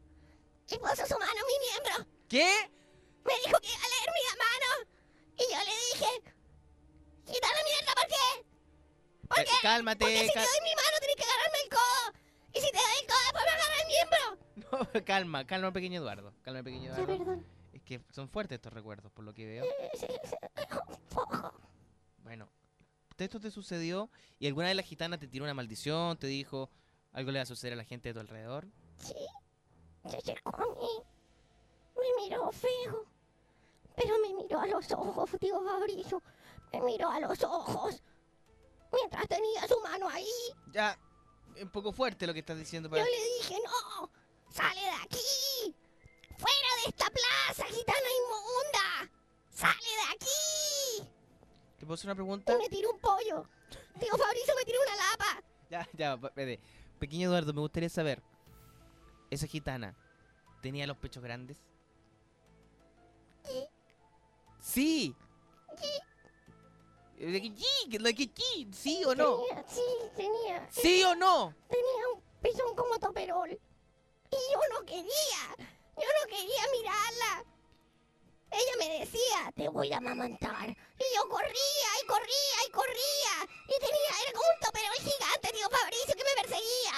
Y 0.69 0.77
puso 0.77 1.05
su 1.05 1.17
mano 1.17 1.32
en 1.32 1.47
mi 1.47 1.67
miembro. 1.67 2.11
¿Qué? 2.30 2.71
Me 3.25 3.34
dijo 3.45 3.59
que 3.59 3.67
iba 3.67 3.84
a 3.84 3.89
leer 3.89 4.09
mi 4.17 4.23
mano. 4.38 4.89
Y 5.36 5.43
yo 5.53 5.59
le 5.59 5.75
dije, 5.88 6.34
quítame 7.25 7.59
mierda, 7.63 7.93
¿por 7.95 8.07
qué? 8.07 8.45
¿Por 9.27 9.39
Eh, 9.39 9.45
qué? 9.45 9.57
cálmate, 9.61 10.05
Porque 10.05 10.27
si 10.27 10.34
cal- 10.34 10.43
te 10.45 10.49
doy 10.49 10.61
mi 10.63 10.75
mano, 10.75 10.97
tienes 10.99 11.15
que 11.15 11.23
agarrarme 11.23 11.57
el 11.63 11.69
codo. 11.69 12.19
Y 12.53 12.61
si 12.61 12.71
te 12.71 12.77
doy 12.77 12.99
el 13.01 13.07
codo, 13.07 13.19
después 13.23 13.43
me 13.45 13.51
agarra 13.51 13.82
el 13.82 13.88
miembro. 13.88 14.38
Calma, 15.05 15.45
calma, 15.45 15.72
pequeño 15.72 15.99
Eduardo. 15.99 16.34
Calma, 16.41 16.63
pequeño 16.63 16.86
Ya, 16.91 16.93
Eduardo. 16.95 17.17
perdón. 17.17 17.45
Es 17.74 17.82
que 17.84 18.01
son 18.11 18.30
fuertes 18.30 18.55
estos 18.57 18.74
recuerdos, 18.74 19.11
por 19.11 19.24
lo 19.26 19.34
que 19.34 19.45
veo. 19.45 19.65
Bueno, 22.24 22.49
esto 23.17 23.39
te 23.39 23.51
sucedió 23.51 24.09
y 24.39 24.47
alguna 24.47 24.67
de 24.67 24.76
las 24.76 24.86
gitanas 24.86 25.20
te 25.20 25.28
tiró 25.28 25.43
una 25.45 25.53
maldición, 25.53 26.17
te 26.17 26.28
dijo 26.28 26.70
algo 27.11 27.32
le 27.32 27.39
va 27.39 27.43
a 27.43 27.45
suceder 27.47 27.74
a 27.74 27.78
la 27.78 27.84
gente 27.84 28.09
de 28.09 28.13
tu 28.13 28.20
alrededor. 28.20 28.67
Sí, 28.97 29.13
se 30.09 30.17
acercó 30.17 30.55
a 30.55 30.76
mí. 30.80 31.03
Me 31.95 32.24
miró 32.24 32.51
feo. 32.51 33.05
Pero 33.95 34.15
me 34.20 34.34
miró 34.41 34.59
a 34.61 34.67
los 34.67 34.91
ojos, 34.91 35.30
tío 35.39 35.61
Fabricio. 35.63 36.22
Me 36.72 36.82
miró 36.82 37.09
a 37.09 37.20
los 37.20 37.43
ojos. 37.43 38.01
Mientras 38.93 39.28
tenía 39.28 39.67
su 39.67 39.80
mano 39.82 40.07
ahí. 40.07 40.26
Ya, 40.72 40.97
un 41.61 41.70
poco 41.70 41.91
fuerte 41.91 42.26
lo 42.26 42.34
que 42.34 42.39
estás 42.39 42.57
diciendo, 42.57 42.88
Yo 42.89 42.93
pero... 42.93 43.05
le 43.05 43.34
dije, 43.39 43.55
no, 43.65 44.09
sale 44.51 44.81
de 44.81 44.91
aquí. 45.03 45.75
Fuera 46.37 46.69
de 46.83 46.89
esta 46.89 47.05
plaza, 47.09 47.65
gitana 47.65 48.09
inmunda. 48.19 49.11
Sale 49.49 49.73
de 49.73 50.13
aquí. 50.15 51.09
¿Te 51.77 51.85
puedo 51.85 51.93
hacer 51.95 52.07
una 52.07 52.13
Y 52.13 52.15
pregunta? 52.15 52.57
me 52.57 52.69
tiró 52.69 52.91
un 52.91 52.99
pollo. 52.99 53.45
Tío 53.99 54.17
Fabricio 54.17 54.53
me 54.55 54.65
tiró 54.65 54.79
una 54.81 54.95
lapa. 54.95 55.43
Ya, 55.69 55.87
ya, 55.93 56.13
espérate. 56.13 56.59
Pequeño 56.99 57.27
Eduardo, 57.29 57.53
me 57.53 57.61
gustaría 57.61 57.89
saber, 57.89 58.21
¿esa 59.29 59.47
gitana 59.47 59.95
tenía 60.61 60.85
los 60.87 60.97
pechos 60.97 61.23
grandes? 61.23 61.57
Que 63.43 63.69
sí, 64.59 65.15
que 65.77 65.87
sí, 67.17 68.69
¿Sí 68.71 69.03
o 69.05 69.15
no? 69.15 69.37
Tenía, 69.47 69.65
sí, 69.67 69.81
tenía. 70.15 70.67
¿Sí 70.71 71.03
o 71.03 71.15
no? 71.15 71.53
Tenía 71.69 72.07
un 72.13 72.21
pezón 72.41 72.75
como 72.75 72.99
toperol. 72.99 73.59
Y 74.32 74.38
yo 74.53 74.59
no 74.73 74.80
quería. 74.86 75.41
Yo 75.97 76.07
no 76.19 76.25
quería 76.27 76.63
mirarla. 76.71 77.43
Ella 78.51 78.73
me 78.80 78.89
decía, 78.99 79.51
te 79.55 79.67
voy 79.69 79.91
a 79.93 79.97
amamantar. 79.97 80.69
Y 80.69 81.05
yo 81.15 81.27
corría 81.30 81.89
y 82.03 82.07
corría 82.07 82.57
y 82.67 82.71
corría. 82.71 83.36
Y 83.67 83.80
tenía, 83.80 84.11
era 84.23 84.32
como 84.34 84.49
un 84.53 84.59
toperol 84.61 84.97
gigante, 84.97 85.51
tío 85.53 85.69
Fabricio, 85.69 86.15
que 86.15 86.23
me 86.23 86.36
perseguía. 86.41 86.95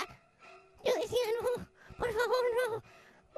Yo 0.85 0.93
decía, 1.01 1.25
no, 1.41 1.67
por 1.97 2.13
favor, 2.13 2.45
no. 2.55 2.81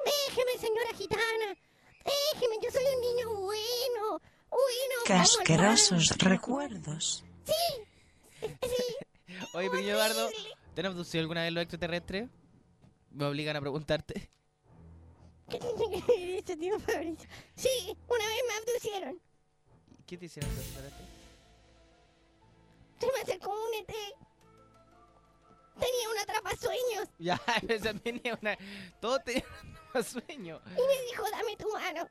Déjeme, 0.04 0.58
señora 0.58 0.92
gitana. 0.94 1.56
Déjeme, 2.04 2.56
yo 2.62 2.70
soy 2.70 2.84
un 2.94 3.00
niño 3.00 3.34
bueno. 3.40 4.20
Bueno. 4.50 4.96
Qué 5.06 5.12
el 5.14 5.20
asquerosos 5.20 6.08
pan. 6.10 6.18
recuerdos. 6.30 7.24
Oye, 9.54 9.70
pequeño 9.70 9.94
Eduardo, 9.94 10.28
¿te 10.74 10.80
han 10.80 10.86
abducido 10.86 11.20
alguna 11.22 11.42
vez 11.42 11.52
los 11.52 11.62
extraterrestres? 11.62 12.28
Me 13.14 13.24
obligan 13.26 13.56
a 13.56 13.60
preguntarte. 13.60 14.30
¿Qué 15.48 15.58
tiene 15.58 16.02
que 16.02 16.12
ver 16.16 16.28
eso, 16.44 16.56
tío 16.58 16.80
Fabricio? 16.80 17.28
Sí, 17.54 17.96
una 18.08 18.26
vez 18.26 18.40
me 18.48 18.54
abducieron. 18.54 19.20
¿Qué 20.06 20.16
te 20.18 20.26
hicieron 20.26 20.50
los 20.54 20.64
extraterrestres? 20.64 21.08
Se 23.00 23.06
me 23.06 23.20
acercó 23.20 23.50
un 23.50 23.74
ET. 23.74 23.94
Tenía 25.78 26.08
un 26.10 26.18
atrapasueños 26.18 27.08
Ya, 27.18 27.40
esa 27.68 27.94
tenía 27.94 28.38
una... 28.40 28.56
Todo 29.00 29.18
tenía 29.20 29.44
un 29.94 30.04
sueño. 30.04 30.60
y 30.66 30.80
me 30.80 31.02
dijo, 31.10 31.24
dame 31.30 31.56
tu 31.56 31.68
mano. 31.72 32.08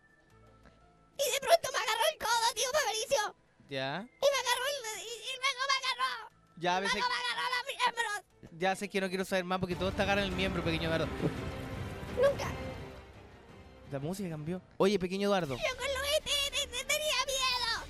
Y 1.17 1.31
de 1.31 1.39
pronto 1.39 1.69
me 1.71 1.77
agarró 1.79 2.03
el 2.11 2.19
codo, 2.19 2.53
tío 2.55 2.69
Fabricio. 2.71 3.35
Ya, 3.69 4.05
Y 4.07 4.25
me 4.25 4.37
agarró 4.39 4.65
el... 4.67 5.01
Y, 5.01 5.11
y 5.11 5.35
luego 5.37 5.61
me 5.69 5.77
agarró. 5.87 6.29
ya 6.57 6.77
a 6.77 6.79
veces... 6.79 6.95
Luego 6.95 7.09
me 7.09 7.15
agarró 7.15 7.49
la 7.49 7.63
miembros. 7.67 8.32
Ya 8.63 8.73
sé 8.77 8.87
que 8.87 9.01
no 9.01 9.09
quiero 9.09 9.25
saber 9.25 9.43
más 9.43 9.59
porque 9.59 9.75
todos 9.75 9.93
te 9.93 10.03
agarran 10.03 10.23
el 10.23 10.31
miembro, 10.31 10.63
pequeño 10.63 10.85
Eduardo. 10.87 11.05
Nunca. 12.15 12.45
La 13.91 13.99
música 13.99 14.29
cambió. 14.29 14.61
Oye, 14.77 14.97
pequeño 14.97 15.27
Eduardo. 15.27 15.57
Yo 15.57 15.77
con 15.77 15.85
los 15.85 16.03
ET 16.17 16.23
te- 16.23 16.67
te- 16.67 16.85
tenía 16.85 17.25
miedo. 17.25 17.85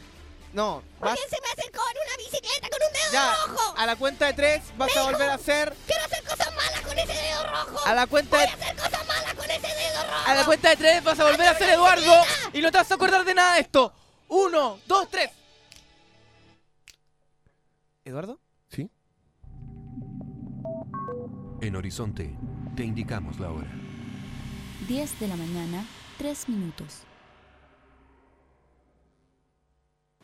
No, 0.51 0.81
vas... 0.99 1.11
Porque 1.15 1.29
se 1.29 1.39
me 1.43 1.47
acercó 1.61 1.79
en 1.91 1.97
una 2.07 2.17
bicicleta 2.17 2.69
con 2.71 2.79
un 2.87 2.91
dedo 2.91 3.11
Ya, 3.13 3.35
rojo. 3.45 3.75
a 3.77 3.85
la 3.85 3.95
cuenta 3.97 4.25
de 4.25 4.33
tres 4.33 4.63
vas 4.75 4.97
a 4.97 5.03
volver 5.03 5.29
a 5.29 5.33
hacer... 5.35 5.75
Quiero 5.85 6.05
hacer 6.05 6.23
cosas 6.23 6.55
malas 6.55 6.81
con 6.81 6.97
ese 6.97 7.13
dedo 7.13 7.43
rojo. 7.43 7.85
A 7.85 7.93
la 7.93 8.07
cuenta 8.07 8.37
de... 8.39 8.43
Voy 8.47 8.51
a 8.51 8.55
hacer 8.55 8.75
cosas 8.75 9.07
malas 9.07 9.33
con 9.35 9.45
ese 9.51 9.67
dedo 9.67 10.03
rojo. 10.05 10.23
A 10.27 10.33
la 10.33 10.45
cuenta 10.45 10.69
de 10.71 10.75
tres 10.77 11.03
vas 11.03 11.19
a 11.19 11.23
volver 11.25 11.47
a 11.49 11.55
ser 11.55 11.69
Eduardo 11.69 12.13
y 12.51 12.61
no 12.61 12.71
te 12.71 12.77
vas 12.79 12.89
a 12.89 12.95
acordar 12.95 13.23
de 13.23 13.35
nada 13.35 13.53
de 13.53 13.61
esto. 13.61 13.93
Uno, 14.27 14.79
dos, 14.87 15.07
tres. 15.11 15.29
¿Eduardo? 18.03 18.39
En 21.63 21.77
Horizonte, 21.77 22.29
te 22.75 22.83
indicamos 22.83 23.39
la 23.39 23.49
hora. 23.49 23.71
10 24.89 25.19
de 25.21 25.27
la 25.29 25.37
mañana, 25.37 25.85
3 26.17 26.49
minutos. 26.49 27.03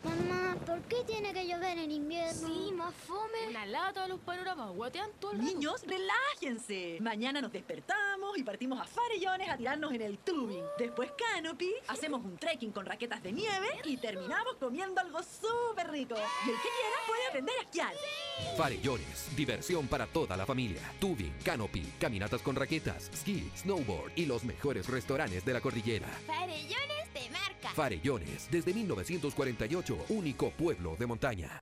Mamá, 0.04 0.56
¿por 0.66 0.82
qué 0.84 1.04
tiene 1.06 1.34
que 1.34 1.46
llover 1.46 1.78
en 1.78 1.92
invierno? 1.92 2.48
Sí, 2.48 2.72
más 2.74 2.94
fome. 2.94 3.50
Una 3.50 3.66
lata 3.66 4.04
de 4.04 4.10
los 4.10 4.20
panoramas, 4.22 4.72
guatean 4.74 5.10
todo 5.20 5.32
el 5.32 5.40
rato. 5.40 5.52
Niños, 5.52 5.84
relájense. 5.86 6.98
Mañana 7.02 7.42
nos 7.42 7.52
despertamos 7.52 8.38
y 8.38 8.44
partimos 8.44 8.80
a 8.80 8.86
Farellones 8.86 9.50
a 9.50 9.58
tirarnos 9.58 9.92
en 9.94 10.02
el 10.02 10.18
tubing. 10.20 10.64
Después 10.78 11.12
Canopy, 11.18 11.74
hacemos 11.88 12.24
un 12.24 12.38
trekking 12.38 12.72
con 12.72 12.86
raquetas 12.86 13.22
de 13.22 13.34
nieve 13.34 13.68
y 13.84 13.98
terminamos 13.98 14.56
comiendo 14.58 15.02
algo 15.02 15.20
súper 15.22 15.92
rico. 15.92 16.16
Y 16.16 16.50
el 16.50 16.56
que 16.56 16.62
quiera 16.62 16.98
puede 17.06 17.28
aprender 17.28 17.56
a 17.58 17.62
esquiar. 17.62 17.94
Farellones, 18.56 19.36
diversión 19.36 19.88
para 19.88 20.08
toda 20.08 20.38
la 20.38 20.46
familia. 20.46 20.82
Tubing, 21.00 21.34
canopy, 21.44 21.82
caminatas 22.00 22.42
con 22.42 22.56
raquetas, 22.56 23.10
ski, 23.14 23.52
snowboard 23.58 24.14
y 24.16 24.26
los 24.26 24.46
mejores 24.46 24.88
restaurantes 24.88 25.44
de 25.44 25.54
la 25.54 25.60
cordillera. 25.60 26.08
Farellones 26.26 27.14
de 27.14 27.30
marca. 27.32 27.70
Farellones, 27.76 28.50
desde 28.50 28.74
1948, 28.74 29.89
único 30.10 30.52
pueblo 30.52 30.96
de 30.98 31.08
montaña. 31.08 31.62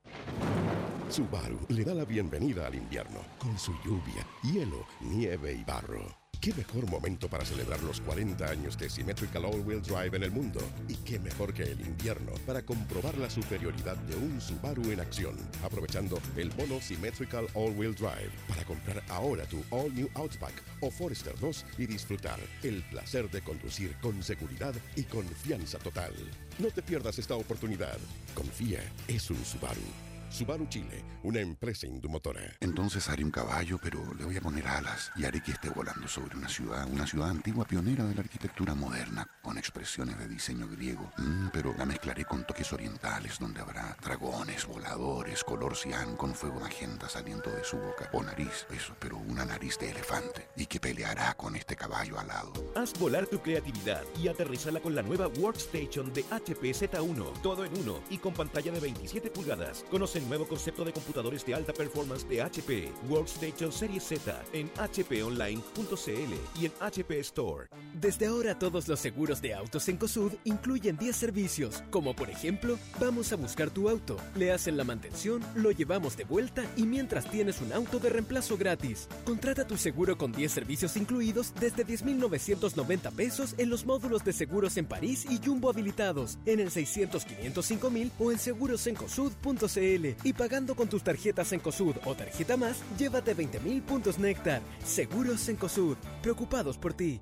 Subaru 1.09 1.59
le 1.69 1.83
da 1.83 1.93
la 1.93 2.05
bienvenida 2.05 2.67
al 2.67 2.75
invierno 2.75 3.19
con 3.39 3.57
su 3.57 3.71
lluvia, 3.85 4.25
hielo, 4.43 4.85
nieve 5.01 5.53
y 5.53 5.63
barro. 5.63 6.26
¿Qué 6.39 6.53
mejor 6.53 6.89
momento 6.89 7.27
para 7.27 7.43
celebrar 7.43 7.81
los 7.83 7.99
40 8.01 8.45
años 8.45 8.77
de 8.77 8.89
Symmetrical 8.89 9.45
All-Wheel 9.45 9.81
Drive 9.81 10.15
en 10.15 10.23
el 10.23 10.31
mundo? 10.31 10.59
¿Y 10.87 10.95
qué 10.97 11.19
mejor 11.19 11.53
que 11.53 11.63
el 11.63 11.81
invierno 11.81 12.31
para 12.45 12.61
comprobar 12.61 13.17
la 13.17 13.29
superioridad 13.29 13.97
de 13.97 14.15
un 14.15 14.39
Subaru 14.39 14.91
en 14.91 14.99
acción? 14.99 15.35
Aprovechando 15.63 16.19
el 16.35 16.51
bono 16.51 16.79
Symmetrical 16.79 17.47
All-Wheel 17.55 17.95
Drive 17.95 18.31
para 18.47 18.63
comprar 18.65 19.03
ahora 19.09 19.45
tu 19.45 19.63
All 19.71 19.93
New 19.93 20.09
Outback 20.13 20.53
o 20.81 20.91
Forester 20.91 21.37
2 21.39 21.65
y 21.79 21.87
disfrutar 21.87 22.39
el 22.63 22.83
placer 22.83 23.29
de 23.31 23.41
conducir 23.41 23.95
con 23.99 24.21
seguridad 24.21 24.75
y 24.95 25.03
confianza 25.03 25.79
total. 25.79 26.13
No 26.59 26.69
te 26.69 26.83
pierdas 26.83 27.17
esta 27.17 27.35
oportunidad. 27.35 27.97
Confía, 28.35 28.81
es 29.07 29.29
un 29.31 29.43
Subaru. 29.43 30.06
Subaru 30.29 30.67
Chile, 30.67 31.03
una 31.23 31.39
empresa 31.39 31.87
indumotora. 31.87 32.41
Entonces 32.59 33.07
haré 33.09 33.23
un 33.23 33.31
caballo, 33.31 33.79
pero 33.81 34.13
le 34.13 34.25
voy 34.25 34.37
a 34.37 34.41
poner 34.41 34.67
alas 34.67 35.11
y 35.15 35.25
haré 35.25 35.41
que 35.41 35.51
esté 35.51 35.69
volando 35.69 36.07
sobre 36.07 36.35
una 36.35 36.49
ciudad, 36.49 36.87
una 36.91 37.07
ciudad 37.07 37.29
antigua 37.29 37.65
pionera 37.65 38.03
de 38.03 38.13
la 38.13 38.21
arquitectura 38.21 38.75
moderna, 38.75 39.27
con 39.41 39.57
expresiones 39.57 40.19
de 40.19 40.27
diseño 40.27 40.67
griego. 40.67 41.11
Mm, 41.17 41.47
pero 41.53 41.73
la 41.77 41.85
mezclaré 41.85 42.25
con 42.25 42.45
toques 42.45 42.71
orientales, 42.73 43.39
donde 43.39 43.61
habrá 43.61 43.95
dragones, 44.03 44.65
voladores, 44.67 45.43
color 45.43 45.75
cian 45.75 46.15
con 46.17 46.35
fuego 46.35 46.59
magenta 46.59 47.07
saliendo 47.07 47.49
de 47.49 47.63
su 47.63 47.77
boca. 47.77 48.09
O 48.11 48.21
nariz, 48.21 48.67
eso, 48.69 48.95
pero 48.99 49.17
una 49.17 49.45
nariz 49.45 49.79
de 49.79 49.91
elefante. 49.91 50.49
Y 50.57 50.65
que 50.65 50.79
peleará 50.79 51.33
con 51.35 51.55
este 51.55 51.75
caballo 51.75 52.19
alado. 52.19 52.53
Haz 52.75 52.93
volar 52.99 53.27
tu 53.27 53.39
creatividad 53.39 54.03
y 54.21 54.27
aterrizala 54.27 54.81
con 54.81 54.93
la 54.93 55.03
nueva 55.03 55.27
Workstation 55.27 56.13
de 56.13 56.25
HP 56.29 56.71
Z1. 56.71 57.41
Todo 57.41 57.63
en 57.63 57.77
uno 57.77 58.01
y 58.09 58.17
con 58.17 58.33
pantalla 58.33 58.71
de 58.71 58.79
27 58.81 59.29
pulgadas. 59.29 59.85
Conoce 59.89 60.16
el 60.17 60.27
nuevo 60.27 60.47
concepto 60.47 60.83
de 60.83 60.91
computadores 60.91 61.45
de 61.45 61.53
alta 61.53 61.73
performance 61.73 62.27
de 62.27 62.41
HP. 62.41 62.91
Workstation 63.07 63.71
Series 63.71 64.03
Z 64.03 64.43
en 64.51 64.69
hponline.cl 64.69 66.59
y 66.59 66.65
en 66.65 66.71
HP 66.79 67.19
Store. 67.19 67.67
Desde 67.93 68.27
ahora 68.27 68.57
todos 68.57 68.87
los 68.87 68.99
seguros 68.99 69.41
de 69.41 69.53
autos 69.53 69.87
en 69.89 69.97
COSUD 69.97 70.33
incluyen 70.43 70.97
10 70.97 71.15
servicios, 71.15 71.83
como 71.91 72.15
por 72.15 72.29
ejemplo, 72.29 72.77
vamos 72.99 73.31
a 73.31 73.35
buscar 73.35 73.69
tu 73.69 73.89
auto, 73.89 74.17
le 74.35 74.51
hacen 74.51 74.75
la 74.77 74.83
mantención, 74.83 75.41
lo 75.55 75.71
llevamos 75.71 76.17
de 76.17 76.25
vuelta 76.25 76.65
y 76.75 76.83
mientras 76.83 77.29
tienes 77.29 77.61
un 77.61 77.71
auto 77.71 77.99
de 77.99 78.09
reemplazo 78.09 78.57
gratis. 78.57 79.07
Contrata 79.25 79.67
tu 79.67 79.77
seguro 79.77 80.17
con 80.17 80.31
10 80.31 80.51
servicios 80.51 80.97
incluidos 80.97 81.53
desde 81.59 81.85
10.990 81.85 83.11
pesos 83.11 83.55
en 83.57 83.69
los 83.69 83.85
módulos 83.85 84.23
de 84.23 84.33
seguros 84.33 84.77
en 84.77 84.85
París 84.85 85.25
y 85.29 85.39
Jumbo 85.43 85.69
habilitados, 85.69 86.39
en 86.45 86.59
el 86.59 86.71
600 86.71 87.25
505 87.25 87.89
mil 87.91 88.11
o 88.19 88.31
en 88.31 88.39
segurosencosud.cl 88.39 90.06
y 90.23 90.33
pagando 90.33 90.75
con 90.75 90.87
tus 90.87 91.03
tarjetas 91.03 91.51
en 91.51 91.59
COSUD 91.59 91.95
o 92.05 92.15
tarjeta 92.15 92.57
más, 92.57 92.83
llévate 92.97 93.35
20.000 93.35 93.81
puntos 93.81 94.19
Néctar. 94.19 94.61
Seguros 94.83 95.49
en 95.49 95.55
COSUD, 95.55 95.97
preocupados 96.21 96.77
por 96.77 96.93
ti. 96.93 97.19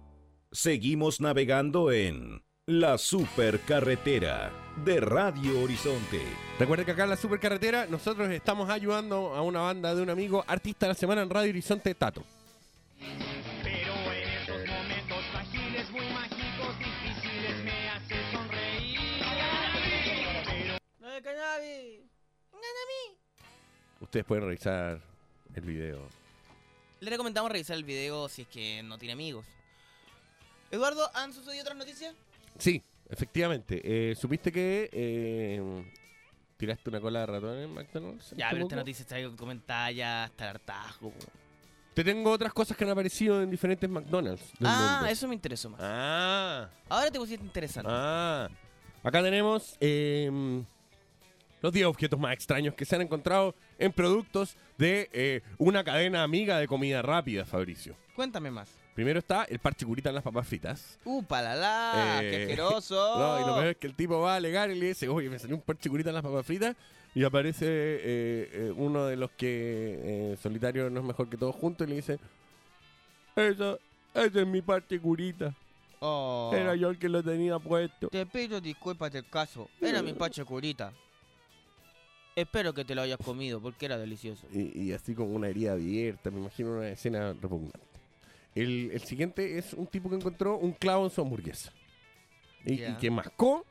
Seguimos 0.52 1.20
navegando 1.20 1.92
en 1.92 2.42
La 2.66 2.98
Supercarretera 2.98 4.52
de 4.84 5.00
Radio 5.00 5.62
Horizonte. 5.62 6.22
Recuerden 6.60 6.86
que 6.86 6.92
acá 6.92 7.04
en 7.04 7.10
la 7.10 7.18
supercarretera 7.18 7.86
nosotros 7.88 8.30
estamos 8.30 8.70
ayudando 8.70 9.36
a 9.36 9.42
una 9.42 9.62
banda 9.62 9.94
de 9.94 10.02
un 10.02 10.10
amigo 10.10 10.44
artista 10.48 10.86
de 10.86 10.94
la 10.94 10.96
semana 10.96 11.22
en 11.22 11.30
Radio 11.30 11.50
Horizonte 11.50 11.94
Tato. 11.96 12.24
Pero 13.64 13.96
Ustedes 24.02 24.26
pueden 24.26 24.44
revisar 24.46 25.02
el 25.54 25.62
video. 25.64 26.08
Le 27.00 27.10
recomendamos 27.10 27.52
revisar 27.52 27.76
el 27.78 27.84
video 27.84 28.28
si 28.30 28.44
es 28.44 28.48
que 28.48 28.84
no 28.84 28.98
tiene 28.98 29.14
amigos. 29.14 29.46
Eduardo, 30.72 31.10
¿han 31.14 31.34
sucedido 31.34 31.62
otras 31.64 31.78
noticias? 31.78 32.14
Sí, 32.58 32.84
efectivamente. 33.10 33.82
Eh, 33.84 34.16
¿Supiste 34.16 34.52
que 34.52 34.90
eh, 34.92 35.92
tiraste 36.58 36.90
una 36.90 37.00
cola 37.00 37.22
de 37.22 37.26
ratón 37.26 37.58
en 37.58 37.74
McDonald's? 37.74 38.32
Ya, 38.36 38.50
pero 38.52 38.64
esta 38.64 38.76
noticia 38.76 39.04
está 39.04 39.38
comentada 39.38 39.92
ya 39.92 40.24
hasta 40.26 40.44
el 40.46 40.50
hartazgo. 40.52 41.14
Te 41.94 42.04
tengo 42.04 42.30
otras 42.32 42.52
cosas 42.54 42.76
que 42.76 42.84
han 42.84 42.90
aparecido 42.90 43.42
en 43.42 43.50
diferentes 43.50 43.90
McDonald's. 43.90 44.52
del 44.60 44.68
Ah, 44.70 44.96
mundo. 45.00 45.12
eso 45.12 45.28
me 45.30 45.36
interesó 45.36 45.70
más. 45.70 45.80
Ah. 45.82 46.70
Ahora 46.90 47.10
te 47.10 47.18
pusiste 47.18 47.44
interesante. 47.44 47.90
Ah. 47.94 48.50
Acá 49.02 49.22
tenemos 49.24 49.78
eh, 49.80 50.30
los 51.66 51.74
10 51.74 51.88
objetos 51.88 52.20
más 52.20 52.32
extraños 52.32 52.76
que 52.76 52.86
se 52.86 52.96
han 52.96 53.02
encontrado 53.02 53.56
en 53.80 53.92
productos 53.92 54.56
de 54.78 55.10
eh, 55.12 55.42
una 55.58 55.84
cadena 55.84 56.22
amiga 56.22 56.60
de 56.60 56.68
comida 56.68 57.02
rápida, 57.02 57.44
Fabricio. 57.44 57.96
Cuéntame 58.16 58.52
más. 58.52 58.70
Primero 58.94 59.18
está 59.18 59.46
el 59.46 59.58
parche 59.58 59.84
curita 59.84 60.10
en 60.10 60.16
las 60.16 60.24
papas 60.24 60.48
fritas. 60.48 61.00
¡Upa, 61.04 61.42
la 61.42 61.56
la! 61.56 62.20
Eh, 62.22 62.30
¡Qué 62.30 62.44
asqueroso! 62.44 63.18
No, 63.18 63.42
y 63.42 63.48
lo 63.48 63.56
peor 63.56 63.68
es 63.70 63.78
que 63.78 63.88
el 63.88 63.96
tipo 63.96 64.20
va 64.20 64.34
a 64.34 64.36
alegar 64.36 64.70
y 64.70 64.76
le 64.76 64.90
dice, 64.90 65.10
oye, 65.10 65.28
me 65.28 65.40
salió 65.40 65.56
un 65.56 65.64
parche 65.64 65.90
curita 65.90 66.12
en 66.12 66.16
las 66.16 66.24
papas 66.24 66.46
fritas. 66.46 66.76
Y 67.16 67.24
aparece 67.24 67.66
eh, 67.66 68.50
eh, 68.54 68.74
uno 68.76 69.06
de 69.08 69.16
los 69.16 69.32
que 69.32 70.38
solitario 70.40 70.92
no 70.92 71.00
es 71.00 71.06
mejor 71.08 71.30
que 71.30 71.38
todos 71.38 71.56
juntos 71.56 71.88
y 71.88 71.90
le 71.90 71.96
dice, 71.96 72.20
esa, 73.36 73.80
ese 74.14 74.42
es 74.42 74.48
mi 74.48 74.62
parche 74.62 75.00
curita. 75.00 75.52
Oh. 76.00 76.52
Era 76.54 76.76
yo 76.76 76.92
el 76.92 77.00
que 77.00 77.10
lo 77.10 77.24
tenía 77.24 77.58
puesto. 77.58 78.10
Te 78.10 78.24
pido 78.28 78.62
disculpas 78.62 79.12
del 79.12 79.28
caso. 79.28 79.68
Era 79.82 80.04
mi 80.04 80.14
pache 80.14 80.46
curita. 80.46 80.94
Espero 82.36 82.74
que 82.74 82.84
te 82.84 82.96
lo 82.96 83.02
hayas 83.02 83.18
comido 83.18 83.62
porque 83.62 83.86
era 83.86 83.98
delicioso. 83.98 84.46
Y, 84.52 84.88
y 84.88 84.92
así 84.92 85.16
como 85.16 85.32
una 85.32 85.48
herida 85.48 85.72
abierta, 85.72 86.30
me 86.32 86.40
imagino 86.40 86.74
una 86.74 86.90
escena 86.90 87.34
repugnante. 87.34 87.80
El, 88.54 88.92
el 88.92 89.02
siguiente 89.02 89.58
es 89.58 89.74
un 89.74 89.88
tipo 89.88 90.10
que 90.10 90.16
encontró 90.16 90.58
un 90.58 90.74
clavo 90.74 91.06
en 91.06 91.12
su 91.12 91.22
hamburguesa. 91.22 91.72
Y, 92.66 92.78
que 92.96 93.12
mascó, 93.12 93.66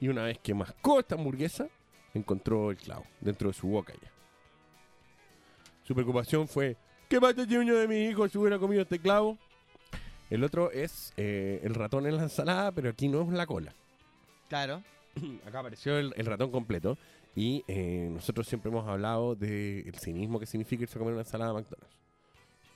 y 0.00 0.08
una 0.08 0.24
vez 0.24 0.38
que 0.38 0.54
mascó 0.54 1.00
esta 1.00 1.14
hamburguesa, 1.14 1.68
encontró 2.14 2.70
el 2.70 2.76
clavo 2.76 3.04
dentro 3.20 3.48
de 3.48 3.54
su 3.54 3.68
boca 3.68 3.92
ya. 3.92 4.10
Su 5.84 5.94
preocupación 5.94 6.48
fue, 6.48 6.76
¿qué 7.08 7.20
pasa 7.20 7.46
si 7.46 7.56
uno 7.56 7.74
de 7.74 7.86
mis 7.86 8.10
hijos 8.10 8.32
se 8.32 8.38
hubiera 8.38 8.58
comido 8.58 8.82
este 8.82 8.98
clavo? 8.98 9.38
El 10.30 10.44
otro 10.44 10.70
es 10.70 11.12
eh, 11.16 11.60
el 11.62 11.74
ratón 11.74 12.06
en 12.06 12.16
la 12.16 12.24
ensalada, 12.24 12.72
pero 12.72 12.90
aquí 12.90 13.08
no 13.08 13.22
es 13.22 13.28
la 13.28 13.46
cola. 13.46 13.74
Claro. 14.48 14.82
Acá 15.46 15.60
apareció 15.60 15.98
el, 15.98 16.12
el 16.16 16.26
ratón 16.26 16.50
completo. 16.50 16.96
Y 17.36 17.64
eh, 17.68 18.08
nosotros 18.10 18.48
siempre 18.48 18.70
hemos 18.70 18.86
hablado 18.88 19.34
del 19.36 19.94
cinismo 19.98 20.40
que 20.40 20.46
significa 20.46 20.82
irse 20.82 20.96
a 20.96 20.98
comer 20.98 21.12
una 21.14 21.22
ensalada 21.22 21.52
de 21.52 21.60
McDonald's. 21.60 21.96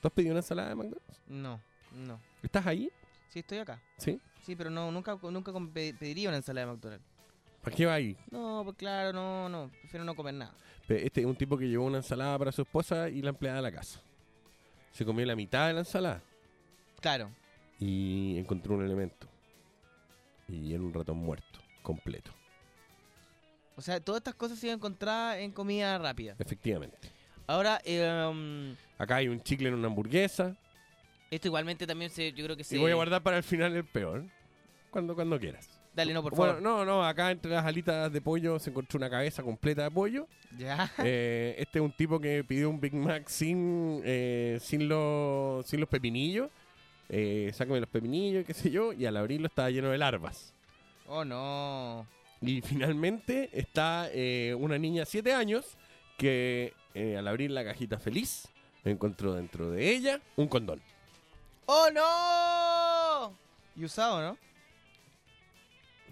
¿Tú 0.00 0.08
has 0.08 0.14
pedido 0.14 0.32
una 0.32 0.40
ensalada 0.40 0.68
de 0.68 0.74
McDonald's? 0.76 1.20
No, 1.26 1.60
no. 1.96 2.20
¿Estás 2.42 2.66
ahí? 2.66 2.90
Sí, 3.30 3.40
estoy 3.40 3.58
acá. 3.58 3.80
¿Sí? 3.96 4.20
Sí, 4.42 4.54
pero 4.54 4.70
no, 4.70 4.92
nunca, 4.92 5.18
nunca 5.22 5.52
pediría 5.72 6.28
una 6.28 6.36
ensalada 6.36 6.66
de 6.66 6.72
McDonald's. 6.74 7.06
¿Para 7.62 7.76
qué 7.76 7.86
va 7.86 7.94
ahí? 7.94 8.16
No, 8.30 8.62
pues 8.64 8.76
claro, 8.76 9.12
no, 9.12 9.48
no. 9.48 9.70
Prefiero 9.80 10.04
no 10.04 10.14
comer 10.14 10.34
nada. 10.34 10.52
Este 10.88 11.20
es 11.20 11.26
un 11.26 11.36
tipo 11.36 11.56
que 11.56 11.68
llevó 11.68 11.86
una 11.86 11.98
ensalada 11.98 12.38
para 12.38 12.52
su 12.52 12.62
esposa 12.62 13.08
y 13.08 13.22
la 13.22 13.30
empleada 13.30 13.56
de 13.58 13.62
la 13.62 13.72
casa. 13.72 14.00
Se 14.92 15.04
comió 15.04 15.24
la 15.24 15.34
mitad 15.36 15.68
de 15.68 15.72
la 15.72 15.78
ensalada 15.80 16.22
Claro. 17.00 17.30
y 17.78 18.36
encontró 18.38 18.74
un 18.74 18.84
elemento. 18.84 19.26
Y 20.48 20.74
era 20.74 20.82
un 20.82 20.92
ratón 20.92 21.16
muerto, 21.18 21.60
completo. 21.82 22.32
O 23.76 23.82
sea, 23.82 24.00
todas 24.00 24.20
estas 24.20 24.34
cosas 24.34 24.58
se 24.58 24.66
iban 24.66 24.74
a 24.74 24.78
encontrar 24.78 25.38
en 25.38 25.50
comida 25.50 25.98
rápida. 25.98 26.34
Efectivamente. 26.38 27.10
Ahora, 27.46 27.80
eh, 27.84 28.26
um, 28.30 28.74
Acá 28.98 29.16
hay 29.16 29.28
un 29.28 29.42
chicle 29.42 29.68
en 29.68 29.74
una 29.74 29.88
hamburguesa. 29.88 30.56
esto 31.30 31.48
igualmente 31.48 31.86
también 31.86 32.10
se, 32.10 32.32
yo 32.32 32.44
creo 32.44 32.56
que 32.56 32.64
se... 32.64 32.76
Y 32.76 32.78
voy 32.78 32.92
a 32.92 32.94
guardar 32.94 33.22
para 33.22 33.36
el 33.38 33.42
final 33.42 33.74
el 33.74 33.84
peor. 33.84 34.24
Cuando, 34.90 35.14
cuando 35.14 35.40
quieras. 35.40 35.68
Dale, 35.94 36.12
no, 36.14 36.22
por 36.22 36.34
Bueno, 36.34 36.54
favor. 36.54 36.62
no, 36.62 36.84
no, 36.84 37.04
acá 37.04 37.30
entre 37.30 37.50
las 37.50 37.64
alitas 37.66 38.12
de 38.12 38.20
pollo 38.20 38.58
se 38.58 38.70
encontró 38.70 38.98
una 38.98 39.10
cabeza 39.10 39.42
completa 39.42 39.82
de 39.84 39.90
pollo. 39.90 40.26
Ya. 40.56 40.90
Eh, 40.98 41.54
este 41.58 41.78
es 41.78 41.84
un 41.84 41.92
tipo 41.92 42.20
que 42.20 42.44
pidió 42.44 42.68
un 42.70 42.78
Big 42.80 42.94
Mac 42.94 43.26
sin, 43.28 44.00
eh, 44.04 44.58
sin, 44.60 44.88
los, 44.88 45.66
sin 45.66 45.80
los 45.80 45.88
pepinillos. 45.88 46.50
Eh, 47.08 47.50
sácame 47.54 47.80
los 47.80 47.88
pepinillos, 47.90 48.44
qué 48.46 48.54
sé 48.54 48.70
yo, 48.70 48.92
y 48.92 49.04
al 49.06 49.16
abrirlo 49.16 49.46
estaba 49.48 49.68
lleno 49.70 49.90
de 49.90 49.98
larvas. 49.98 50.54
Oh, 51.06 51.24
no. 51.24 52.06
Y 52.40 52.60
finalmente 52.60 53.50
está 53.52 54.08
eh, 54.12 54.54
una 54.58 54.78
niña 54.78 55.02
de 55.02 55.06
7 55.06 55.32
años 55.32 55.76
que 56.18 56.74
eh, 56.94 57.16
al 57.16 57.28
abrir 57.28 57.50
la 57.50 57.64
cajita 57.64 57.98
feliz 57.98 58.48
encontró 58.84 59.34
dentro 59.34 59.70
de 59.70 59.90
ella 59.90 60.20
un 60.36 60.48
condón. 60.48 60.80
¡Oh, 61.66 61.88
no! 61.92 63.36
Y 63.76 63.84
usado, 63.84 64.20
¿no? 64.20 64.38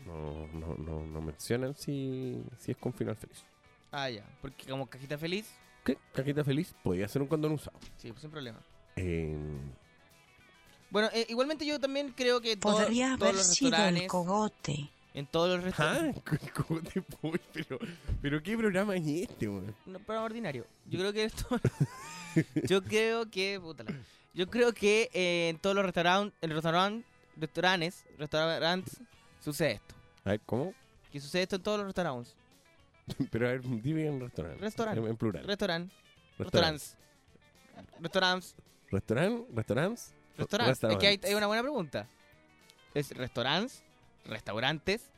No, 0.06 0.46
no, 0.48 0.74
no, 0.76 1.06
no 1.06 1.20
mencionan 1.20 1.74
si, 1.74 2.42
si 2.58 2.70
es 2.70 2.76
con 2.76 2.92
final 2.92 3.16
feliz. 3.16 3.44
Ah, 3.92 4.08
ya. 4.08 4.24
Porque 4.40 4.66
como 4.68 4.86
cajita 4.88 5.18
feliz, 5.18 5.52
¿Qué? 5.84 5.98
Cajita 6.12 6.44
feliz 6.44 6.74
podía 6.82 7.08
ser 7.08 7.22
un 7.22 7.28
condón 7.28 7.52
usado. 7.52 7.78
sí, 7.96 8.10
pues 8.10 8.20
sin 8.20 8.30
problema. 8.30 8.60
Eh, 8.96 9.36
Bueno, 10.90 11.08
eh, 11.12 11.26
igualmente 11.28 11.64
yo 11.64 11.78
también 11.78 12.12
creo 12.16 12.40
que 12.40 12.56
todo- 12.56 12.78
Podría 12.78 13.10
todos 13.16 13.22
haber 13.22 13.34
los 13.36 13.46
sido 13.46 13.76
el 13.86 14.06
cogote. 14.06 14.90
en 15.14 15.26
todos 15.26 15.48
los 15.56 15.64
restaurantes, 15.64 16.22
Ah, 16.26 16.38
¿cómo 16.66 16.80
te 16.82 17.02
voy? 17.22 17.40
Pero, 17.52 17.78
pero 18.22 18.42
¿qué 18.42 18.56
programa 18.56 18.96
es 18.96 19.06
este, 19.06 19.48
weón? 19.48 19.74
no, 19.86 19.98
programa 20.00 20.24
ordinario. 20.26 20.66
Yo 20.86 20.98
creo 20.98 21.12
que 21.12 21.24
esto, 21.24 21.46
yo 22.68 22.82
creo 22.82 23.28
que, 23.30 23.58
puta 23.60 23.84
la- 23.84 23.94
yo 24.34 24.48
creo 24.48 24.72
que 24.72 25.10
eh, 25.12 25.48
en 25.50 25.58
todos 25.58 25.74
los 25.76 25.84
restaurantes, 25.84 26.36
en 26.40 26.50
restaurantes, 26.50 28.04
restaurantes, 28.18 28.96
sucede 29.42 29.72
esto. 29.72 29.94
A 30.24 30.30
ver, 30.30 30.40
¿cómo? 30.46 30.74
Que 31.10 31.20
sucede 31.20 31.42
esto 31.42 31.56
en 31.56 31.62
todos 31.62 31.78
los 31.78 31.86
restaurantes. 31.86 32.34
Pero 33.32 33.48
a 33.48 33.50
ver, 33.52 33.62
dime 33.82 34.06
en 34.06 34.20
restaurante. 34.20 34.60
Restaurante. 34.60 35.00
En, 35.00 35.06
en 35.08 35.16
plural. 35.16 35.44
Restaurant. 35.46 35.90
Restaurante. 36.38 36.84
Restaurantes. 36.84 36.96
Restaurantes. 38.00 38.54
¿Restaurant? 38.90 39.48
¿Restaurantes? 39.56 40.14
Restaurantes. 40.40 40.84
Es 40.90 40.96
que 40.96 41.06
hay, 41.06 41.20
hay 41.24 41.34
una 41.34 41.46
buena 41.46 41.62
pregunta. 41.62 42.06
Es 42.94 43.10
restaurantes, 43.16 43.82
restaurantes, 44.24 45.10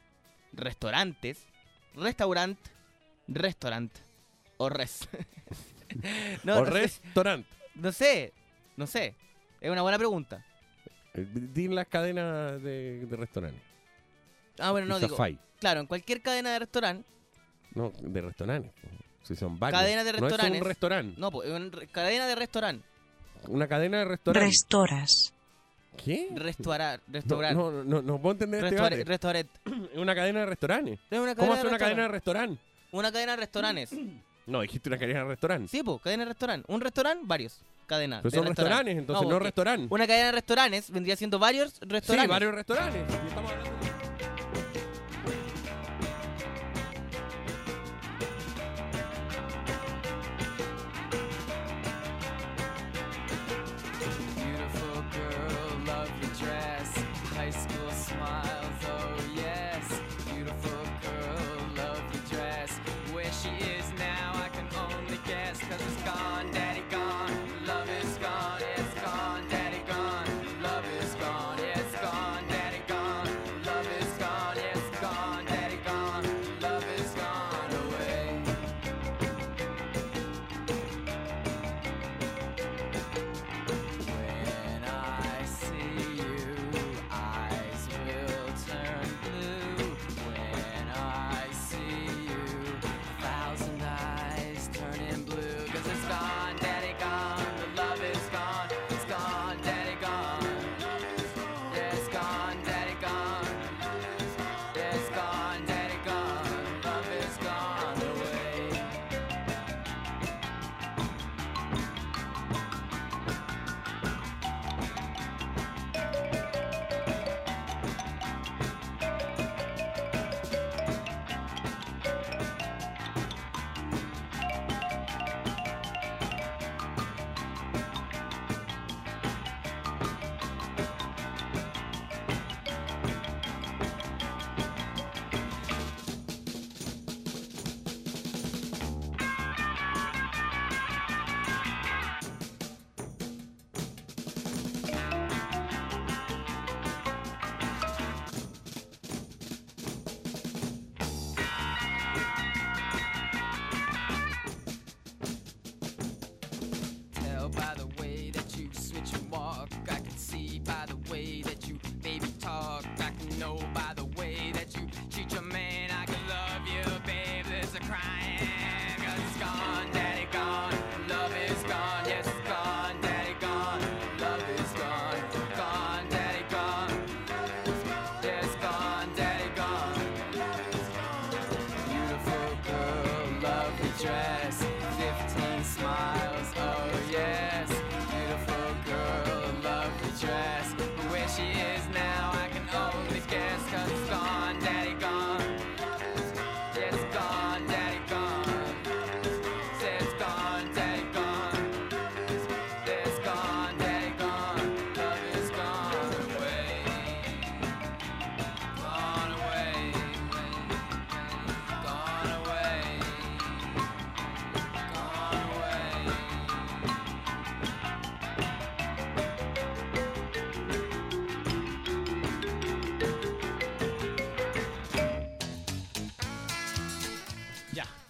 restaurantes, 0.52 1.46
restaurant, 1.94 2.58
restaurant 3.28 3.92
o 4.58 4.68
res. 4.68 5.08
o 6.46 6.64
sé. 6.64 6.70
restaurante. 6.70 7.48
No 7.74 7.92
sé, 7.92 8.32
no 8.76 8.86
sé. 8.86 9.14
Es 9.60 9.70
una 9.70 9.82
buena 9.82 9.98
pregunta. 9.98 10.44
Eh, 11.14 11.26
Di 11.32 11.68
las 11.68 11.86
cadenas 11.86 12.62
de, 12.62 13.06
de 13.06 13.16
restaurantes. 13.16 13.62
Ah, 14.58 14.70
bueno, 14.72 14.86
no 14.86 14.98
digo. 15.00 15.16
Fai. 15.16 15.38
Claro, 15.60 15.80
en 15.80 15.86
cualquier 15.86 16.20
cadena 16.22 16.50
de 16.52 16.58
restaurante, 16.58 17.08
No, 17.74 17.92
de 18.00 18.20
restaurantes. 18.20 18.72
Si 19.22 19.36
son 19.36 19.58
varios. 19.58 19.80
cadena 19.80 20.02
de 20.04 20.12
No 20.12 20.16
es 20.16 20.22
restaurantes. 20.22 20.60
un 20.60 20.66
restaurante. 20.66 21.20
No, 21.20 21.30
pues, 21.30 21.48
cadena 21.92 22.26
de 22.26 22.34
restaurante. 22.34 22.84
Una 23.48 23.66
cadena 23.68 23.98
de 23.98 24.04
restaurantes. 24.06 24.48
Restoras. 24.50 25.32
¿Qué? 26.02 26.28
Restaurar, 26.34 27.00
No, 27.06 27.12
restaurar. 27.12 27.54
no, 27.54 27.70
no, 27.70 27.84
no, 27.84 28.02
no 28.02 28.18
puedo 28.18 28.32
entender 28.32 28.64
este 28.64 28.76
Restaur- 28.76 28.90
debate. 28.90 29.04
restaurant. 29.04 29.48
Es 29.92 29.98
una 29.98 30.14
cadena 30.14 30.40
de 30.40 30.46
restaurantes. 30.46 30.98
Es 31.10 31.18
una 31.18 31.34
¿Cómo 31.34 31.48
cadena 31.48 31.54
hace 31.54 31.62
de 31.62 31.68
una 31.68 31.78
cadena 31.78 32.02
de 32.02 32.08
restaurante. 32.08 32.50
restaurante? 32.62 32.96
Una 32.96 33.12
cadena 33.12 33.32
de 33.32 33.36
restaurantes. 33.36 33.90
No, 34.44 34.60
dijiste 34.62 34.88
una 34.88 34.98
cadena 34.98 35.20
de 35.20 35.24
restaurante. 35.26 35.68
Sí, 35.68 35.84
pues, 35.84 36.00
cadena 36.02 36.24
de 36.24 36.30
restaurante. 36.30 36.72
Un 36.72 36.80
restaurante, 36.80 37.22
varios. 37.28 37.60
Cadena. 37.86 38.16
Pero 38.22 38.30
de 38.32 38.36
son 38.38 38.46
restaurante. 38.48 38.62
restaurantes, 38.62 38.98
entonces, 38.98 39.22
no 39.22 39.30
porque 39.30 39.44
restaurantes. 39.44 39.90
Una 39.92 40.06
cadena 40.08 40.26
de 40.26 40.32
restaurantes 40.32 40.90
vendría 40.90 41.14
siendo 41.16 41.38
varios 41.38 41.78
restaurantes. 41.80 42.22
Sí, 42.22 42.26
varios 42.26 42.52
restaurantes. 42.56 43.02
Y 43.08 43.28
estamos 43.28 43.52
hablando- 43.52 43.70
Beautiful 43.70 44.01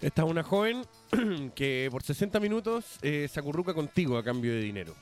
Esta 0.03 0.23
es 0.23 0.29
una 0.29 0.43
joven 0.43 0.85
que 1.55 1.87
por 1.89 2.03
60 2.03 2.37
minutos 2.41 2.99
eh, 3.01 3.29
se 3.31 3.39
acurruca 3.39 3.73
contigo 3.73 4.17
a 4.17 4.23
cambio 4.23 4.51
de 4.51 4.59
dinero. 4.59 4.93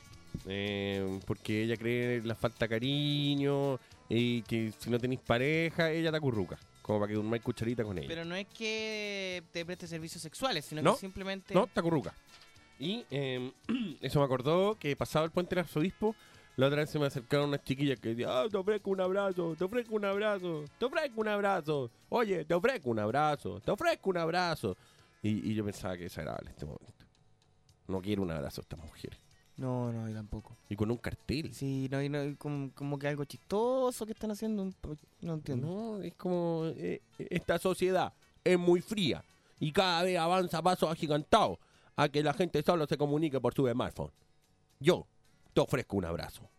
Eh, 0.45 1.19
porque 1.25 1.63
ella 1.63 1.75
cree 1.75 2.21
que 2.21 2.27
le 2.27 2.35
falta 2.35 2.67
cariño 2.67 3.79
y 4.07 4.43
que 4.43 4.71
si 4.77 4.91
no 4.91 4.99
tenéis 4.99 5.21
pareja, 5.21 5.89
ella 5.89 6.11
te 6.11 6.17
acurruca. 6.17 6.59
como 6.83 6.99
para 6.99 7.09
que 7.09 7.15
durmáis 7.15 7.41
cucharita 7.41 7.83
con 7.83 7.97
ella. 7.97 8.07
Pero 8.07 8.25
no 8.25 8.35
es 8.35 8.45
que 8.47 9.41
te 9.51 9.65
preste 9.65 9.87
servicios 9.87 10.21
sexuales, 10.21 10.65
sino 10.65 10.83
no, 10.83 10.93
que 10.93 10.99
simplemente... 10.99 11.55
no, 11.55 11.65
te 11.65 11.79
acurruca. 11.79 12.13
Y 12.77 13.03
eh, 13.09 13.51
eso 14.01 14.19
me 14.19 14.25
acordó 14.25 14.77
que 14.77 14.95
pasado 14.95 15.25
el 15.25 15.31
puente 15.31 15.55
del 15.55 15.63
arzobispo, 15.65 16.15
la 16.57 16.67
otra 16.67 16.81
vez 16.81 16.91
se 16.91 16.99
me 16.99 17.07
acercaron 17.07 17.49
unas 17.49 17.63
chiquillas 17.63 17.99
que 17.99 18.09
decían, 18.09 18.29
ah, 18.31 18.45
te 18.51 18.57
ofrezco 18.57 18.91
un 18.91 19.01
abrazo, 19.01 19.55
te 19.57 19.63
ofrezco 19.63 19.95
un 19.95 20.05
abrazo, 20.05 20.65
te 20.77 20.85
ofrezco 20.85 21.21
un 21.21 21.27
abrazo, 21.27 21.89
oye, 22.09 22.45
te 22.45 22.53
ofrezco 22.53 22.89
un 22.91 22.99
abrazo, 22.99 23.59
te 23.61 23.71
ofrezco 23.71 24.11
un 24.11 24.17
abrazo. 24.17 24.77
Y, 25.21 25.51
y 25.51 25.53
yo 25.53 25.63
pensaba 25.63 25.97
que 25.97 26.05
es 26.05 26.17
agradable 26.17 26.49
este 26.49 26.65
momento. 26.65 27.05
No 27.87 28.01
quiero 28.01 28.23
un 28.23 28.31
abrazo 28.31 28.61
a 28.61 28.63
estas 28.63 28.79
mujeres. 28.79 29.19
No, 29.57 29.91
no, 29.91 30.07
yo 30.07 30.15
tampoco. 30.15 30.57
Y 30.69 30.75
con 30.75 30.89
un 30.89 30.97
cartel. 30.97 31.53
Sí, 31.53 31.87
no, 31.91 32.01
y 32.01 32.09
no, 32.09 32.23
y 32.23 32.35
como, 32.35 32.71
como 32.73 32.97
que 32.97 33.07
algo 33.07 33.25
chistoso 33.25 34.05
que 34.05 34.13
están 34.13 34.31
haciendo. 34.31 34.71
No 35.21 35.33
entiendo. 35.33 35.67
No, 35.67 36.01
es 36.01 36.15
como 36.15 36.63
eh, 36.75 37.01
esta 37.17 37.59
sociedad 37.59 38.13
es 38.43 38.57
muy 38.57 38.81
fría 38.81 39.23
y 39.59 39.71
cada 39.71 40.03
vez 40.03 40.17
avanza 40.17 40.57
a 40.57 40.61
pasos 40.63 40.89
agigantados 40.89 41.59
a 41.95 42.09
que 42.09 42.23
la 42.23 42.33
gente 42.33 42.63
solo 42.63 42.87
se 42.87 42.97
comunique 42.97 43.39
por 43.39 43.53
su 43.53 43.67
smartphone. 43.67 44.11
Yo 44.79 45.05
te 45.53 45.61
ofrezco 45.61 45.97
un 45.97 46.05
abrazo. 46.05 46.49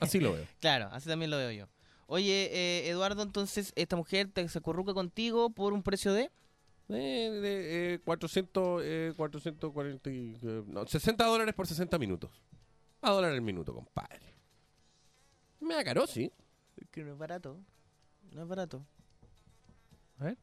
Así 0.00 0.20
lo 0.20 0.32
veo. 0.32 0.46
Claro, 0.60 0.88
así 0.92 1.08
también 1.08 1.30
lo 1.30 1.38
veo 1.38 1.50
yo. 1.50 1.68
Oye, 2.06 2.50
eh, 2.52 2.90
Eduardo, 2.90 3.22
entonces, 3.22 3.72
esta 3.74 3.96
mujer 3.96 4.28
te, 4.30 4.46
se 4.46 4.58
acurruca 4.58 4.92
contigo 4.92 5.48
por 5.48 5.72
un 5.72 5.82
precio 5.82 6.12
de... 6.12 6.30
Eh, 6.94 7.30
de, 7.30 7.94
eh, 7.94 7.98
400, 8.00 8.82
eh, 8.84 9.12
440, 9.16 10.10
y, 10.10 10.38
eh, 10.42 10.62
no, 10.66 10.86
60 10.86 11.24
dólares 11.24 11.54
por 11.54 11.66
60 11.66 11.98
minutos. 11.98 12.30
A 13.00 13.10
dólar 13.10 13.32
el 13.32 13.42
minuto, 13.42 13.74
compadre. 13.74 14.34
Me 15.60 15.74
da 15.74 15.84
caro, 15.84 16.06
sí. 16.06 16.30
Que 16.90 17.04
no 17.04 17.12
es 17.12 17.18
barato. 17.18 17.58
No 18.32 18.42
es 18.42 18.48
barato. 18.48 18.84
A 20.18 20.24
ver. 20.24 20.38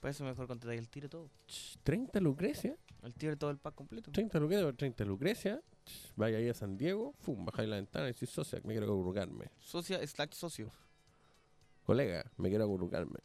Por 0.00 0.10
eso 0.10 0.24
mejor 0.24 0.46
contratar 0.46 0.78
el 0.78 0.88
tiro 0.88 1.08
todo. 1.08 1.30
30 1.82 2.20
Lucrecia. 2.20 2.76
El 3.02 3.14
tiro 3.14 3.36
todo 3.36 3.50
el 3.50 3.58
pack 3.58 3.74
completo. 3.74 4.10
30 4.12 4.38
Lucrecia 4.38 4.64
por 4.66 4.76
30 4.76 5.04
Lucrecia. 5.04 5.62
Ch, 5.84 6.12
Vaya 6.16 6.38
ahí 6.38 6.48
a 6.48 6.54
San 6.54 6.76
Diego. 6.76 7.14
Fum, 7.20 7.44
bajáis 7.44 7.68
la 7.68 7.76
ventana 7.76 8.06
y 8.08 8.12
decís, 8.12 8.30
socia, 8.30 8.60
me 8.64 8.74
quiero 8.74 8.86
acurrucarme. 8.86 9.50
Socia 9.58 10.04
slash 10.06 10.32
socio. 10.32 10.70
Colega, 11.84 12.30
me 12.36 12.48
quiero 12.48 12.64
acurrucarme. 12.64 13.18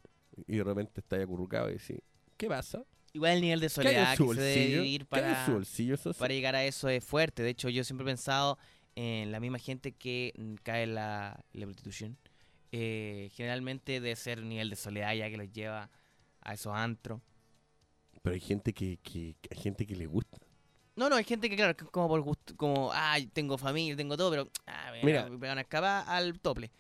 Y 0.48 0.58
de 0.58 0.64
repente 0.64 1.02
está 1.02 1.16
ahí 1.16 1.24
acurrucado 1.24 1.70
y 1.70 1.74
decís, 1.74 2.00
¿qué 2.38 2.48
pasa? 2.48 2.84
Igual 3.14 3.34
el 3.34 3.42
nivel 3.42 3.60
de 3.60 3.70
¿Qué 3.70 3.82
hay 3.82 3.88
en 3.88 3.94
soledad 3.94 4.18
que 4.18 4.36
se 4.36 4.42
debe 4.42 4.96
en 4.96 5.06
para, 5.06 6.34
llegar 6.34 6.56
a 6.56 6.66
eso 6.66 6.90
es 6.90 7.04
fuerte. 7.04 7.44
De 7.44 7.50
hecho, 7.50 7.70
yo 7.70 7.84
siempre 7.84 8.04
he 8.04 8.08
pensado 8.08 8.58
en 8.96 9.32
la 9.32 9.40
misma 9.40 9.60
gente 9.60 9.92
que 9.92 10.34
cae 10.64 10.84
en 10.84 10.96
la, 10.96 11.40
prostitución. 11.52 12.18
Eh, 12.72 13.30
generalmente 13.34 13.94
debe 13.94 14.16
ser 14.16 14.40
un 14.40 14.50
nivel 14.50 14.72
de 14.72 14.76
soledad 14.76 15.14
ya 15.14 15.30
que 15.30 15.38
los 15.38 15.52
lleva 15.52 15.92
a 16.42 16.54
esos 16.54 16.74
antros. 16.76 17.22
Pero 18.24 18.34
hay 18.34 18.40
gente 18.40 18.74
que, 18.74 18.98
que, 19.04 19.36
hay 19.52 19.58
gente 19.62 19.86
que 19.86 19.96
le 19.96 20.08
gusta. 20.08 20.40
No, 20.96 21.10
no, 21.10 21.16
hay 21.16 21.24
gente 21.24 21.50
que, 21.50 21.56
claro, 21.56 21.76
como 21.92 22.08
por 22.08 22.22
gusto, 22.22 22.56
como, 22.56 22.92
ay, 22.94 23.28
tengo 23.28 23.58
familia, 23.58 23.96
tengo 23.96 24.16
todo, 24.16 24.30
pero, 24.30 24.50
ah, 24.68 24.92
Mira. 25.04 25.30
me 25.30 25.38
pegan 25.38 25.58
a 25.58 25.62
escapar 25.62 26.06
al 26.08 26.40
tople. 26.40 26.72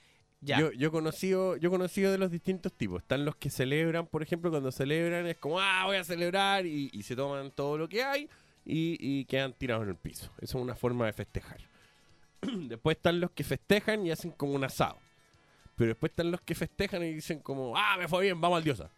Ya. 0.43 0.59
Yo, 0.59 0.71
yo 0.73 0.91
conocido, 0.91 1.55
yo 1.55 1.69
conocido 1.69 2.11
de 2.11 2.17
los 2.17 2.29
distintos 2.29 2.73
tipos. 2.73 3.01
Están 3.01 3.23
los 3.23 3.35
que 3.37 3.49
celebran, 3.49 4.07
por 4.07 4.21
ejemplo, 4.23 4.51
cuando 4.51 4.71
celebran 4.71 5.25
es 5.25 5.37
como, 5.37 5.59
ah, 5.59 5.83
voy 5.85 5.95
a 5.95 6.03
celebrar 6.03 6.65
y, 6.65 6.89
y 6.91 7.03
se 7.03 7.15
toman 7.15 7.51
todo 7.51 7.77
lo 7.77 7.87
que 7.87 8.03
hay 8.03 8.29
y, 8.65 8.97
y 8.99 9.25
quedan 9.25 9.53
tirados 9.53 9.83
en 9.83 9.89
el 9.89 9.95
piso. 9.95 10.31
Esa 10.39 10.57
es 10.57 10.63
una 10.63 10.75
forma 10.75 11.05
de 11.05 11.13
festejar. 11.13 11.61
después 12.67 12.97
están 12.97 13.19
los 13.19 13.31
que 13.31 13.43
festejan 13.43 14.05
y 14.05 14.11
hacen 14.11 14.31
como 14.31 14.53
un 14.53 14.63
asado. 14.63 14.97
Pero 15.75 15.89
después 15.89 16.11
están 16.11 16.29
los 16.29 16.41
que 16.41 16.55
festejan 16.55 17.03
y 17.03 17.13
dicen 17.13 17.39
como, 17.39 17.75
ah, 17.77 17.95
me 17.97 18.07
fue 18.07 18.23
bien, 18.23 18.39
vamos 18.39 18.57
al 18.57 18.63
diosa. 18.63 18.91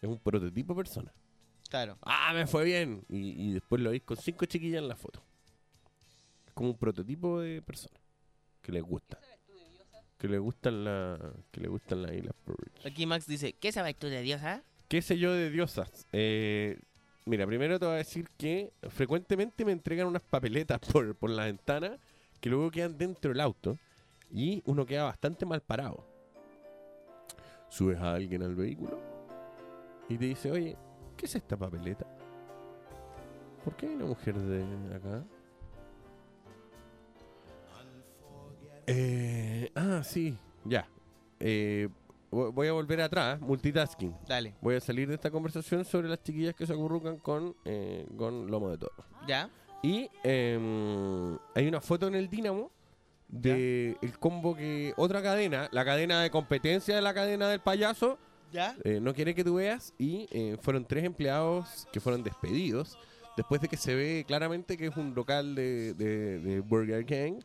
Es 0.00 0.08
un 0.08 0.18
prototipo 0.18 0.72
de 0.72 0.76
persona. 0.76 1.12
Claro. 1.68 1.98
Ah, 2.02 2.32
me 2.32 2.46
fue 2.46 2.64
bien. 2.64 3.04
Y, 3.08 3.48
y 3.48 3.52
después 3.52 3.80
lo 3.82 3.90
veis 3.90 4.02
con 4.02 4.16
cinco 4.16 4.46
chiquillas 4.46 4.82
en 4.82 4.88
la 4.88 4.96
foto. 4.96 5.22
Es 6.46 6.52
como 6.54 6.70
un 6.70 6.78
prototipo 6.78 7.40
de 7.40 7.60
persona 7.62 8.00
que 8.62 8.72
les 8.72 8.82
gusta. 8.82 9.18
Que 10.20 10.28
le 10.28 10.38
gustan 10.38 10.84
la, 10.84 11.18
que 11.50 11.62
le 11.62 11.68
gustan 11.68 12.02
las 12.02 12.12
islas. 12.12 12.34
Aquí 12.84 13.06
Max 13.06 13.26
dice, 13.26 13.54
¿qué 13.54 13.72
sabes 13.72 13.96
tú 13.96 14.06
de 14.06 14.20
Dios, 14.20 14.42
ah? 14.44 14.62
¿Qué 14.86 15.00
sé 15.00 15.18
yo 15.18 15.32
de 15.32 15.48
diosas? 15.48 16.06
Eh, 16.12 16.78
mira, 17.24 17.46
primero 17.46 17.78
te 17.78 17.86
voy 17.86 17.94
a 17.94 17.98
decir 17.98 18.28
que 18.36 18.70
frecuentemente 18.90 19.64
me 19.64 19.72
entregan 19.72 20.06
unas 20.06 20.20
papeletas 20.20 20.78
por, 20.80 21.16
por 21.16 21.30
la 21.30 21.46
ventana 21.46 21.96
que 22.38 22.50
luego 22.50 22.70
quedan 22.70 22.98
dentro 22.98 23.30
del 23.32 23.40
auto 23.40 23.78
y 24.30 24.62
uno 24.66 24.84
queda 24.84 25.04
bastante 25.04 25.46
mal 25.46 25.62
parado. 25.62 26.06
Subes 27.70 27.98
a 27.98 28.14
alguien 28.14 28.42
al 28.42 28.54
vehículo 28.54 29.00
y 30.08 30.18
te 30.18 30.26
dice, 30.26 30.50
oye, 30.50 30.76
¿qué 31.16 31.24
es 31.24 31.34
esta 31.34 31.56
papeleta? 31.56 32.06
¿Por 33.64 33.74
qué 33.76 33.86
hay 33.86 33.94
una 33.94 34.06
mujer 34.06 34.36
de 34.36 34.94
acá? 34.94 35.24
Eh, 38.92 39.70
ah, 39.74 40.02
sí, 40.04 40.36
ya. 40.64 40.88
Eh, 41.38 41.88
vo- 42.30 42.52
voy 42.52 42.68
a 42.68 42.72
volver 42.72 43.00
atrás, 43.00 43.40
multitasking. 43.40 44.14
Dale. 44.26 44.54
Voy 44.60 44.74
a 44.76 44.80
salir 44.80 45.08
de 45.08 45.14
esta 45.14 45.30
conversación 45.30 45.84
sobre 45.84 46.08
las 46.08 46.22
chiquillas 46.22 46.54
que 46.54 46.66
se 46.66 46.72
acurrucan 46.72 47.18
con, 47.18 47.54
eh, 47.64 48.06
con 48.16 48.50
lomo 48.50 48.70
de 48.70 48.78
toro. 48.78 49.04
¿Ya? 49.26 49.48
Y 49.82 50.10
em, 50.24 51.38
hay 51.54 51.66
una 51.68 51.80
foto 51.80 52.08
en 52.08 52.14
el 52.14 52.28
Dínamo 52.28 52.70
de 53.28 53.96
el 54.02 54.18
combo 54.18 54.56
que 54.56 54.92
otra 54.96 55.22
cadena, 55.22 55.68
la 55.72 55.84
cadena 55.84 56.20
de 56.22 56.30
competencia 56.30 56.96
de 56.96 57.00
la 57.02 57.14
cadena 57.14 57.48
del 57.48 57.60
payaso, 57.60 58.18
¿Ya? 58.52 58.74
eh, 58.84 58.98
no 59.00 59.14
quiere 59.14 59.34
que 59.34 59.44
tú 59.44 59.54
veas 59.54 59.94
y 59.98 60.26
eh, 60.32 60.56
fueron 60.60 60.84
tres 60.84 61.04
empleados 61.04 61.86
que 61.92 62.00
fueron 62.00 62.24
despedidos 62.24 62.98
después 63.36 63.60
de 63.60 63.68
que 63.68 63.76
se 63.76 63.94
ve 63.94 64.24
claramente 64.26 64.76
que 64.76 64.86
es 64.88 64.96
un 64.96 65.14
local 65.14 65.54
de, 65.54 65.94
de- 65.94 66.40
de 66.40 66.60
Burger 66.60 67.06
King 67.06 67.40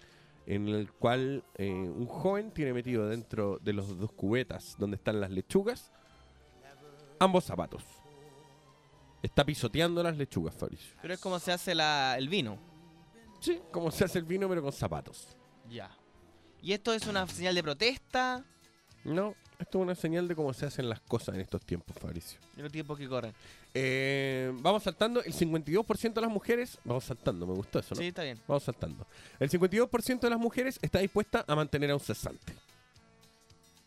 en 0.46 0.68
el 0.70 0.92
cual 0.92 1.44
eh, 1.56 1.72
un 1.72 2.08
joven 2.08 2.52
tiene 2.52 2.74
metido 2.74 3.08
dentro 3.08 3.60
de 3.62 3.74
los 3.74 3.98
dos 3.98 4.12
cubetas 4.12 4.76
donde 4.78 4.98
están 4.98 5.20
las 5.20 5.32
lechugas 5.32 5.92
ambos 7.20 7.44
zapatos. 7.44 7.84
Está 9.22 9.44
pisoteando 9.44 10.04
las 10.04 10.18
lechugas, 10.18 10.54
Fabricio. 10.56 10.96
Pero 11.02 11.14
es 11.14 11.20
como 11.20 11.40
se 11.40 11.52
hace 11.52 11.74
la, 11.74 12.16
el 12.18 12.30
vino. 12.30 12.60
Sí, 13.40 13.62
como 13.72 13.92
se 13.92 14.06
hace 14.06 14.20
el 14.20 14.26
vino 14.26 14.48
pero 14.48 14.62
con 14.62 14.72
zapatos. 14.72 15.36
Ya. 15.70 15.90
¿Y 16.62 16.74
esto 16.74 16.94
es 16.94 17.08
una 17.08 17.28
señal 17.28 17.56
de 17.56 17.64
protesta? 17.64 18.44
No, 19.04 19.36
esto 19.60 19.80
es 19.80 19.82
una 19.84 19.96
señal 19.96 20.28
de 20.28 20.36
cómo 20.36 20.54
se 20.54 20.66
hacen 20.66 20.90
las 20.90 21.00
cosas 21.02 21.36
en 21.36 21.42
estos 21.42 21.62
tiempos, 21.62 21.96
Fabricio. 22.00 22.40
De 22.56 22.64
los 22.64 22.72
tiempos 22.72 22.98
que 22.98 23.08
corren. 23.08 23.34
Eh, 23.74 24.52
vamos 24.62 24.84
saltando, 24.84 25.24
el 25.24 25.34
52% 25.34 26.14
de 26.14 26.22
las 26.22 26.30
mujeres, 26.30 26.78
vamos 26.84 27.04
saltando, 27.04 27.46
me 27.46 27.54
gustó 27.54 27.80
eso, 27.80 27.96
¿no? 27.96 28.02
Sí, 28.02 28.08
está 28.08 28.24
bien. 28.24 28.40
Vamos 28.48 28.64
saltando. 28.64 29.06
El 29.40 29.50
52% 29.50 30.20
de 30.20 30.30
las 30.30 30.40
mujeres 30.40 30.80
está 30.82 31.00
dispuesta 31.00 31.44
a 31.48 31.56
mantener 31.56 31.92
a 31.92 31.96
un 31.96 32.00
cesante. 32.00 32.54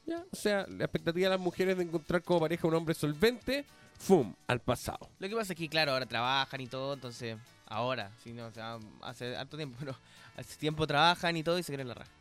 Ya, 0.07 0.25
o 0.31 0.37
sea, 0.37 0.67
la 0.69 0.85
expectativa 0.85 1.27
de 1.27 1.37
las 1.37 1.41
mujeres 1.41 1.77
de 1.77 1.85
encontrar 1.85 2.23
como 2.23 2.41
pareja 2.41 2.67
un 2.67 2.75
hombre 2.75 2.95
solvente, 2.95 3.67
¡fum! 3.99 4.35
al 4.47 4.61
pasado. 4.61 5.09
Lo 5.19 5.29
que 5.29 5.35
pasa 5.35 5.53
es 5.53 5.59
que, 5.59 5.69
claro, 5.69 5.93
ahora 5.93 6.07
trabajan 6.07 6.61
y 6.61 6.67
todo, 6.67 6.95
entonces, 6.95 7.37
ahora, 7.67 8.11
sí, 8.25 8.33
no, 8.33 8.47
o 8.47 8.51
sea, 8.51 8.79
hace 9.03 9.37
harto 9.37 9.57
tiempo, 9.57 9.77
pero 9.81 9.95
hace 10.37 10.57
tiempo 10.57 10.87
trabajan 10.87 11.37
y 11.37 11.43
todo 11.43 11.59
y 11.59 11.63
se 11.63 11.73
quieren 11.73 11.89
la 11.89 11.95
raja. 11.95 12.18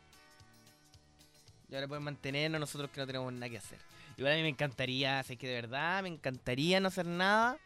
Y 1.70 1.74
ahora 1.74 1.88
pueden 1.88 2.04
mantenernos 2.04 2.60
nosotros 2.60 2.90
que 2.90 3.00
no 3.00 3.06
tenemos 3.06 3.32
nada 3.32 3.48
que 3.48 3.58
hacer. 3.58 3.78
Igual 4.16 4.32
a 4.32 4.36
mí 4.36 4.42
me 4.42 4.48
encantaría, 4.48 5.22
sé 5.22 5.36
que 5.36 5.46
de 5.48 5.54
verdad, 5.54 6.02
me 6.02 6.08
encantaría 6.08 6.80
no 6.80 6.88
hacer 6.88 7.06
nada 7.06 7.56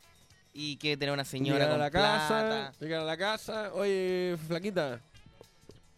y 0.53 0.77
que 0.77 0.97
tener 0.97 1.13
una 1.15 1.25
señora 1.25 1.61
Llegar 1.65 1.71
con 1.71 1.81
a 1.81 1.85
la 1.85 1.91
plata. 1.91 2.19
casa, 2.19 2.73
llegar 2.81 3.01
a 3.01 3.05
la 3.05 3.17
casa, 3.17 3.73
oye, 3.73 4.37
flaquita, 4.49 5.01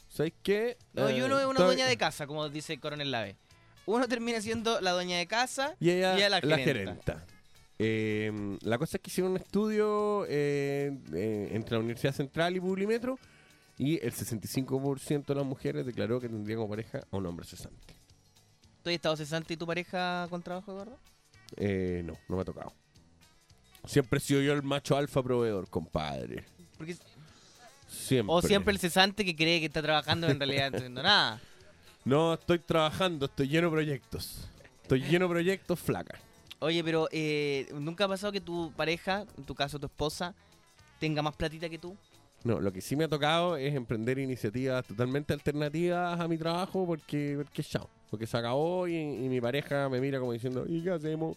¿sabes 0.09 0.33
qué? 0.43 0.77
No, 0.93 1.11
y 1.11 1.19
Eh, 1.19 1.25
uno 1.25 1.41
es 1.41 1.47
una 1.47 1.61
dueña 1.65 1.87
de 1.87 1.97
casa, 1.97 2.27
como 2.27 2.49
dice 2.49 2.79
Coronel 2.79 3.11
Lave. 3.11 3.37
Uno 3.87 4.07
termina 4.07 4.41
siendo 4.41 4.81
la 4.81 4.93
dueña 4.93 5.19
de 5.19 5.27
casa 5.27 5.75
Y 5.81 5.91
ella, 5.91 6.15
la, 6.17 6.41
la, 6.41 6.57
gerenta. 6.57 6.63
gerenta. 6.65 7.27
Eh, 7.79 8.57
la 8.63 8.79
cosa 8.79 8.97
es 8.99 9.03
que 9.03 9.11
hicieron 9.11 9.33
un 9.33 9.39
estudio 9.39 10.25
eh, 10.29 10.97
eh, 11.13 11.49
entre 11.53 11.73
la 11.73 11.81
Universidad 11.81 12.15
Central 12.15 12.55
y 12.57 12.61
Publimetro 12.61 13.19
y 13.77 13.95
el 14.07 14.13
65% 14.13 15.25
de 15.27 15.35
las 15.35 15.45
mujeres 15.45 15.85
declaró 15.85 16.21
que 16.21 16.29
tendría 16.29 16.55
como 16.57 16.69
pareja 16.71 17.01
a 17.11 17.17
un 17.17 17.27
hombre 17.27 17.45
cesante. 17.45 17.94
¿Tú 18.85 18.91
has 18.91 18.97
estado 18.97 19.17
cesante 19.17 19.55
y 19.55 19.57
tu 19.57 19.67
pareja 19.67 20.27
con 20.29 20.43
trabajo, 20.43 20.71
Eduardo? 20.71 20.99
Eh, 21.57 22.03
no, 22.05 22.19
no 22.29 22.37
me 22.37 22.43
ha 22.43 22.45
tocado. 22.45 22.71
Siempre 23.87 24.19
he 24.19 24.21
sido 24.21 24.43
yo 24.43 24.53
el 24.53 24.63
macho 24.63 24.95
alfa 24.95 25.23
proveedor, 25.23 25.71
compadre. 25.71 26.45
Porque, 26.77 26.95
Siempre. 27.89 28.35
o 28.35 28.43
siempre 28.43 28.75
el 28.75 28.79
cesante 28.79 29.25
que 29.25 29.35
cree 29.35 29.61
que 29.61 29.67
está 29.67 29.81
trabajando 29.81 30.29
en 30.29 30.39
realidad 30.39 30.71
no 30.71 30.77
haciendo 30.77 31.03
nada. 31.03 31.41
No, 32.05 32.35
estoy 32.35 32.59
trabajando, 32.59 33.25
estoy 33.25 33.49
lleno 33.49 33.69
de 33.69 33.73
proyectos. 33.73 34.47
Estoy 34.83 35.01
lleno 35.01 35.25
de 35.27 35.31
proyectos 35.31 35.81
flacas. 35.81 36.21
Oye, 36.59 36.85
pero 36.85 37.09
eh, 37.11 37.67
¿nunca 37.73 38.05
ha 38.05 38.09
pasado 38.09 38.31
que 38.31 38.43
tu 38.43 38.71
pareja, 38.77 39.25
en 39.39 39.45
tu 39.45 39.55
caso 39.55 39.79
tu 39.79 39.87
esposa, 39.87 40.35
tenga 41.01 41.23
más 41.23 41.35
platita 41.35 41.71
que 41.71 41.79
tú? 41.79 41.97
No, 42.43 42.61
lo 42.61 42.71
que 42.71 42.83
sí 42.83 42.95
me 42.95 43.05
ha 43.05 43.09
tocado 43.09 43.57
es 43.57 43.75
emprender 43.75 44.19
iniciativas 44.19 44.85
totalmente 44.87 45.33
alternativas 45.33 46.21
a 46.21 46.29
mi 46.29 46.37
trabajo 46.37 46.85
porque, 46.87 47.37
porque 47.39 47.63
chao. 47.65 47.89
Porque 48.15 48.29
se 48.29 48.37
acabó 48.37 48.87
y, 48.87 48.95
y 48.95 49.29
mi 49.29 49.41
pareja 49.41 49.89
me 49.89 50.01
mira 50.01 50.21
como 50.21 50.33
diciendo, 50.33 50.65
¿y 50.69 50.83
qué 50.85 50.91
hacemos? 50.91 51.37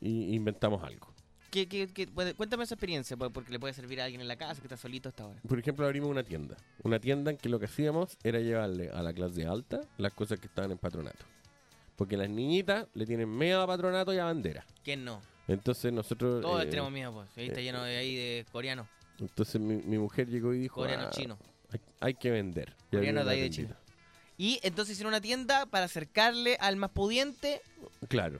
Y 0.00 0.34
inventamos 0.34 0.82
algo. 0.82 1.06
¿Qué, 1.52 1.68
qué, 1.68 1.86
qué- 1.86 2.08
cuéntame 2.36 2.64
esa 2.64 2.74
experiencia, 2.74 3.16
porque 3.16 3.52
le 3.52 3.60
puede 3.60 3.74
servir 3.74 4.00
a 4.00 4.06
alguien 4.06 4.20
en 4.20 4.26
la 4.26 4.34
casa 4.34 4.60
que 4.60 4.66
está 4.66 4.76
solito 4.76 5.08
hasta 5.08 5.22
ahora. 5.22 5.40
Por 5.48 5.56
ejemplo, 5.60 5.86
abrimos 5.86 6.10
una 6.10 6.24
tienda. 6.24 6.56
Una 6.82 6.98
tienda 6.98 7.30
en 7.30 7.36
que 7.36 7.48
lo 7.48 7.60
que 7.60 7.66
hacíamos 7.66 8.16
era 8.24 8.40
llevarle 8.40 8.90
a 8.90 9.02
la 9.02 9.12
clase 9.12 9.46
alta 9.46 9.82
las 9.98 10.12
cosas 10.12 10.40
que 10.40 10.48
estaban 10.48 10.72
en 10.72 10.78
patronato. 10.78 11.24
Porque 11.94 12.16
las 12.16 12.28
niñitas 12.28 12.88
le 12.94 13.06
tienen 13.06 13.36
miedo 13.36 13.62
a 13.62 13.68
patronato 13.68 14.12
y 14.12 14.18
a 14.18 14.24
bandera. 14.24 14.64
¿Quién 14.82 15.04
no? 15.04 15.20
Entonces 15.46 15.92
nosotros... 15.92 16.42
Todos 16.42 16.64
eh, 16.64 16.66
tenemos 16.66 16.90
miedo, 16.90 17.12
pues. 17.12 17.28
Ahí 17.36 17.46
está 17.46 17.60
eh, 17.60 17.64
lleno 17.64 17.84
de 17.84 17.96
ahí 17.96 18.16
de 18.16 18.46
coreanos. 18.50 18.88
Entonces 19.20 19.60
mi, 19.60 19.76
mi 19.76 19.98
mujer 19.98 20.28
llegó 20.28 20.52
y 20.54 20.58
dijo... 20.58 20.74
Coreano, 20.80 21.04
"Ah, 21.06 21.10
chino. 21.10 21.38
Hay, 21.70 21.80
hay 22.00 22.14
que 22.14 22.30
vender. 22.32 22.74
Coreano 22.90 23.24
de 23.24 23.30
ahí 23.30 23.40
de 23.42 23.50
tiendita. 23.50 23.78
Y 24.40 24.58
entonces 24.62 24.92
hicieron 24.94 25.10
una 25.12 25.20
tienda 25.20 25.66
para 25.66 25.84
acercarle 25.84 26.56
al 26.60 26.76
más 26.76 26.88
pudiente. 26.92 27.60
Claro. 28.08 28.38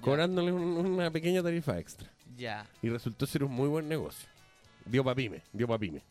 Cobrándole 0.00 0.50
un- 0.52 0.62
una 0.62 1.10
pequeña 1.10 1.42
tarifa 1.42 1.78
extra. 1.78 2.10
Ya. 2.34 2.66
Y 2.80 2.88
resultó 2.88 3.26
ser 3.26 3.44
un 3.44 3.52
muy 3.52 3.68
buen 3.68 3.86
negocio. 3.86 4.26
Dio 4.86 5.04
pa' 5.04 5.14
pyme, 5.14 5.42
dio 5.52 5.68
pa' 5.68 5.78
pyme. 5.78 6.02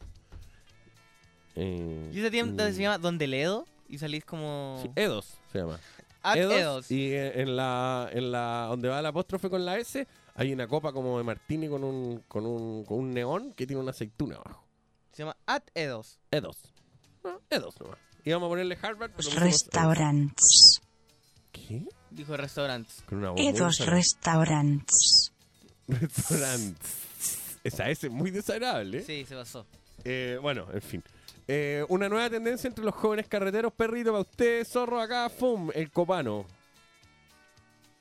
Eh, 1.55 2.11
Y 2.14 2.19
esa 2.19 2.30
tienda 2.30 2.69
mm, 2.69 2.73
se 2.73 2.81
llama 2.84 2.97
Donde 2.99 3.26
Ledo. 3.26 3.65
Y 3.88 3.97
salís 3.97 4.23
como. 4.23 4.80
sí, 4.84 4.91
Edos 4.95 5.34
se 5.51 5.60
llama. 5.60 5.80
At 6.22 6.38
Edos. 6.38 6.89
Y 6.91 7.14
eh, 7.14 7.41
en 7.41 7.55
la, 7.55 8.10
en 8.11 8.31
la 8.31 8.68
donde 8.69 8.88
va 8.88 8.99
el 8.99 9.05
apóstrofe 9.07 9.49
con 9.49 9.65
la 9.65 9.77
S, 9.77 10.07
hay 10.35 10.53
una 10.53 10.68
copa 10.68 10.93
como 10.93 11.18
de 11.18 11.23
martini 11.23 11.68
con 11.68 11.84
un, 11.84 12.19
con 12.27 12.45
un, 12.45 12.85
con 12.85 12.99
un 12.99 13.11
neón 13.14 13.51
que 13.53 13.65
tiene 13.68 13.81
una 13.81 13.91
aceituna 13.91 14.35
abajo. 14.38 14.64
Se 15.11 15.23
llama 15.23 15.35
At 15.47 15.64
Edos. 15.76 16.19
Edos. 16.31 16.57
Ah, 17.23 17.38
Edos 17.49 17.80
nomás. 17.80 17.97
Y 18.25 18.31
vamos 18.31 18.47
a 18.47 18.49
ponerle 18.49 18.77
Harvard, 18.81 19.11
pero 19.11 19.17
pusimos 19.17 19.39
Restaurants. 19.43 20.81
¿Qué? 21.51 21.83
Dijo 22.09 22.37
restaurantes. 22.37 23.01
Con 23.07 23.17
una 23.19 23.31
voz 23.31 23.39
Edos 23.41 23.77
desagradable. 23.77 23.95
restaurants. 24.01 25.31
Restaurantes. 25.87 27.57
Esa 27.63 27.89
es 27.89 28.09
muy 28.09 28.31
desagradable. 28.31 28.99
¿eh? 28.99 29.03
Sí, 29.05 29.25
se 29.25 29.35
pasó. 29.35 29.65
Eh, 30.03 30.37
bueno, 30.41 30.67
en 30.71 30.81
fin. 30.81 31.03
Eh, 31.47 31.83
una 31.89 32.07
nueva 32.07 32.29
tendencia 32.29 32.67
entre 32.67 32.85
los 32.85 32.93
jóvenes 32.95 33.27
carreteros, 33.27 33.73
perrito, 33.73 34.11
para 34.11 34.21
usted, 34.21 34.65
zorro, 34.65 35.01
acá, 35.01 35.29
¡fum! 35.29 35.69
El 35.73 35.91
copano. 35.91 36.45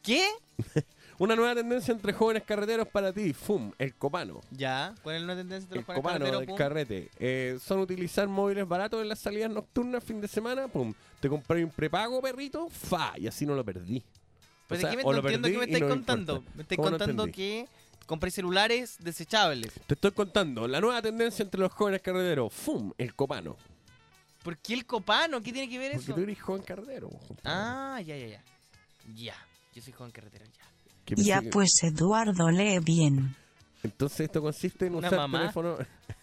¿Qué? 0.02 0.28
una 1.22 1.36
nueva 1.36 1.54
tendencia 1.54 1.92
entre 1.92 2.12
jóvenes 2.12 2.42
carreteros 2.42 2.88
para 2.88 3.12
ti, 3.12 3.32
¡fum! 3.32 3.70
El 3.78 3.94
copano. 3.94 4.40
Ya. 4.50 4.92
¿Cuál 5.04 5.16
es 5.16 5.22
la 5.22 5.36
tendencia 5.36 5.68
de 5.68 5.74
El 5.78 5.78
los 5.80 5.86
jóvenes 5.86 6.02
copano 6.02 6.24
carreteros, 6.24 6.46
del 6.48 6.56
carrete. 6.56 7.10
Eh, 7.20 7.58
son 7.64 7.78
utilizar 7.78 8.26
móviles 8.26 8.66
baratos 8.66 9.00
en 9.00 9.08
las 9.08 9.20
salidas 9.20 9.50
nocturnas, 9.50 10.02
fin 10.02 10.20
de 10.20 10.26
semana, 10.26 10.66
¡pum! 10.66 10.92
Te 11.20 11.28
compré 11.28 11.62
un 11.64 11.70
prepago, 11.70 12.20
perrito, 12.20 12.68
¡fa! 12.68 13.12
Y 13.18 13.28
así 13.28 13.46
no 13.46 13.54
lo 13.54 13.64
perdí. 13.64 14.02
Pero 14.66 14.78
O 14.78 14.80
sea, 14.80 14.90
¿de 14.90 14.96
qué 14.96 15.02
me, 15.04 15.08
o 15.08 15.12
no 15.12 15.22
lo 15.22 15.28
entiendo 15.28 15.48
qué 15.48 15.58
me 15.58 15.64
estáis 15.64 15.82
no 15.82 15.88
contando? 15.90 16.32
importa. 16.38 16.56
Me 16.56 16.62
estáis 16.62 16.76
¿Cómo 16.76 16.90
no 16.90 16.98
contando 16.98 17.26
que 17.26 17.68
compré 18.06 18.30
celulares 18.32 18.96
desechables. 18.98 19.74
Te 19.86 19.94
estoy 19.94 20.10
contando, 20.10 20.66
la 20.66 20.80
nueva 20.80 21.00
tendencia 21.02 21.44
entre 21.44 21.60
los 21.60 21.72
jóvenes 21.72 22.02
carreteros, 22.02 22.52
¡fum! 22.52 22.92
El 22.98 23.14
copano. 23.14 23.56
¿Por 24.42 24.58
qué 24.58 24.74
el 24.74 24.84
copano? 24.86 25.40
¿Qué 25.40 25.52
tiene 25.52 25.68
que 25.68 25.78
ver 25.78 25.92
Porque 25.92 26.04
eso? 26.04 26.14
tú 26.16 26.20
eres 26.22 26.40
joven 26.40 26.62
carretero. 26.62 27.10
Ah, 27.44 28.00
ya, 28.04 28.16
ya, 28.16 28.26
ya. 28.26 28.42
Ya. 29.14 29.36
Yo 29.72 29.80
soy 29.80 29.92
joven 29.92 30.10
carretero, 30.10 30.44
ya. 30.46 30.71
Ya 31.06 31.42
pues 31.50 31.82
Eduardo 31.82 32.50
lee 32.50 32.78
bien. 32.78 33.34
Entonces 33.82 34.20
esto 34.20 34.40
consiste 34.40 34.86
en 34.86 34.94
¿Una 34.94 35.08
usar 35.08 35.18
mamá? 35.20 35.38
teléfono. 35.40 35.76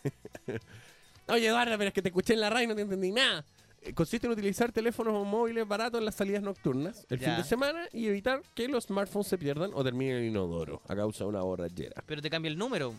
Oye, 1.27 1.47
Eduardo, 1.47 1.77
pero 1.77 1.89
es 1.89 1.93
que 1.93 2.01
te 2.01 2.09
escuché 2.09 2.33
en 2.33 2.39
la 2.41 2.49
radio 2.49 2.63
y 2.65 2.67
no 2.67 2.75
te 2.75 2.81
entendí 2.81 3.11
nada. 3.11 3.45
Eh, 3.81 3.93
Consiste 3.93 4.27
en 4.27 4.33
utilizar 4.33 4.71
teléfonos 4.71 5.25
móviles 5.27 5.67
baratos 5.67 5.99
en 5.99 6.05
las 6.05 6.15
salidas 6.15 6.41
nocturnas 6.41 7.05
el 7.09 7.19
fin 7.19 7.35
de 7.35 7.43
semana 7.43 7.87
y 7.93 8.07
evitar 8.07 8.41
que 8.55 8.67
los 8.67 8.85
smartphones 8.85 9.27
se 9.27 9.37
pierdan 9.37 9.71
o 9.73 9.83
terminen 9.83 10.15
en 10.17 10.23
el 10.23 10.29
inodoro 10.29 10.81
a 10.87 10.95
causa 10.95 11.23
de 11.25 11.29
una 11.29 11.41
borrachera. 11.41 12.03
Pero 12.05 12.21
te 12.21 12.29
cambia 12.29 12.49
el 12.49 12.57
número. 12.57 12.93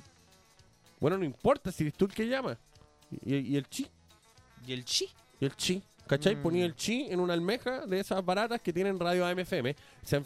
Bueno, 1.00 1.18
no 1.18 1.24
importa 1.24 1.72
si 1.72 1.82
eres 1.84 1.94
tú 1.94 2.04
el 2.06 2.12
que 2.14 2.26
llama. 2.28 2.56
Y, 3.24 3.36
y 3.36 3.56
el 3.56 3.66
chi. 3.68 3.86
¿Y 4.66 4.72
el 4.72 4.84
chi? 4.84 5.08
Y 5.40 5.44
el 5.46 5.56
chi. 5.56 5.82
¿Cachai? 6.10 6.34
Mm. 6.36 6.42
Ponía 6.42 6.64
el 6.66 6.74
chi 6.74 7.06
en 7.08 7.20
una 7.20 7.34
almeja 7.34 7.86
de 7.86 8.00
esas 8.00 8.24
baratas 8.24 8.60
que 8.60 8.72
tienen 8.72 8.98
radio 8.98 9.24
AM/FM. 9.26 9.76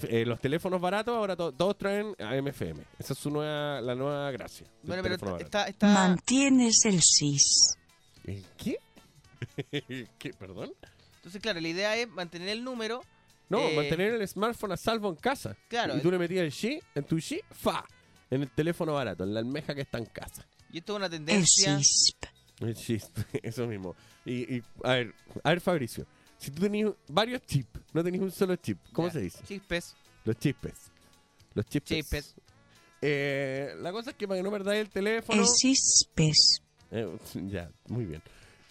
Eh, 0.08 0.24
los 0.24 0.40
teléfonos 0.40 0.80
baratos 0.80 1.14
ahora 1.14 1.36
to- 1.36 1.52
todos 1.52 1.76
traen 1.76 2.14
AM/FM. 2.18 2.82
Esa 2.98 3.12
es 3.12 3.18
su 3.18 3.28
nueva, 3.30 3.82
la 3.82 3.94
nueva 3.94 4.30
gracia. 4.30 4.66
Bueno, 4.82 5.02
pero 5.02 5.36
está, 5.36 5.66
está, 5.66 5.86
Mantienes 5.88 6.84
el 6.86 7.00
SIS. 7.02 7.76
¿Eh, 8.24 8.42
¿Qué? 8.56 8.78
¿Qué? 10.18 10.32
¿Perdón? 10.38 10.72
Entonces, 11.16 11.42
claro, 11.42 11.60
la 11.60 11.68
idea 11.68 11.96
es 11.96 12.08
mantener 12.08 12.48
el 12.48 12.64
número. 12.64 13.02
No, 13.50 13.58
eh, 13.60 13.76
mantener 13.76 14.14
el 14.14 14.26
smartphone 14.26 14.72
a 14.72 14.76
salvo 14.78 15.10
en 15.10 15.16
casa. 15.16 15.54
Claro. 15.68 15.96
Y 15.98 16.00
tú 16.00 16.10
le 16.10 16.18
metías 16.18 16.44
el 16.44 16.50
chi 16.52 16.80
en 16.94 17.04
tu 17.04 17.20
chi, 17.20 17.40
fa, 17.50 17.84
en 18.30 18.40
el 18.42 18.50
teléfono 18.50 18.94
barato, 18.94 19.24
en 19.24 19.34
la 19.34 19.40
almeja 19.40 19.74
que 19.74 19.82
está 19.82 19.98
en 19.98 20.06
casa. 20.06 20.46
Y 20.72 20.78
esto 20.78 20.94
es 20.94 20.96
una 20.96 21.06
El 21.06 21.12
tendencia. 21.12 21.78
SISP. 21.78 22.24
El 22.60 22.74
chis, 22.74 23.10
eso 23.42 23.66
mismo. 23.66 23.94
Y, 24.24 24.56
y, 24.56 24.62
a 24.82 24.90
ver, 24.92 25.14
a 25.42 25.48
ver, 25.50 25.60
Fabricio, 25.60 26.06
si 26.38 26.50
tú 26.50 26.62
tenías 26.62 26.92
varios 27.08 27.42
chips, 27.46 27.80
no 27.92 28.02
tenías 28.02 28.22
un 28.22 28.30
solo 28.30 28.56
chip, 28.56 28.78
¿cómo 28.92 29.08
Ya, 29.08 29.12
se 29.14 29.20
dice? 29.20 29.44
Chispes. 29.46 29.94
Los 30.24 30.38
chispes. 30.38 30.90
Los 31.54 31.66
chispes. 31.66 31.96
Chispes. 31.98 32.34
Eh, 33.02 33.74
la 33.80 33.92
cosa 33.92 34.10
es 34.10 34.16
que 34.16 34.26
para 34.26 34.38
que 34.38 34.42
no 34.44 34.50
perdáis 34.50 34.80
el 34.80 34.88
teléfono. 34.90 35.40
El 35.40 35.46
SISPES. 35.46 36.62
Eh, 36.90 37.16
ya, 37.50 37.70
muy 37.88 38.04
bien. 38.06 38.22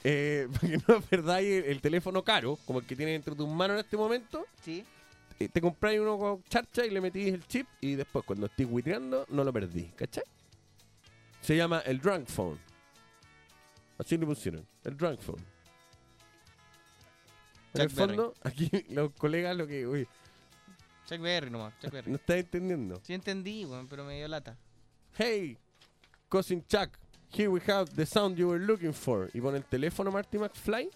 Eh, 0.04 0.48
para 0.54 0.68
que 0.68 0.78
no 0.88 1.02
perdáis 1.02 1.48
el, 1.48 1.66
el 1.66 1.82
teléfono 1.82 2.24
caro, 2.24 2.58
como 2.66 2.80
el 2.80 2.86
que 2.88 2.96
tienes 2.96 3.16
entre 3.16 3.36
tus 3.36 3.48
manos 3.48 3.76
en 3.76 3.80
este 3.86 3.96
momento, 3.96 4.46
Sí. 4.64 4.84
eh, 5.40 5.48
te 5.50 5.62
compráis 5.62 6.00
uno 6.00 6.18
con 6.18 6.44
charcha 6.46 6.84
y 6.86 6.90
le 6.90 7.00
metís 7.00 7.32
el 7.34 7.46
chip 7.48 7.68
y 7.80 7.94
después 7.96 8.26
cuando 8.26 8.48
estés 8.48 8.68
huiteando 8.70 9.26
no 9.30 9.44
lo 9.44 9.54
perdí, 9.54 9.92
¿cachai? 9.96 10.24
Se 11.42 11.56
llama 11.56 11.80
el 11.86 12.00
drunk 12.00 12.28
phone. 12.28 12.60
Así 13.98 14.18
le 14.18 14.26
pusieron, 14.26 14.68
el 14.84 14.98
drunk 14.98 15.20
phone. 15.22 15.44
En 17.76 17.82
el 17.82 17.88
Berry. 17.90 18.16
fondo, 18.16 18.34
aquí 18.44 18.70
los 18.90 19.12
colegas 19.14 19.56
lo 19.56 19.66
que... 19.68 19.88
Uy, 19.88 20.08
Chuck 21.08 21.20
Berry 21.20 21.50
nomás. 21.50 21.74
Chuck 21.80 21.92
Berry. 21.94 22.10
no 22.12 22.18
estás 22.18 22.38
entendiendo. 22.38 23.02
Sí 23.04 23.14
entendí, 23.14 23.66
weón, 23.66 23.88
pero 23.88 24.04
me 24.04 24.18
dio 24.18 24.28
lata. 24.28 24.58
Hey, 25.18 25.58
cousin 26.30 26.64
Chuck, 26.68 26.98
here 27.32 27.50
we 27.50 27.60
have 27.68 27.92
the 27.96 28.06
sound 28.06 28.38
you 28.38 28.48
were 28.48 28.64
looking 28.64 28.94
for. 28.94 29.30
Y 29.34 29.42
pone 29.42 29.58
el 29.58 29.66
teléfono 29.66 30.12
Marty 30.12 30.38
McFly 30.38 30.90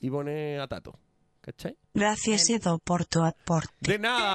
y 0.00 0.10
pone 0.10 0.58
a 0.58 0.66
Tato. 0.68 0.94
¿Cachai? 1.40 1.76
Gracias 1.94 2.48
Edo 2.50 2.78
por 2.78 3.04
tu 3.04 3.20
aporte. 3.22 3.72
De 3.80 3.98
nada. 3.98 4.34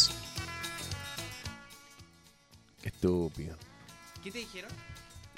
Estúpido. 3.05 3.55
¿Qué 4.23 4.31
te 4.31 4.37
dijeron? 4.39 4.69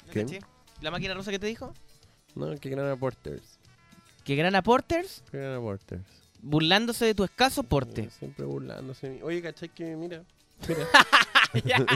No 0.06 0.12
¿Qué? 0.12 0.22
caché. 0.24 0.40
¿La 0.82 0.90
máquina 0.90 1.14
rusa 1.14 1.30
qué 1.30 1.38
te 1.38 1.46
dijo? 1.46 1.72
No, 2.34 2.54
que 2.58 2.68
gran 2.68 2.98
Porters. 2.98 3.58
¿Que 4.24 4.36
gran 4.36 4.54
aporters? 4.54 5.22
Que 5.30 5.38
gran 5.38 5.60
Porters. 5.62 6.02
Burlándose 6.42 7.06
de 7.06 7.14
tu 7.14 7.24
escaso 7.24 7.62
porte. 7.62 8.10
Siempre 8.10 8.44
burlándose. 8.44 9.08
de 9.08 9.14
mí. 9.14 9.20
Oye, 9.22 9.40
¿cachai 9.40 9.70
que 9.70 9.96
mira? 9.96 10.22
Mira. 10.68 10.86
Ya. 11.64 11.86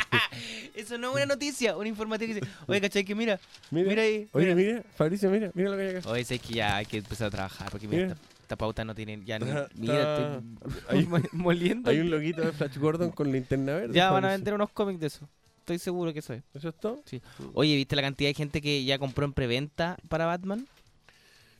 Eso 0.74 0.96
no 0.98 1.08
es 1.10 1.16
una 1.16 1.26
noticia, 1.26 1.76
un 1.76 1.86
informativo 1.86 2.28
que 2.32 2.40
dice, 2.40 2.52
oye, 2.68 2.80
¿cachai? 2.80 3.04
Que 3.04 3.14
mira, 3.14 3.38
Mira. 3.72 3.88
mira, 3.88 4.02
ahí. 4.02 4.28
Oye, 4.32 4.54
mira, 4.54 4.82
Fabricio, 4.96 5.30
mira, 5.30 5.50
mira 5.54 5.70
lo 5.70 5.76
que 5.76 5.82
hay 5.82 5.96
acá. 5.96 6.08
Oye, 6.10 6.24
sé 6.24 6.38
que 6.38 6.54
ya 6.54 6.76
hay 6.76 6.86
que 6.86 6.98
empezar 6.98 7.26
a 7.26 7.30
trabajar, 7.30 7.68
porque 7.70 7.88
mira, 7.88 8.02
Mira. 8.04 8.14
esta, 8.14 8.26
esta 8.42 8.56
pauta 8.56 8.84
no 8.84 8.94
tiene 8.94 9.20
ya 9.24 9.38
ni... 9.40 9.48
Está- 9.48 9.68
Mira, 9.74 10.36
estoy 10.38 10.98
hay, 10.98 11.06
mo- 11.06 11.18
moliendo. 11.32 11.90
hay 11.90 11.98
un 12.00 12.08
loguito 12.10 12.40
de 12.42 12.52
Flash 12.52 12.78
Gordon 12.78 13.10
con 13.10 13.30
linterna 13.32 13.74
verde. 13.74 13.94
Ya 13.94 14.10
van 14.12 14.24
a 14.24 14.28
vender 14.28 14.54
unos 14.54 14.70
cómics 14.70 15.00
de 15.00 15.06
eso. 15.08 15.28
Estoy 15.68 15.78
seguro 15.80 16.14
que 16.14 16.20
eso 16.20 16.32
es. 16.32 16.42
¿Eso 16.54 16.70
es 16.70 16.74
todo? 16.80 17.02
Sí. 17.04 17.20
Oye, 17.52 17.76
¿viste 17.76 17.94
la 17.94 18.00
cantidad 18.00 18.30
de 18.30 18.34
gente 18.34 18.62
que 18.62 18.84
ya 18.86 18.98
compró 18.98 19.26
en 19.26 19.34
preventa 19.34 19.98
para 20.08 20.24
Batman? 20.24 20.66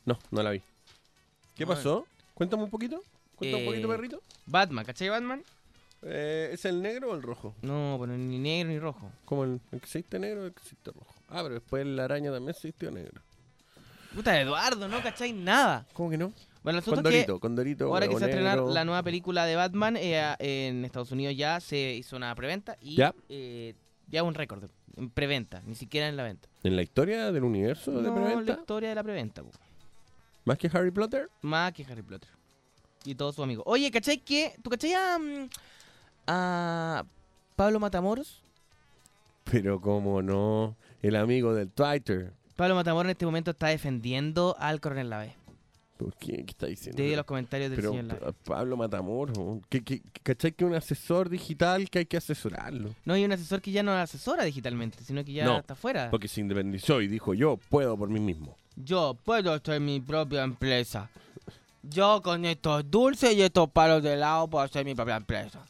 No, 0.03 0.17
no 0.31 0.41
la 0.41 0.49
vi. 0.49 0.63
¿Qué 1.55 1.67
pasó? 1.67 2.07
Cuéntame 2.33 2.63
un 2.63 2.71
poquito. 2.71 3.03
Cuéntame 3.35 3.61
un 3.61 3.67
Eh, 3.69 3.71
poquito, 3.71 3.87
perrito. 3.87 4.23
Batman, 4.47 4.83
¿cachai 4.83 5.09
Batman? 5.09 5.43
Eh, 6.01 6.49
¿Es 6.53 6.65
el 6.65 6.81
negro 6.81 7.11
o 7.11 7.15
el 7.15 7.21
rojo? 7.21 7.53
No, 7.61 7.99
bueno, 7.99 8.17
ni 8.17 8.39
negro 8.39 8.69
ni 8.71 8.79
rojo. 8.79 9.11
Como 9.25 9.43
el, 9.43 9.51
el 9.71 9.79
que 9.79 9.85
existe 9.85 10.17
negro 10.17 10.43
el 10.47 10.53
que 10.53 10.59
existe 10.61 10.89
rojo. 10.91 11.13
Ah, 11.29 11.41
pero 11.43 11.53
después 11.53 11.85
la 11.85 12.05
araña 12.05 12.31
también 12.31 12.49
existió 12.55 12.89
negro. 12.89 13.21
Puta, 14.15 14.41
Eduardo, 14.41 14.87
no 14.87 15.03
cachai 15.03 15.33
nada. 15.33 15.85
¿Cómo 15.93 16.09
que 16.09 16.17
no? 16.17 16.33
Bueno, 16.63 16.79
el 16.79 16.83
asunto 16.83 17.01
es 17.01 17.13
que 17.13 17.17
Dorito, 17.19 17.39
con 17.39 17.55
Dorito. 17.55 17.85
ahora 17.85 18.07
que 18.07 18.15
huevo 18.15 18.19
se 18.19 18.25
va 18.25 18.27
a 18.27 18.29
estrenar 18.31 18.57
negro. 18.57 18.73
la 18.73 18.85
nueva 18.85 19.03
película 19.03 19.45
de 19.45 19.55
Batman, 19.55 19.97
eh, 19.97 20.35
en 20.39 20.83
Estados 20.83 21.11
Unidos 21.11 21.35
ya 21.37 21.59
se 21.59 21.93
hizo 21.93 22.15
una 22.15 22.33
preventa 22.33 22.75
y 22.81 22.95
Ya. 22.95 23.13
eh, 23.29 23.75
ya 24.09 24.23
un 24.23 24.33
récord 24.33 24.63
en 24.97 25.09
preventa, 25.09 25.61
ni 25.65 25.75
siquiera 25.75 26.07
en 26.07 26.17
la 26.17 26.23
venta. 26.23 26.47
¿En 26.63 26.75
la 26.75 26.81
historia 26.81 27.31
del 27.31 27.43
universo 27.43 27.91
de 27.91 28.01
No, 28.09 28.15
preventa? 28.15 28.53
la 28.53 28.59
historia 28.59 28.89
de 28.89 28.95
la 28.95 29.03
preventa, 29.03 29.43
po. 29.43 29.51
¿Más 30.45 30.57
que 30.57 30.69
Harry 30.73 30.91
Potter? 30.91 31.29
más 31.41 31.71
que 31.73 31.83
Harry 31.85 32.01
Potter 32.01 32.29
y 33.05 33.15
todos 33.15 33.35
sus 33.35 33.43
amigos. 33.43 33.63
Oye, 33.67 33.89
¿cachai 33.91 34.17
que 34.19 34.55
tú 34.61 34.69
cachai 34.69 34.93
a, 34.93 35.17
mm, 35.19 35.49
a 36.27 37.05
Pablo 37.55 37.79
Matamoros? 37.79 38.41
Pero 39.45 39.79
como 39.81 40.21
no, 40.21 40.75
el 41.01 41.15
amigo 41.15 41.53
del 41.53 41.69
Twitter. 41.71 42.33
Pablo 42.55 42.75
Matamoros 42.75 43.05
en 43.05 43.11
este 43.11 43.25
momento 43.25 43.51
está 43.51 43.67
defendiendo 43.67 44.55
al 44.59 44.81
coronel 44.81 45.09
Lave. 45.09 45.35
¿Por 45.99 46.15
qué? 46.15 46.45
¿Qué 46.45 46.51
está 46.51 46.67
diciendo? 46.67 47.03
De 47.03 47.13
los 47.13 47.25
comentarios 47.25 47.69
del 47.69 47.77
Pero 47.77 47.91
señor 47.91 48.33
Pablo 48.45 48.77
Matamoros, 48.77 49.37
¿qué, 49.67 49.83
qué, 49.83 49.99
qué- 49.99 50.21
¿cachai 50.23 50.53
que 50.53 50.63
un 50.63 50.73
asesor 50.73 51.27
digital 51.27 51.89
que 51.89 51.99
hay 51.99 52.05
que 52.05 52.15
asesorarlo? 52.15 52.95
No 53.03 53.15
hay 53.15 53.25
un 53.25 53.33
asesor 53.33 53.61
que 53.61 53.71
ya 53.71 53.83
no 53.83 53.91
asesora 53.91 54.45
digitalmente, 54.45 55.03
sino 55.03 55.25
que 55.25 55.33
ya 55.33 55.43
no, 55.43 55.59
está 55.59 55.75
fuera. 55.75 56.09
porque 56.09 56.29
se 56.29 56.39
independizó 56.39 57.01
y 57.01 57.07
dijo 57.09 57.33
yo 57.33 57.57
puedo 57.69 57.97
por 57.97 58.07
mí 58.07 58.21
mismo. 58.21 58.55
Yo 58.77 59.17
puedo 59.25 59.51
hacer 59.51 59.81
mi 59.81 59.99
propia 59.99 60.43
empresa. 60.43 61.09
Yo 61.83 62.21
con 62.21 62.45
estos 62.45 62.89
dulces 62.89 63.35
y 63.35 63.41
estos 63.41 63.69
palos 63.69 64.01
de 64.01 64.13
helado 64.13 64.47
puedo 64.47 64.63
hacer 64.63 64.85
mi 64.85 64.95
propia 64.95 65.17
empresa. 65.17 65.65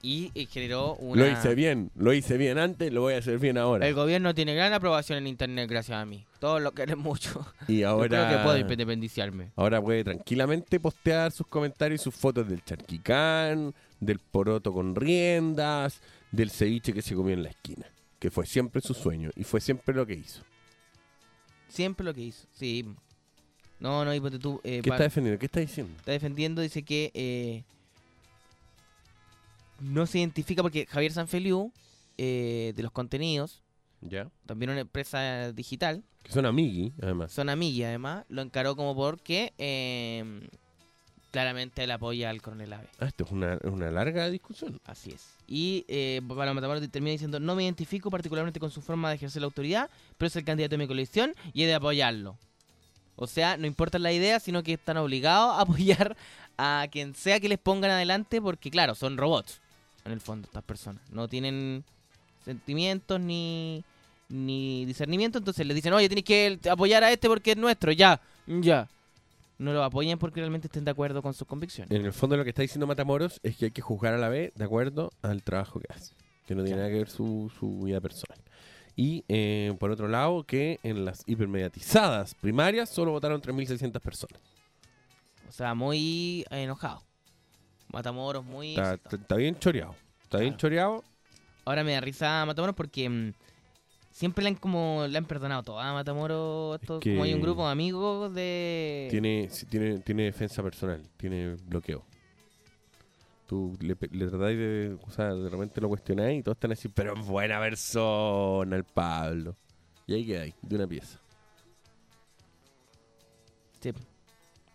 Y, 0.00 0.30
eh, 0.34 0.46
generó 0.46 0.94
una... 0.94 1.24
Lo 1.24 1.30
hice 1.30 1.54
bien, 1.56 1.90
lo 1.96 2.12
hice 2.12 2.36
bien 2.36 2.56
antes, 2.58 2.92
lo 2.92 3.00
voy 3.00 3.14
a 3.14 3.18
hacer 3.18 3.38
bien 3.38 3.58
ahora. 3.58 3.86
El 3.86 3.94
gobierno 3.94 4.32
tiene 4.32 4.54
gran 4.54 4.72
aprobación 4.72 5.18
en 5.18 5.26
internet 5.26 5.68
gracias 5.68 5.98
a 5.98 6.04
mí. 6.04 6.24
Todos 6.38 6.62
lo 6.62 6.72
quieren 6.72 6.98
mucho. 6.98 7.44
Y 7.66 7.78
Yo 7.80 7.88
ahora 7.90 8.08
creo 8.08 8.38
que 8.38 8.44
puedo 8.44 8.58
independiciarme. 8.58 9.50
Ahora 9.56 9.82
puede 9.82 10.04
tranquilamente 10.04 10.78
postear 10.78 11.32
sus 11.32 11.46
comentarios 11.48 12.00
y 12.00 12.04
sus 12.04 12.14
fotos 12.14 12.48
del 12.48 12.64
charquicán, 12.64 13.74
del 13.98 14.20
poroto 14.20 14.72
con 14.72 14.94
riendas, 14.94 16.00
del 16.30 16.50
ceviche 16.50 16.92
que 16.92 17.02
se 17.02 17.14
comió 17.16 17.34
en 17.34 17.42
la 17.42 17.50
esquina, 17.50 17.86
que 18.20 18.30
fue 18.30 18.46
siempre 18.46 18.80
su 18.80 18.94
sueño 18.94 19.30
y 19.34 19.42
fue 19.42 19.60
siempre 19.60 19.94
lo 19.94 20.06
que 20.06 20.14
hizo. 20.14 20.42
Siempre 21.68 22.04
lo 22.04 22.14
que 22.14 22.22
hizo, 22.22 22.46
sí. 22.52 22.86
No, 23.80 24.04
no, 24.04 24.14
y 24.14 24.20
tú... 24.38 24.60
eh, 24.64 24.80
¿Qué 24.82 24.90
está 24.90 25.04
defendiendo? 25.04 25.38
¿Qué 25.38 25.46
está 25.46 25.60
diciendo? 25.60 25.92
está 25.98 26.12
defendiendo, 26.12 26.62
dice 26.62 26.82
que 26.82 27.10
eh, 27.14 27.64
no 29.80 30.06
se 30.06 30.18
identifica 30.18 30.62
porque 30.62 30.86
Javier 30.86 31.12
Sanfeliu, 31.12 31.72
eh, 32.16 32.72
de 32.76 32.82
los 32.82 32.92
contenidos, 32.92 33.62
Ya. 34.00 34.28
también 34.46 34.70
una 34.70 34.80
empresa 34.80 35.52
digital, 35.52 36.02
Que 36.22 36.32
son 36.32 36.46
amigui, 36.46 36.92
además. 37.02 37.32
son 37.32 37.48
amigos 37.48 37.86
además, 37.88 38.24
lo 38.28 38.42
encaró 38.42 38.76
como 38.76 38.94
porque 38.94 39.52
eh, 39.58 40.48
claramente 41.30 41.84
él 41.84 41.90
apoya 41.90 42.30
al 42.30 42.40
coronel 42.42 42.72
Ave. 42.72 42.88
Ah, 43.00 43.06
esto 43.06 43.24
es 43.24 43.30
una, 43.30 43.58
una 43.64 43.90
larga 43.90 44.28
discusión. 44.30 44.80
Así 44.84 45.10
es. 45.10 45.26
Y 45.46 45.84
eh, 45.88 46.20
Pablo 46.26 46.54
Matamoros 46.54 46.88
termina 46.90 47.12
diciendo, 47.12 47.38
no 47.40 47.54
me 47.54 47.64
identifico 47.64 48.10
particularmente 48.10 48.60
con 48.60 48.70
su 48.70 48.80
forma 48.80 49.08
de 49.10 49.16
ejercer 49.16 49.42
la 49.42 49.46
autoridad, 49.46 49.90
pero 50.16 50.26
es 50.28 50.36
el 50.36 50.44
candidato 50.44 50.72
de 50.72 50.78
mi 50.78 50.86
coalición 50.86 51.34
y 51.52 51.62
he 51.62 51.66
de 51.66 51.74
apoyarlo. 51.74 52.36
O 53.16 53.26
sea, 53.26 53.56
no 53.56 53.66
importa 53.66 53.98
la 53.98 54.12
idea, 54.12 54.38
sino 54.40 54.62
que 54.62 54.74
están 54.74 54.96
obligados 54.96 55.56
a 55.58 55.60
apoyar 55.62 56.16
a 56.56 56.86
quien 56.90 57.14
sea 57.14 57.40
que 57.40 57.48
les 57.48 57.58
pongan 57.58 57.90
adelante, 57.90 58.40
porque 58.40 58.70
claro, 58.70 58.94
son 58.94 59.16
robots, 59.16 59.60
en 60.08 60.14
el 60.14 60.20
fondo, 60.20 60.46
estas 60.46 60.64
personas. 60.64 61.02
No 61.10 61.28
tienen 61.28 61.84
sentimientos 62.44 63.20
ni, 63.20 63.84
ni 64.28 64.84
discernimiento, 64.86 65.38
entonces 65.38 65.66
les 65.66 65.74
dicen, 65.74 65.92
oye, 65.92 66.08
tienes 66.08 66.24
que 66.24 66.58
apoyar 66.70 67.04
a 67.04 67.12
este 67.12 67.28
porque 67.28 67.52
es 67.52 67.56
nuestro, 67.56 67.92
ya, 67.92 68.20
ya. 68.46 68.88
No 69.58 69.72
lo 69.72 69.82
apoyen 69.82 70.18
porque 70.18 70.40
realmente 70.40 70.68
estén 70.68 70.84
de 70.84 70.92
acuerdo 70.92 71.20
con 71.20 71.34
sus 71.34 71.46
convicciones. 71.46 71.90
En 71.90 72.06
el 72.06 72.12
fondo 72.12 72.36
lo 72.36 72.44
que 72.44 72.50
está 72.50 72.62
diciendo 72.62 72.86
Matamoros 72.86 73.40
es 73.42 73.56
que 73.56 73.66
hay 73.66 73.70
que 73.72 73.82
juzgar 73.82 74.14
a 74.14 74.18
la 74.18 74.28
vez 74.28 74.52
de 74.54 74.64
acuerdo 74.64 75.10
al 75.20 75.42
trabajo 75.42 75.80
que 75.80 75.92
hace, 75.92 76.14
que 76.46 76.54
no 76.54 76.62
tiene 76.62 76.78
nada 76.78 76.90
que 76.90 76.98
ver 76.98 77.10
su, 77.10 77.50
su 77.58 77.80
vida 77.80 78.00
personal. 78.00 78.38
Y 78.94 79.24
eh, 79.28 79.74
por 79.78 79.90
otro 79.90 80.08
lado, 80.08 80.42
que 80.44 80.80
en 80.82 81.04
las 81.04 81.22
hipermediatizadas 81.26 82.34
primarias 82.34 82.88
solo 82.88 83.12
votaron 83.12 83.40
3.600 83.40 84.00
personas. 84.00 84.40
O 85.48 85.52
sea, 85.52 85.74
muy 85.74 86.44
enojado. 86.50 87.07
Matamoros 87.92 88.44
muy... 88.44 88.70
Está, 88.70 88.94
está- 88.94 89.16
está 89.16 89.36
bien 89.36 89.58
choreado. 89.58 89.94
Está 90.22 90.38
bien 90.38 90.56
choreado. 90.56 91.04
Ahora 91.64 91.84
me 91.84 91.92
da 91.92 92.00
risa 92.00 92.44
Matamoros 92.46 92.74
porque 92.76 93.08
mm, 93.08 93.32
siempre 94.10 94.42
le 94.42 94.50
han 94.50 94.54
como 94.56 95.06
le 95.08 95.16
han 95.18 95.24
perdonado 95.26 95.62
todo 95.62 95.80
a 95.80 95.92
Matamoros. 95.92 96.80
esto- 96.80 97.00
que 97.00 97.12
Como 97.12 97.24
hay 97.24 97.34
un 97.34 97.40
grupo 97.40 97.64
de 97.66 97.72
amigos 97.72 98.34
de... 98.34 99.08
Tiene, 99.10 99.48
tiene, 99.70 99.98
tiene 100.00 100.24
defensa 100.24 100.62
personal, 100.62 101.02
tiene 101.16 101.56
bloqueo. 101.66 102.04
Tú 103.46 103.76
le, 103.80 103.96
le 104.10 104.26
tratáis 104.28 104.58
de, 104.58 104.98
o 105.06 105.10
sea, 105.10 105.32
de 105.32 105.48
repente 105.48 105.80
lo 105.80 105.88
cuestionáis 105.88 106.40
y 106.40 106.42
todos 106.42 106.56
están 106.56 106.72
así, 106.72 106.88
pero 106.88 107.14
es 107.18 107.26
buena 107.26 107.58
persona 107.58 108.76
el 108.76 108.84
Pablo. 108.84 109.56
Y 110.06 110.12
ahí 110.14 110.26
queda 110.26 110.42
ahí, 110.42 110.54
de 110.60 110.76
una 110.76 110.86
pieza. 110.86 111.18
Sí. 113.80 113.92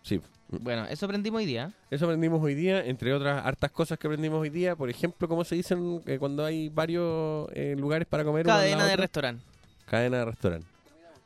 Sí, 0.02 0.22
Bueno, 0.61 0.85
eso 0.85 1.05
aprendimos 1.05 1.39
hoy 1.39 1.45
día. 1.45 1.71
Eso 1.89 2.05
aprendimos 2.05 2.41
hoy 2.41 2.55
día, 2.55 2.85
entre 2.85 3.13
otras 3.13 3.45
hartas 3.45 3.71
cosas 3.71 3.97
que 3.97 4.07
aprendimos 4.07 4.41
hoy 4.41 4.49
día. 4.49 4.75
Por 4.75 4.89
ejemplo, 4.89 5.27
¿cómo 5.27 5.43
se 5.43 5.55
dicen 5.55 6.01
eh, 6.05 6.17
cuando 6.19 6.45
hay 6.45 6.69
varios 6.69 7.49
eh, 7.53 7.75
lugares 7.77 8.07
para 8.07 8.23
comer? 8.23 8.45
Cadena 8.45 8.85
de 8.85 8.95
restaurante. 8.95 9.43
Cadena 9.85 10.19
de 10.19 10.25
restaurante. 10.25 10.67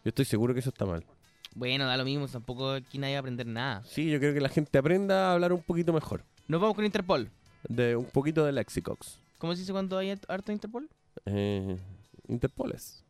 Yo 0.04 0.10
estoy 0.10 0.26
seguro 0.26 0.54
que 0.54 0.62
eso 0.62 0.70
está 0.70 0.86
mal. 0.86 1.04
Bueno, 1.54 1.86
da 1.86 1.98
lo 1.98 2.06
mismo, 2.06 2.28
tampoco 2.28 2.72
aquí 2.72 2.98
nadie 2.98 3.16
va 3.16 3.18
a 3.18 3.22
aprender 3.22 3.48
nada. 3.48 3.84
Sí, 3.86 4.10
yo 4.10 4.20
creo 4.20 4.34
que 4.34 4.42
la 4.42 4.50
gente 4.50 4.78
aprenda 4.78 5.30
a 5.30 5.34
hablar 5.34 5.54
un 5.54 5.64
poquito 5.64 5.92
mejor. 5.92 6.24
Nos 6.48 6.62
vamos 6.62 6.76
con 6.76 6.86
Interpol. 6.86 7.30
De 7.68 7.96
un 7.96 8.06
poquito 8.06 8.46
de 8.46 8.52
Lexicox. 8.52 9.20
¿Cómo 9.38 9.54
se 9.54 9.62
dice 9.62 9.72
cuando 9.72 9.98
hay 9.98 10.16
harto 10.28 10.52
Interpol? 10.52 10.90
Eh, 11.26 11.78
Interpoles. 12.28 13.04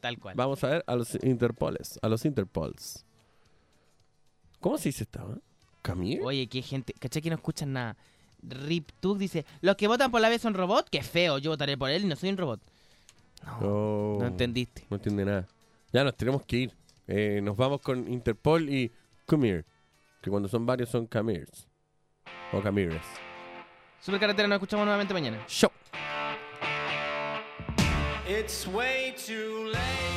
Tal 0.00 0.18
cual. 0.18 0.34
Vamos 0.34 0.64
a 0.64 0.68
ver 0.68 0.84
a 0.86 0.96
los 0.96 1.14
Interpoles, 1.22 1.98
a 2.02 2.08
los 2.08 2.24
Interpols. 2.24 3.04
¿Cómo 4.64 4.78
se 4.78 4.88
dice 4.88 5.04
esta? 5.04 5.20
eh? 5.20 5.38
¿Camille? 5.82 6.22
Oye, 6.24 6.46
qué 6.46 6.62
gente. 6.62 6.94
¿Cachai 6.94 7.20
que 7.20 7.28
no 7.28 7.36
escuchan 7.36 7.74
nada? 7.74 7.98
RipTug 8.42 9.18
dice: 9.18 9.44
Los 9.60 9.76
que 9.76 9.86
votan 9.86 10.10
por 10.10 10.22
la 10.22 10.30
vez 10.30 10.40
son 10.40 10.54
robots. 10.54 10.88
Qué 10.90 11.02
feo, 11.02 11.36
yo 11.36 11.50
votaré 11.50 11.76
por 11.76 11.90
él 11.90 12.04
y 12.04 12.06
no 12.06 12.16
soy 12.16 12.30
un 12.30 12.38
robot. 12.38 12.62
No, 13.60 14.16
no 14.20 14.26
entendiste. 14.26 14.86
No 14.88 14.96
entiende 14.96 15.26
nada. 15.26 15.46
Ya 15.92 16.02
nos 16.02 16.16
tenemos 16.16 16.46
que 16.46 16.56
ir. 16.56 16.72
Eh, 17.06 17.40
nos 17.42 17.58
vamos 17.58 17.82
con 17.82 18.10
Interpol 18.10 18.70
y 18.70 18.90
Camille. 19.26 19.66
Que 20.22 20.30
cuando 20.30 20.48
son 20.48 20.64
varios 20.64 20.88
son 20.88 21.06
Camirs. 21.08 21.68
O 22.50 22.62
Camires. 22.62 23.02
Supercarretera, 24.00 24.48
nos 24.48 24.56
escuchamos 24.56 24.86
nuevamente 24.86 25.12
mañana. 25.12 25.44
Show. 25.46 25.70
It's 28.26 28.66
way 28.66 29.14
too 29.14 29.64
late 29.64 30.13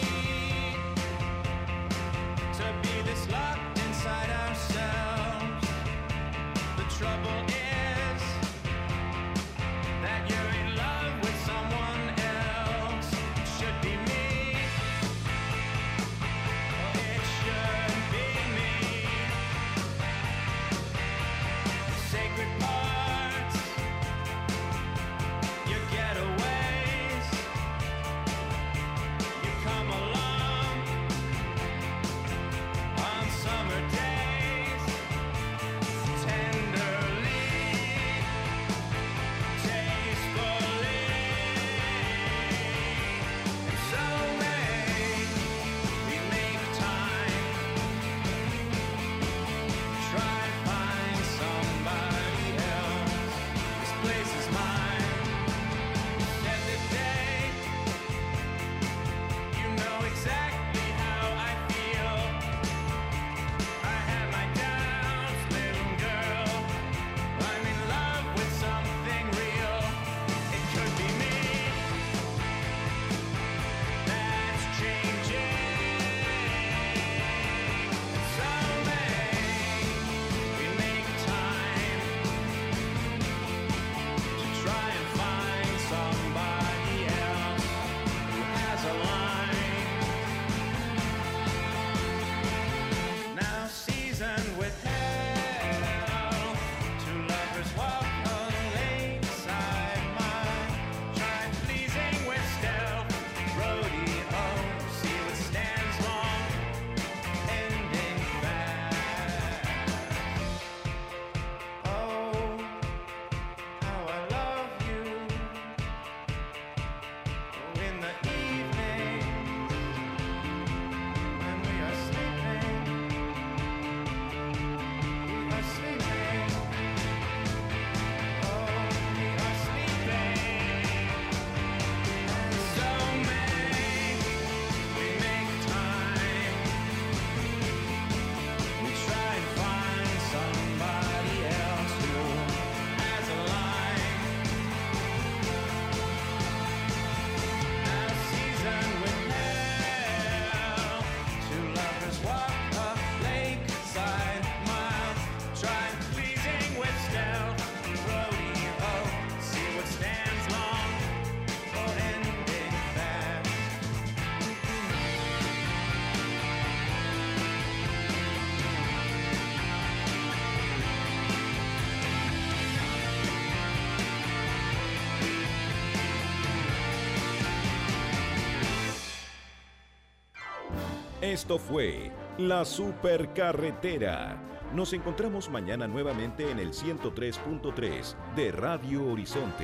Esto 181.47 181.59
fue 181.59 182.11
La 182.37 182.65
Supercarretera. 182.65 184.35
Nos 184.73 184.91
encontramos 184.91 185.49
mañana 185.49 185.87
nuevamente 185.87 186.51
en 186.51 186.59
el 186.59 186.73
103.3 186.73 188.35
de 188.35 188.51
Radio 188.51 189.05
Horizonte. 189.05 189.63